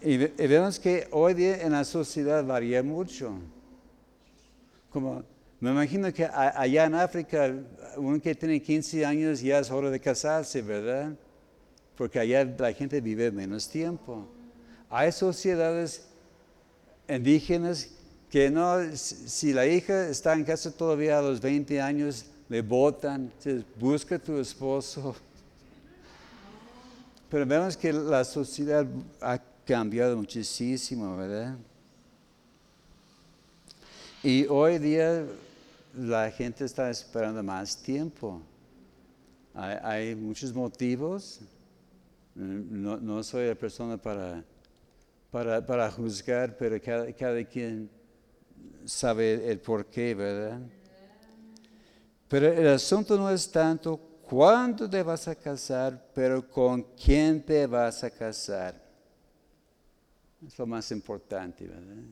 Y, 0.00 0.16
vemos 0.16 0.78
que 0.78 1.06
hoy 1.10 1.34
día 1.34 1.60
en 1.62 1.72
la 1.72 1.84
sociedad 1.84 2.42
varía 2.42 2.82
mucho. 2.82 3.34
Como 4.88 5.22
me 5.60 5.70
imagino 5.70 6.10
que 6.10 6.24
allá 6.24 6.86
en 6.86 6.94
África, 6.94 7.54
uno 7.98 8.18
que 8.18 8.34
tiene 8.34 8.62
15 8.62 9.04
años 9.04 9.42
ya 9.42 9.58
es 9.58 9.70
hora 9.70 9.90
de 9.90 10.00
casarse, 10.00 10.62
¿verdad? 10.62 11.12
Porque 11.94 12.18
allá 12.18 12.42
la 12.44 12.72
gente 12.72 12.98
vive 13.02 13.30
menos 13.30 13.68
tiempo. 13.68 14.26
Hay 14.88 15.12
sociedades 15.12 16.06
indígenas 17.06 17.90
que 18.30 18.50
no, 18.50 18.78
si 18.96 19.52
la 19.52 19.66
hija 19.66 20.08
está 20.08 20.32
en 20.32 20.44
casa 20.44 20.70
todavía 20.70 21.18
a 21.18 21.22
los 21.22 21.42
20 21.42 21.78
años, 21.78 22.29
le 22.50 22.62
botan, 22.62 23.30
busca 23.78 24.18
tu 24.18 24.36
esposo. 24.38 25.14
Pero 27.30 27.46
vemos 27.46 27.76
que 27.76 27.92
la 27.92 28.24
sociedad 28.24 28.84
ha 29.20 29.38
cambiado 29.64 30.16
muchísimo, 30.16 31.16
¿verdad? 31.16 31.56
Y 34.24 34.46
hoy 34.48 34.78
día 34.80 35.24
la 35.96 36.28
gente 36.32 36.64
está 36.64 36.90
esperando 36.90 37.40
más 37.40 37.76
tiempo. 37.76 38.42
Hay, 39.54 40.16
muchos 40.16 40.52
motivos. 40.52 41.40
No, 42.34 43.22
soy 43.22 43.46
la 43.46 43.54
persona 43.54 43.96
para, 43.96 44.42
para, 45.30 45.88
juzgar, 45.92 46.56
pero 46.56 46.82
cada, 46.82 47.12
cada, 47.12 47.44
quien 47.44 47.88
sabe 48.86 49.52
el 49.52 49.60
porqué, 49.60 50.16
¿verdad? 50.16 50.60
Pero 52.30 52.46
el 52.46 52.68
asunto 52.68 53.18
no 53.18 53.28
es 53.28 53.50
tanto 53.50 53.96
cuándo 54.22 54.88
te 54.88 55.02
vas 55.02 55.26
a 55.26 55.34
casar, 55.34 56.00
pero 56.14 56.48
con 56.48 56.80
quién 56.94 57.44
te 57.44 57.66
vas 57.66 58.04
a 58.04 58.10
casar. 58.10 58.80
Es 60.46 60.56
lo 60.56 60.64
más 60.64 60.92
importante, 60.92 61.66
¿verdad? 61.66 62.04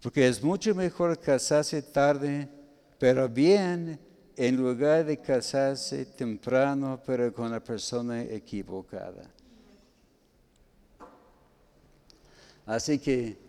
Porque 0.00 0.28
es 0.28 0.40
mucho 0.40 0.72
mejor 0.72 1.18
casarse 1.18 1.82
tarde, 1.82 2.48
pero 2.96 3.28
bien, 3.28 3.98
en 4.36 4.56
lugar 4.56 5.04
de 5.04 5.20
casarse 5.20 6.06
temprano, 6.06 7.02
pero 7.04 7.34
con 7.34 7.50
la 7.50 7.58
persona 7.58 8.22
equivocada. 8.22 9.28
Así 12.66 13.00
que 13.00 13.45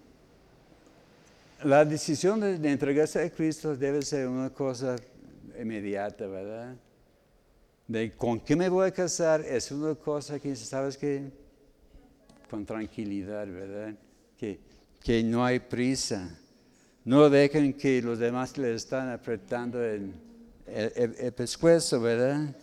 la 1.63 1.85
decisión 1.85 2.39
de, 2.39 2.69
entregarse 2.69 3.21
a 3.23 3.29
Cristo 3.29 3.75
debe 3.75 4.01
ser 4.01 4.27
una 4.27 4.49
cosa 4.49 4.95
inmediata, 5.59 6.27
¿verdad? 6.27 6.75
De 7.87 8.11
con 8.11 8.39
qué 8.39 8.55
me 8.55 8.69
voy 8.69 8.87
a 8.87 8.91
casar 8.91 9.41
es 9.41 9.71
una 9.71 9.95
cosa 9.95 10.39
que, 10.39 10.55
¿sabes 10.55 10.97
qué? 10.97 11.31
Con 12.49 12.65
tranquilidad, 12.65 13.47
¿verdad? 13.47 13.95
Que, 14.37 14.59
que 15.01 15.23
no 15.23 15.43
hay 15.43 15.59
prisa. 15.59 16.37
No 17.05 17.29
dejen 17.29 17.73
que 17.73 18.01
los 18.01 18.19
demás 18.19 18.57
le 18.57 18.73
están 18.75 19.09
apretando 19.09 19.83
el, 19.83 20.13
el 20.67 21.33
pescuezo, 21.33 22.01
¿verdad? 22.01 22.53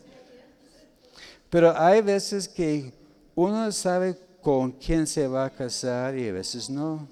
Pero 1.49 1.77
hay 1.77 2.03
veces 2.03 2.47
que 2.47 2.93
uno 3.35 3.73
sabe 3.73 4.17
con 4.43 4.73
quién 4.73 5.07
se 5.07 5.27
va 5.27 5.47
a 5.47 5.51
casar 5.51 6.19
y 6.19 6.29
a 6.29 6.33
veces 6.33 6.69
no. 6.69 7.09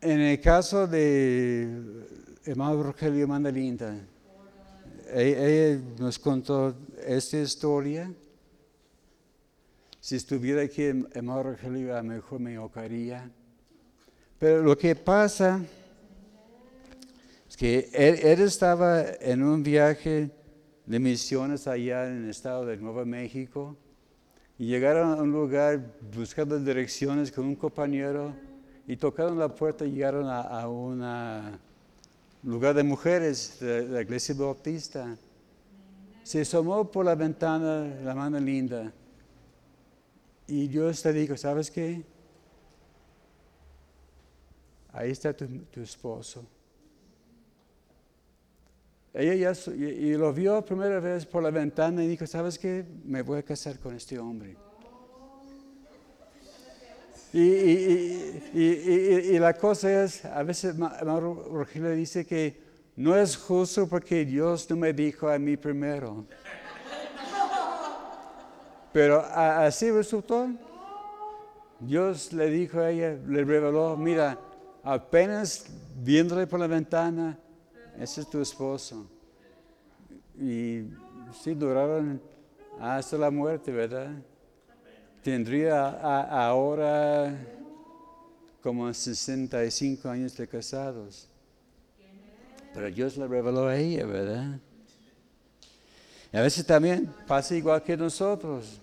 En 0.00 0.20
el 0.20 0.40
caso 0.40 0.86
de 0.86 1.66
hermano 2.44 2.84
Rogelio 2.84 3.26
Mandalinda, 3.26 3.98
ella, 5.12 5.80
nos 5.98 6.20
contó 6.20 6.76
esta 7.04 7.40
historia. 7.40 8.12
Si 9.98 10.14
estuviera 10.14 10.62
aquí 10.62 10.84
hermano 10.84 11.42
Rogelio, 11.42 11.96
a 11.96 12.02
lo 12.02 12.10
mejor 12.10 12.38
me 12.38 12.56
ocaría. 12.60 13.28
Pero 14.38 14.62
lo 14.62 14.78
que 14.78 14.94
pasa 14.94 15.60
es 17.48 17.56
que 17.56 17.90
él, 17.92 18.40
estaba 18.40 19.02
en 19.20 19.42
un 19.42 19.64
viaje 19.64 20.30
de 20.86 20.98
misiones 21.00 21.66
allá 21.66 22.06
en 22.06 22.22
el 22.22 22.30
estado 22.30 22.64
de 22.64 22.76
Nuevo 22.76 23.04
México 23.04 23.76
y 24.58 24.66
llegaron 24.66 25.18
a 25.18 25.22
un 25.22 25.32
lugar 25.32 25.92
buscando 26.14 26.56
direcciones 26.56 27.32
con 27.32 27.46
un 27.46 27.56
compañero 27.56 28.32
y 28.88 28.96
tocaron 28.96 29.38
la 29.38 29.54
puerta 29.54 29.84
y 29.84 29.92
llegaron 29.92 30.26
a, 30.26 30.66
un 30.66 31.04
lugar 32.42 32.74
de 32.74 32.82
mujeres 32.82 33.60
de 33.60 33.86
la 33.86 34.00
iglesia 34.00 34.34
bautista. 34.34 35.14
Se 36.22 36.40
asomó 36.40 36.90
por 36.90 37.04
la 37.04 37.14
ventana 37.14 37.84
la 38.02 38.14
mano 38.14 38.40
linda 38.40 38.90
y 40.46 40.68
Dios 40.68 41.02
te 41.02 41.12
dijo, 41.12 41.36
¿sabes 41.36 41.70
qué? 41.70 42.02
Ahí 44.94 45.10
está 45.10 45.34
tu, 45.34 45.46
esposo. 45.82 46.46
Ella 49.12 49.52
ya 49.52 49.72
y, 49.74 50.14
lo 50.14 50.32
vio 50.32 50.64
primera 50.64 50.98
vez 50.98 51.26
por 51.26 51.42
la 51.42 51.50
ventana 51.50 52.02
y 52.02 52.08
dijo, 52.08 52.26
¿sabes 52.26 52.58
qué? 52.58 52.86
Me 53.04 53.20
voy 53.20 53.40
a 53.40 53.42
casar 53.42 53.78
con 53.78 53.94
este 53.94 54.18
hombre. 54.18 54.56
Y, 57.32 59.38
la 59.38 59.54
cosa 59.54 60.04
es, 60.04 60.24
a 60.24 60.42
veces 60.42 60.76
Rogelio 60.78 61.90
dice 61.90 62.26
que 62.26 62.60
no 62.96 63.16
es 63.16 63.36
justo 63.36 63.88
porque 63.88 64.24
Dios 64.24 64.68
no 64.70 64.76
me 64.76 64.92
dijo 64.92 65.28
a 65.28 65.38
mí 65.38 65.56
primero. 65.56 66.26
Pero 68.92 69.20
así 69.20 69.90
resultó. 69.90 70.48
Dios 71.80 72.32
le 72.32 72.50
dijo 72.50 72.80
a 72.80 72.90
ella, 72.90 73.16
le 73.26 73.44
reveló, 73.44 73.96
mira, 73.96 74.38
apenas 74.82 75.66
viéndole 75.96 76.46
por 76.46 76.58
la 76.58 76.66
ventana, 76.66 77.38
ese 77.98 78.22
es 78.22 78.30
tu 78.30 78.40
esposo. 78.40 79.06
Y 80.40 80.86
sí, 81.40 81.54
duraron 81.54 82.20
hasta 82.80 83.16
la 83.16 83.30
muerte, 83.30 83.70
¿verdad? 83.70 84.10
Tendría 85.22 85.88
ahora 85.88 87.36
como 88.62 88.92
65 88.92 90.08
años 90.08 90.36
de 90.36 90.46
casados. 90.46 91.28
Pero 92.74 92.90
Dios 92.90 93.16
le 93.16 93.26
reveló 93.26 93.66
a 93.66 93.76
ella, 93.76 94.06
¿verdad? 94.06 94.58
Y 96.32 96.36
a 96.36 96.42
veces 96.42 96.64
también 96.66 97.12
pasa 97.26 97.54
igual 97.54 97.82
que 97.82 97.96
nosotros. 97.96 98.80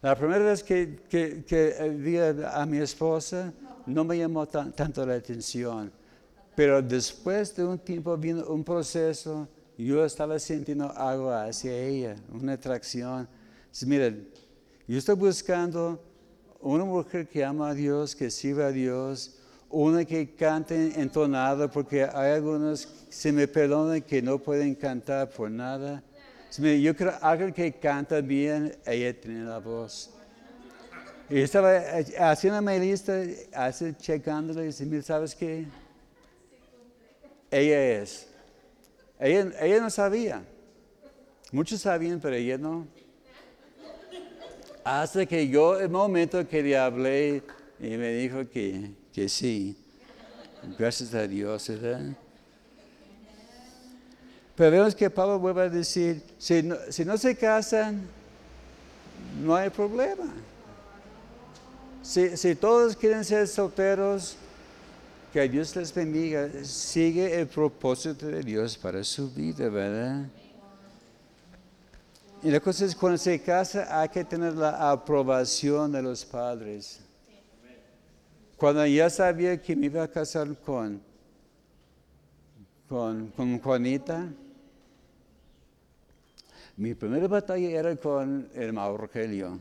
La 0.00 0.16
primera 0.16 0.44
vez 0.44 0.62
que, 0.62 0.98
vi 1.96 2.18
a, 2.18 2.66
mi 2.66 2.78
esposa 2.78 3.52
no 3.86 4.04
me 4.04 4.18
llamó 4.18 4.46
tanto 4.46 5.06
la 5.06 5.14
atención, 5.14 5.92
pero 6.56 6.82
después 6.82 7.54
de 7.54 7.64
un 7.64 7.78
tiempo 7.78 8.16
viendo 8.16 8.52
un 8.52 8.64
proceso, 8.64 9.48
yo 9.78 10.04
estaba 10.04 10.38
sintiendo 10.38 10.90
algo 10.96 11.30
hacia 11.30 11.76
ella, 11.76 12.16
una 12.32 12.54
atracción. 12.54 13.28
Miren, 13.86 14.28
yo 14.88 14.98
estoy 14.98 15.14
buscando 15.14 16.02
una 16.60 16.84
mujer 16.84 17.28
que 17.28 17.44
ama 17.44 17.70
a 17.70 17.74
Dios, 17.74 18.14
que 18.14 18.30
sirva 18.30 18.66
a 18.66 18.72
Dios, 18.72 19.38
una 19.68 20.04
que 20.04 20.34
cante 20.34 21.00
entonada, 21.00 21.68
porque 21.68 22.04
hay 22.04 22.32
algunos, 22.32 22.88
se 23.08 23.32
me 23.32 23.48
perdonan, 23.48 24.02
que 24.02 24.20
no 24.20 24.38
pueden 24.38 24.74
cantar 24.74 25.30
por 25.30 25.50
nada. 25.50 26.02
Yo 26.58 26.94
creo 26.94 27.14
alguien 27.20 27.52
que 27.52 27.72
canta 27.72 28.20
bien, 28.20 28.76
ella 28.84 29.18
tiene 29.18 29.44
la 29.44 29.58
voz. 29.58 30.10
Y 31.30 31.40
estaba 31.40 31.80
haciendo 32.18 32.60
mi 32.60 32.78
lista, 32.78 33.14
así 33.54 33.94
checándola 33.94 34.62
y 34.62 34.66
dice, 34.66 35.02
¿sabes 35.02 35.34
qué? 35.34 35.64
Ella 37.50 38.02
es. 38.02 38.28
Ella, 39.18 39.50
ella 39.60 39.80
no 39.80 39.88
sabía. 39.88 40.44
Muchos 41.50 41.80
sabían, 41.80 42.20
pero 42.20 42.36
ella 42.36 42.58
no. 42.58 42.86
Hasta 44.84 45.26
que 45.26 45.48
yo, 45.48 45.78
el 45.78 45.88
momento 45.88 46.46
que 46.46 46.62
le 46.62 46.76
hablé, 46.76 47.42
y 47.78 47.96
me 47.96 48.12
dijo 48.12 48.48
que, 48.48 48.90
que 49.12 49.28
sí. 49.28 49.76
Gracias 50.78 51.14
a 51.14 51.26
Dios, 51.26 51.68
¿verdad? 51.68 52.16
Pero 54.54 54.70
vemos 54.70 54.94
que 54.94 55.10
Pablo 55.10 55.38
vuelve 55.38 55.62
a 55.62 55.68
decir, 55.68 56.22
si 56.38 56.62
no, 56.62 56.76
si 56.90 57.04
no 57.04 57.16
se 57.16 57.34
casan, 57.36 58.02
no 59.42 59.54
hay 59.54 59.70
problema. 59.70 60.32
Si, 62.02 62.36
si, 62.36 62.54
todos 62.54 62.96
quieren 62.96 63.24
ser 63.24 63.48
solteros, 63.48 64.36
que 65.32 65.48
Dios 65.48 65.74
les 65.74 65.94
bendiga. 65.94 66.48
Sigue 66.62 67.40
el 67.40 67.46
propósito 67.46 68.26
de 68.26 68.42
Dios 68.42 68.76
para 68.76 69.02
su 69.02 69.30
vida, 69.30 69.68
¿verdad? 69.68 70.26
Y 72.44 72.50
la 72.50 72.58
cosa 72.58 72.84
es, 72.84 72.96
cuando 72.96 73.18
se 73.18 73.40
casa 73.40 74.00
hay 74.00 74.08
que 74.08 74.24
tener 74.24 74.54
la 74.54 74.90
aprobación 74.90 75.92
de 75.92 76.02
los 76.02 76.24
padres. 76.24 77.00
Cuando 78.56 78.84
ya 78.84 79.08
sabía 79.08 79.60
que 79.62 79.76
me 79.76 79.86
iba 79.86 80.02
a 80.02 80.08
casar 80.08 80.48
con, 80.58 81.00
con, 82.88 83.60
Juanita, 83.60 84.28
mi 86.76 86.94
primera 86.94 87.28
batalla 87.28 87.68
era 87.78 87.94
con 87.94 88.48
el 88.54 88.62
hermano 88.62 88.96
Rogelio. 88.96 89.58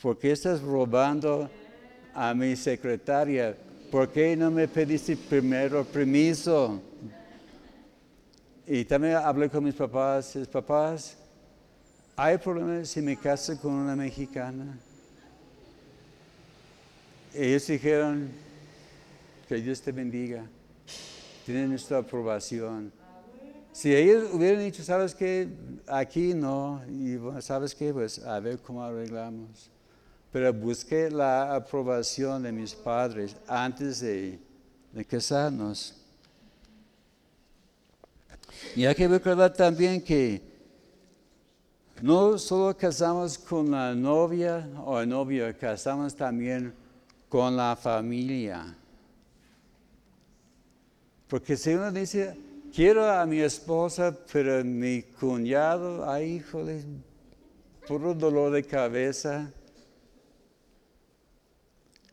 ¿Por 0.00 0.18
qué 0.18 0.30
estás 0.30 0.62
robando 0.62 1.50
a 2.14 2.34
mi 2.34 2.54
secretaria? 2.54 3.56
¿Por 3.90 4.12
qué 4.12 4.36
no 4.36 4.52
me 4.52 4.68
pediste 4.68 5.16
primero 5.16 5.84
permiso? 5.84 6.80
Y 8.66 8.84
también 8.84 9.14
hablé 9.14 9.48
con 9.48 9.62
mis 9.62 9.74
papás, 9.74 10.34
mis 10.34 10.48
papás, 10.48 11.16
¿hay 12.16 12.36
problemas 12.38 12.88
si 12.88 13.00
me 13.00 13.16
caso 13.16 13.56
con 13.60 13.72
una 13.72 13.94
mexicana? 13.94 14.76
Ellos 17.32 17.66
dijeron, 17.66 18.30
que 19.48 19.56
Dios 19.56 19.80
te 19.80 19.92
bendiga, 19.92 20.44
tienen 21.44 21.70
nuestra 21.70 21.98
aprobación. 21.98 22.92
Si 23.72 23.94
ellos 23.94 24.30
hubieran 24.32 24.60
dicho, 24.60 24.82
¿sabes 24.82 25.14
qué? 25.14 25.48
aquí 25.86 26.34
no, 26.34 26.82
y 26.88 27.16
bueno, 27.16 27.40
sabes 27.42 27.74
qué, 27.74 27.92
pues 27.92 28.18
a 28.18 28.40
ver 28.40 28.58
cómo 28.58 28.82
arreglamos. 28.82 29.70
Pero 30.32 30.52
busqué 30.52 31.10
la 31.10 31.54
aprobación 31.54 32.42
de 32.42 32.50
mis 32.50 32.74
padres 32.74 33.36
antes 33.46 34.00
de, 34.00 34.40
de 34.92 35.04
casarnos. 35.04 36.05
Y 38.74 38.84
hay 38.86 38.94
que 38.94 39.08
recordar 39.08 39.52
también 39.52 40.02
que 40.02 40.42
no 42.02 42.38
solo 42.38 42.76
casamos 42.76 43.38
con 43.38 43.70
la 43.70 43.94
novia 43.94 44.68
o 44.84 45.00
el 45.00 45.08
novio, 45.08 45.46
casamos 45.58 46.14
también 46.14 46.74
con 47.28 47.56
la 47.56 47.74
familia. 47.74 48.76
Porque 51.28 51.56
si 51.56 51.74
uno 51.74 51.90
dice, 51.90 52.36
quiero 52.72 53.10
a 53.10 53.24
mi 53.26 53.40
esposa, 53.40 54.16
pero 54.32 54.62
mi 54.64 55.02
cuñado, 55.02 56.08
ay, 56.08 56.36
híjole, 56.36 56.84
puro 57.86 58.14
dolor 58.14 58.52
de 58.52 58.62
cabeza. 58.62 59.50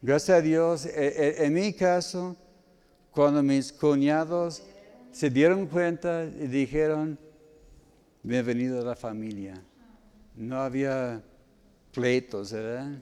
Gracias 0.01 0.37
a 0.37 0.41
Dios, 0.41 0.85
e, 0.85 0.89
e, 0.89 1.45
en, 1.45 1.53
mi 1.53 1.73
caso, 1.73 2.35
cuando 3.11 3.43
mis 3.43 3.71
cuñados 3.71 4.63
se 5.13 5.29
dieron 5.29 5.67
cuenta 5.67 6.25
y 6.25 6.47
dijeron, 6.47 7.17
bienvenido 8.23 8.81
a 8.81 8.83
la 8.83 8.95
familia. 8.95 9.61
No 10.35 10.59
había 10.59 11.21
pleitos, 11.93 12.51
¿verdad? 12.51 12.97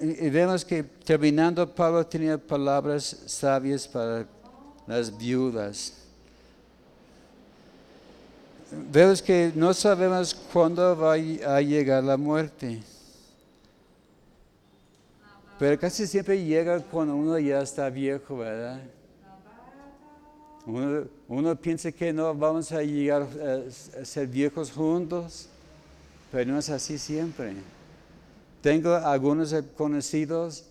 Y, 0.00 0.30
vemos 0.30 0.64
que 0.64 0.82
terminando, 0.82 1.72
Pablo 1.72 2.04
tenía 2.04 2.36
palabras 2.36 3.04
sabias 3.26 3.86
para 3.86 4.26
las 4.88 5.16
viudas. 5.16 5.94
Vemos 8.90 9.22
que 9.22 9.52
no 9.54 9.72
sabemos 9.72 10.34
cuándo 10.52 10.96
va 10.96 11.12
a 11.12 11.60
llegar 11.60 12.02
la 12.02 12.16
muerte. 12.16 12.82
Pero 15.62 15.78
casi 15.78 16.08
siempre 16.08 16.44
llega 16.44 16.80
cuando 16.80 17.14
uno 17.14 17.38
ya 17.38 17.62
está 17.62 17.88
viejo, 17.88 18.38
¿verdad? 18.38 18.82
Uno, 21.28 21.54
piensa 21.54 21.92
que 21.92 22.12
no 22.12 22.34
vamos 22.34 22.72
a 22.72 22.82
llegar 22.82 23.22
a 23.22 24.04
ser 24.04 24.26
viejos 24.26 24.72
juntos, 24.72 25.48
pero 26.32 26.50
no 26.50 26.58
es 26.58 26.68
así 26.68 26.98
siempre. 26.98 27.54
Tengo 28.60 28.92
algunos 28.92 29.54
conocidos 29.76 30.64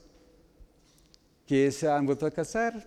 que 1.47 1.71
se 1.71 1.89
han 1.89 2.05
vuelto 2.05 2.25
a 2.25 2.31
casar 2.31 2.85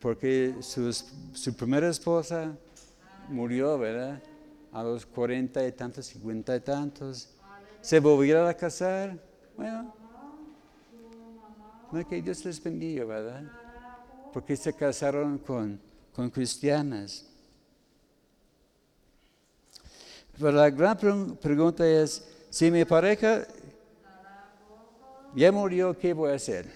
porque 0.00 0.54
su 0.62 1.54
primera 1.54 1.90
esposa 1.90 2.56
murió, 3.28 3.78
¿verdad? 3.78 4.18
A 4.72 4.82
los 4.82 5.04
cuarenta 5.04 5.62
y 5.66 5.72
tantos, 5.72 6.06
cincuenta 6.06 6.56
y 6.56 6.60
tantos. 6.60 7.28
Se 7.82 8.00
volvieron 8.00 8.48
a 8.48 8.54
casar. 8.54 9.18
Bueno, 9.58 10.00
que 12.08 12.22
Dios 12.22 12.44
les 12.44 12.62
bendiga, 12.62 13.04
¿verdad? 13.04 13.42
Porque 14.32 14.56
se 14.56 14.72
casaron 14.72 15.38
con, 15.38 15.78
con 16.14 16.30
cristianas. 16.30 17.26
Pero 20.38 20.52
la 20.52 20.70
gran 20.70 20.96
pregunta 21.36 21.86
es, 21.86 22.26
si 22.48 22.70
mi 22.70 22.86
pareja 22.86 23.46
ya 25.34 25.52
murió, 25.52 25.96
¿qué 25.96 26.14
voy 26.14 26.32
a 26.32 26.36
hacer? 26.36 26.66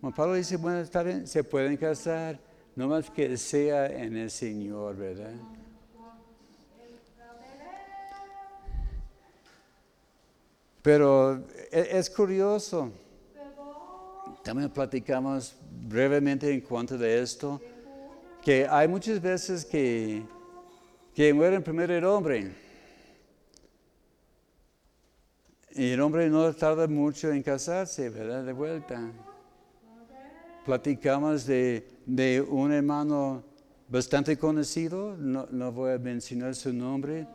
Juan 0.00 0.12
Pablo 0.12 0.34
dice, 0.34 0.56
bueno, 0.56 0.78
está 0.78 1.02
bien, 1.02 1.26
se 1.26 1.42
pueden 1.42 1.76
casar, 1.76 2.38
no 2.76 2.88
más 2.88 3.10
que 3.10 3.36
sea 3.36 3.86
en 3.86 4.16
el 4.16 4.30
Señor, 4.30 4.96
¿verdad? 4.96 5.34
Pero 10.82 11.44
e-, 11.70 11.98
es 11.98 12.10
curioso. 12.10 12.92
También 14.42 14.70
platicamos 14.70 15.54
brevemente 15.86 16.52
en 16.52 16.60
cuanto 16.60 16.98
de 16.98 17.22
esto, 17.22 17.60
que 18.42 18.66
hay 18.68 18.88
muchas 18.88 19.20
veces 19.20 19.64
que, 19.64 20.22
que 21.14 21.32
muere 21.32 21.60
primero 21.60 21.94
el 21.94 22.04
hombre. 22.04 22.52
Y 25.74 25.90
el 25.92 26.00
hombre 26.00 26.28
no 26.28 26.52
tarda 26.52 26.86
mucho 26.86 27.32
en 27.32 27.42
casarse, 27.42 28.10
¿verdad? 28.10 28.44
De 28.44 28.52
vuelta. 28.52 29.10
Platicamos 30.66 31.46
de, 31.46 32.44
un 32.48 32.72
hermano 32.72 33.42
bastante 33.88 34.36
conocido, 34.36 35.16
no, 35.16 35.72
voy 35.72 35.92
a 35.92 35.98
mencionar 35.98 36.54
su 36.54 36.72
nombre. 36.72 37.26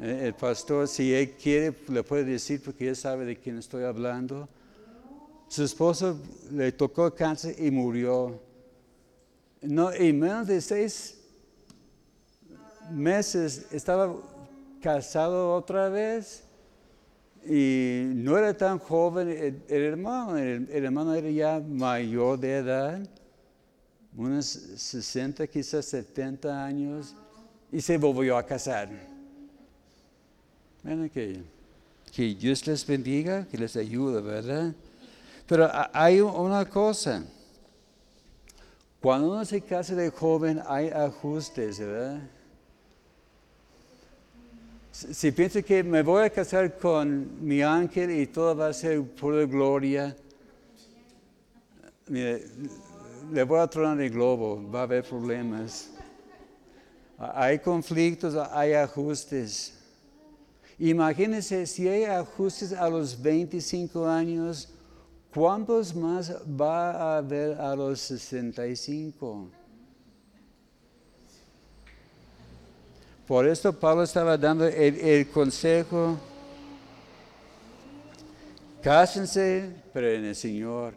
Eh, 0.00 0.22
el 0.26 0.34
pastor, 0.34 0.88
si 0.88 1.12
él 1.12 1.32
quiere, 1.32 1.74
le 1.88 2.02
puede 2.02 2.24
decir 2.24 2.62
porque 2.64 2.88
él 2.88 2.96
sabe 2.96 3.24
de 3.24 3.36
quién 3.36 3.58
estoy 3.58 3.84
hablando. 3.84 4.48
Su 5.48 5.64
esposo 5.64 6.18
le 6.52 6.72
tocó 6.72 7.14
cáncer 7.14 7.56
y 7.58 7.70
murió. 7.70 8.38
No, 9.62 9.90
en 9.92 10.20
menos 10.20 10.46
de 10.46 10.60
seis 10.60 11.18
meses 12.90 13.66
estaba 13.72 14.14
casado 14.80 15.54
otra 15.54 15.88
vez 15.88 16.44
y 17.46 18.02
no 18.14 18.36
era 18.36 18.54
tan 18.56 18.78
joven 18.78 19.28
el, 19.28 19.62
hermano, 19.68 20.36
el, 20.36 20.68
hermano 20.70 21.14
era 21.14 21.30
ya 21.30 21.60
mayor 21.60 22.38
de 22.38 22.56
edad, 22.56 23.08
unos 24.16 24.46
60, 24.46 25.46
quizás 25.46 25.86
70 25.86 26.64
años, 26.64 27.14
y 27.72 27.80
se 27.80 27.96
volvió 27.96 28.36
a 28.36 28.44
casar. 28.44 28.90
Bueno, 30.82 31.10
que, 31.10 31.42
que 32.12 32.34
Dios 32.34 32.66
les 32.66 32.86
bendiga, 32.86 33.46
que 33.46 33.56
les 33.56 33.76
ayude, 33.76 34.20
¿verdad? 34.20 34.74
Pero 35.48 35.68
hay 35.94 36.20
una 36.20 36.66
cosa, 36.66 37.24
cuando 39.00 39.30
uno 39.30 39.44
se 39.46 39.62
casa 39.62 39.94
de 39.94 40.10
joven 40.10 40.60
hay 40.66 40.90
ajustes, 40.90 41.78
¿verdad? 41.80 42.20
Si 44.92 45.32
pienso 45.32 45.62
que 45.62 45.82
me 45.82 46.02
voy 46.02 46.24
a 46.24 46.30
casar 46.30 46.76
con 46.76 47.42
mi 47.42 47.62
ángel 47.62 48.10
y 48.10 48.26
todo 48.26 48.54
va 48.54 48.68
a 48.68 48.72
ser 48.74 49.02
pura 49.02 49.46
gloria, 49.46 50.14
le 52.08 53.42
voy 53.44 53.60
a 53.60 53.66
tronar 53.68 53.98
el 54.02 54.10
globo, 54.10 54.70
va 54.70 54.80
a 54.80 54.82
haber 54.82 55.02
problemas. 55.02 55.90
Hay 57.16 57.58
conflictos, 57.60 58.34
hay 58.52 58.74
ajustes. 58.74 59.78
Imagínense 60.78 61.66
si 61.66 61.88
hay 61.88 62.04
ajustes 62.04 62.74
a 62.74 62.86
los 62.90 63.20
25 63.22 64.06
años, 64.06 64.74
¿cuántos 65.38 65.94
más 65.94 66.32
va 66.60 66.90
a 66.90 67.18
haber 67.18 67.60
a 67.60 67.76
los 67.76 68.00
65? 68.00 69.48
Por 73.24 73.46
esto 73.46 73.72
Pablo 73.72 74.02
estaba 74.02 74.36
dando 74.36 74.66
el, 74.66 75.28
consejo, 75.28 76.18
cásense, 78.82 79.76
pero 79.92 80.08
el 80.08 80.34
Señor, 80.34 80.94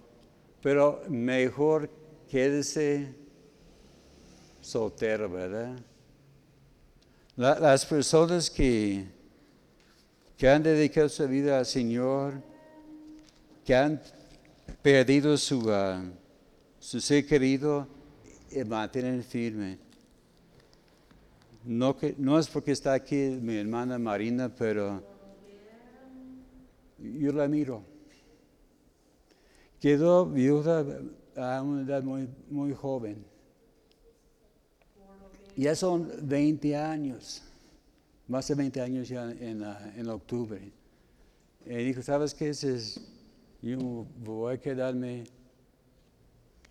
pero 0.60 1.04
mejor 1.08 1.88
quédese 2.28 3.14
soltero, 4.60 5.30
¿verdad? 5.30 5.78
las 7.36 7.86
personas 7.86 8.50
que, 8.50 9.06
que 10.36 10.50
han 10.50 10.64
dedicado 10.64 11.10
su 11.10 11.28
vida 11.28 11.60
al 11.60 11.66
Señor, 11.68 12.42
que 13.64 13.76
han 13.76 14.02
perdido 14.82 15.38
su, 15.38 15.60
uh, 15.60 16.12
su 16.80 17.00
ser 17.00 17.26
querido, 17.26 17.88
eh, 18.52 18.64
mantienen 18.66 19.24
firme 19.24 19.92
no, 21.64 22.40
es 22.40 22.48
porque 22.48 22.72
está 22.72 22.94
aquí 22.94 23.16
mi 23.16 23.56
hermana 23.56 24.00
Marina, 24.00 24.50
pero 24.50 25.04
yo 26.98 27.32
la 27.32 27.48
miro. 27.48 27.84
Quedó 29.80 30.26
viuda 30.26 30.86
a 31.36 31.62
una 31.62 31.82
edad 31.82 32.04
muy, 32.04 32.28
muy 32.50 32.74
joven. 32.74 33.24
Ya 35.56 35.76
son 35.76 36.10
20 36.24 36.76
años, 36.76 37.44
más 38.28 38.48
de 38.48 38.56
20 38.56 38.82
años 38.82 39.10
ya 39.10 39.30
en, 39.32 39.64
en 39.96 40.10
octubre. 40.10 40.72
Y 41.66 41.76
dijo, 41.76 42.02
¿sabes 42.02 42.34
qué? 42.34 42.50
Es, 42.50 43.00
yo 43.62 43.78
voy 44.24 44.56
a 44.56 44.58
quedarme, 44.60 45.24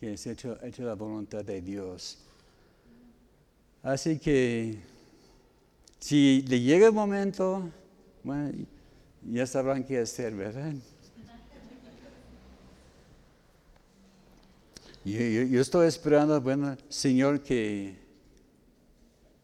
que 0.00 0.14
es 0.14 0.26
hecho, 0.26 0.58
hecho 0.64 0.82
la 0.82 0.94
voluntad 0.94 1.44
de 1.44 1.60
Dios. 1.60 2.18
Así 3.82 4.18
que 4.18 4.78
si 5.98 6.42
le 6.48 6.60
llega 6.60 6.86
el 6.88 6.92
momento, 6.92 7.68
bueno, 8.24 8.52
ya 9.30 9.46
sabrán 9.46 9.84
qué 9.84 9.98
hacer, 9.98 10.34
¿verdad? 10.34 10.72
Yo, 15.04 15.18
yo- 15.18 15.42
yo 15.44 15.60
estoy 15.60 15.86
esperando, 15.88 16.38
bueno, 16.40 16.76
Señor, 16.88 17.40
que, 17.42 17.96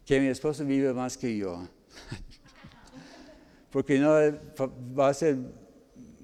que 0.05 0.21
mi 0.21 0.27
esposa 0.27 0.65
viva 0.65 0.93
más 0.93 1.17
que 1.17 1.37
yo. 1.37 1.67
Porque 3.71 3.99
no 3.99 4.11
va 4.99 5.09
a 5.09 5.15
ser 5.15 5.39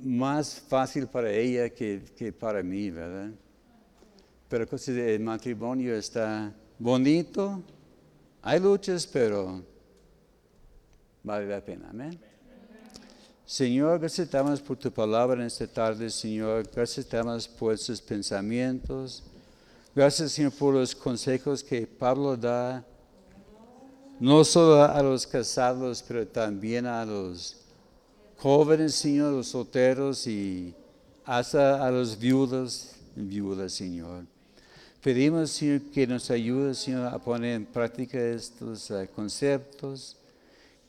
más 0.03 0.61
fácil 0.61 1.07
para 1.07 1.31
ella 1.31 1.71
que, 1.71 2.03
que 2.17 2.33
para 2.33 2.63
mí, 2.63 2.91
¿verdad? 2.91 3.31
Pero 4.49 4.67
el 4.87 5.21
matrimonio 5.21 5.95
está 5.95 6.53
bonito, 6.79 7.63
hay 8.43 8.61
luchas, 8.61 9.07
pero 9.07 9.63
vale 11.23 11.47
la 11.47 11.65
pena, 11.65 11.89
amén. 11.91 12.19
Señor, 13.47 13.99
gracias 13.99 14.29
te 14.29 14.37
damos 14.37 14.61
por 14.61 14.77
tu 14.77 14.91
palabra 14.91 15.41
en 15.41 15.47
esta 15.47 15.67
tarde, 15.67 16.09
Señor. 16.11 16.69
Gracias 16.75 17.07
te 17.07 17.17
damos 17.17 17.47
por 17.47 17.75
estos 17.75 18.01
pensamientos. 18.01 19.23
Gracias, 19.95 20.33
Señor, 20.33 20.53
por 20.53 20.73
los 20.73 20.95
consejos 20.95 21.63
que 21.63 21.87
Pablo 21.87 22.35
da, 22.35 22.83
no 24.19 24.43
solo 24.43 24.83
a 24.83 25.03
los 25.03 25.27
casados, 25.27 26.03
pero 26.07 26.27
también 26.27 26.87
a 26.87 27.05
los 27.05 27.62
jóvenes, 28.43 28.97
Señor, 28.97 29.33
los 29.33 29.47
solteros 29.47 30.27
y 30.27 30.75
hasta 31.25 31.87
a 31.87 31.93
los 31.93 32.19
viudos 32.19 32.97
viudas, 33.15 33.73
Señor. 33.73 34.25
Pedimos, 35.01 35.53
Señor, 35.53 35.83
que 35.93 36.09
nos 36.09 36.29
ayude, 36.29 36.75
Señor, 36.75 37.07
a 37.07 37.21
poner 37.21 37.55
en 37.55 37.65
práctica 37.65 38.19
estos 38.19 38.91
eh, 38.91 39.09
conceptos. 39.15 40.17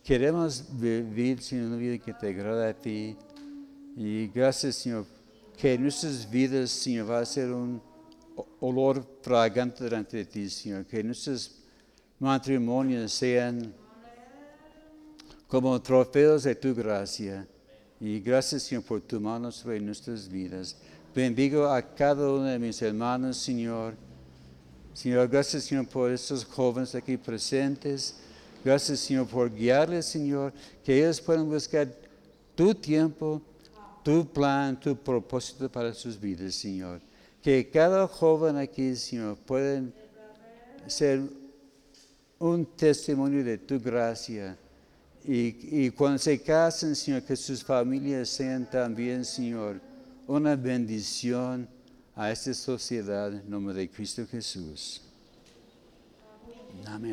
Queremos 0.04 0.66
vivir, 0.80 1.44
Señor, 1.44 1.68
una 1.68 1.78
vida 1.78 2.00
que 2.00 2.12
te 2.16 2.30
agrada 2.30 2.70
a 2.70 2.74
ti. 2.74 3.16
Y 3.96 4.30
gracias, 4.30 4.78
Señor, 4.78 5.06
que 5.56 5.78
nuestras 5.78 6.28
vidas, 6.28 6.72
Señor, 6.72 7.12
va 7.12 7.20
a 7.20 7.26
ser 7.26 7.52
un 7.52 7.80
olor 8.62 9.06
fragante 9.22 9.84
delante 9.84 10.18
de 10.18 10.26
ti, 10.26 10.50
Señor. 10.50 10.86
Que 10.86 11.04
nuestros 11.04 11.60
matrimonios 12.18 13.12
sean 13.12 13.76
como 15.54 15.80
trofeos 15.80 16.42
de 16.42 16.56
tu 16.56 16.74
gracia. 16.74 17.46
Y 18.00 18.20
gracias, 18.22 18.64
Señor, 18.64 18.86
por 18.86 19.02
tu 19.02 19.22
mano 19.22 19.52
sobre 19.52 19.80
nuestras 19.80 20.28
vidas. 20.28 20.76
Bendigo 21.14 21.68
a 21.68 21.80
cada 21.80 22.28
uno 22.28 22.46
de 22.46 22.58
mis 22.58 22.82
hermanos, 22.82 23.38
Señor. 23.38 23.94
Señor, 24.96 25.28
gracias, 25.28 25.66
Señor, 25.66 25.88
por 25.88 26.10
estos 26.10 26.44
jóvenes 26.44 26.96
aquí 26.96 27.18
presentes. 27.18 28.16
Gracias, 28.66 29.02
Señor, 29.02 29.28
por 29.28 29.54
guiarles, 29.54 30.08
Señor, 30.08 30.52
que 30.84 30.98
ellos 30.98 31.22
puedan 31.22 31.48
buscar 31.48 31.88
tu 32.56 32.74
tiempo, 32.74 33.40
tu 34.04 34.26
plan, 34.26 34.80
tu 34.80 34.96
propósito 34.96 35.72
para 35.72 35.94
sus 35.94 36.20
vidas, 36.20 36.56
Señor. 36.56 37.00
Que 37.44 37.70
cada 37.70 38.08
joven 38.08 38.58
aquí, 38.58 38.96
Señor, 38.96 39.38
pueden 39.46 39.94
ser 40.88 41.22
un 42.40 42.66
testimonio 42.66 43.44
de 43.44 43.60
tu 43.60 43.80
gracia. 43.80 44.58
Y, 45.26 45.90
cuando 45.92 46.18
se 46.18 46.42
casen, 46.42 46.96
Señor, 46.96 47.24
que 47.24 47.36
sus 47.36 47.64
familias 47.64 48.28
sean 48.30 48.70
también, 48.70 49.24
Señor, 49.24 49.80
una 50.28 50.56
bendición 50.56 51.68
a 52.16 52.32
esta 52.32 52.54
sociedad 52.54 53.34
en 53.34 53.50
nombre 53.50 53.74
de 53.74 53.90
Cristo 53.90 54.26
Jesús. 54.30 55.02
Amén. 56.86 57.12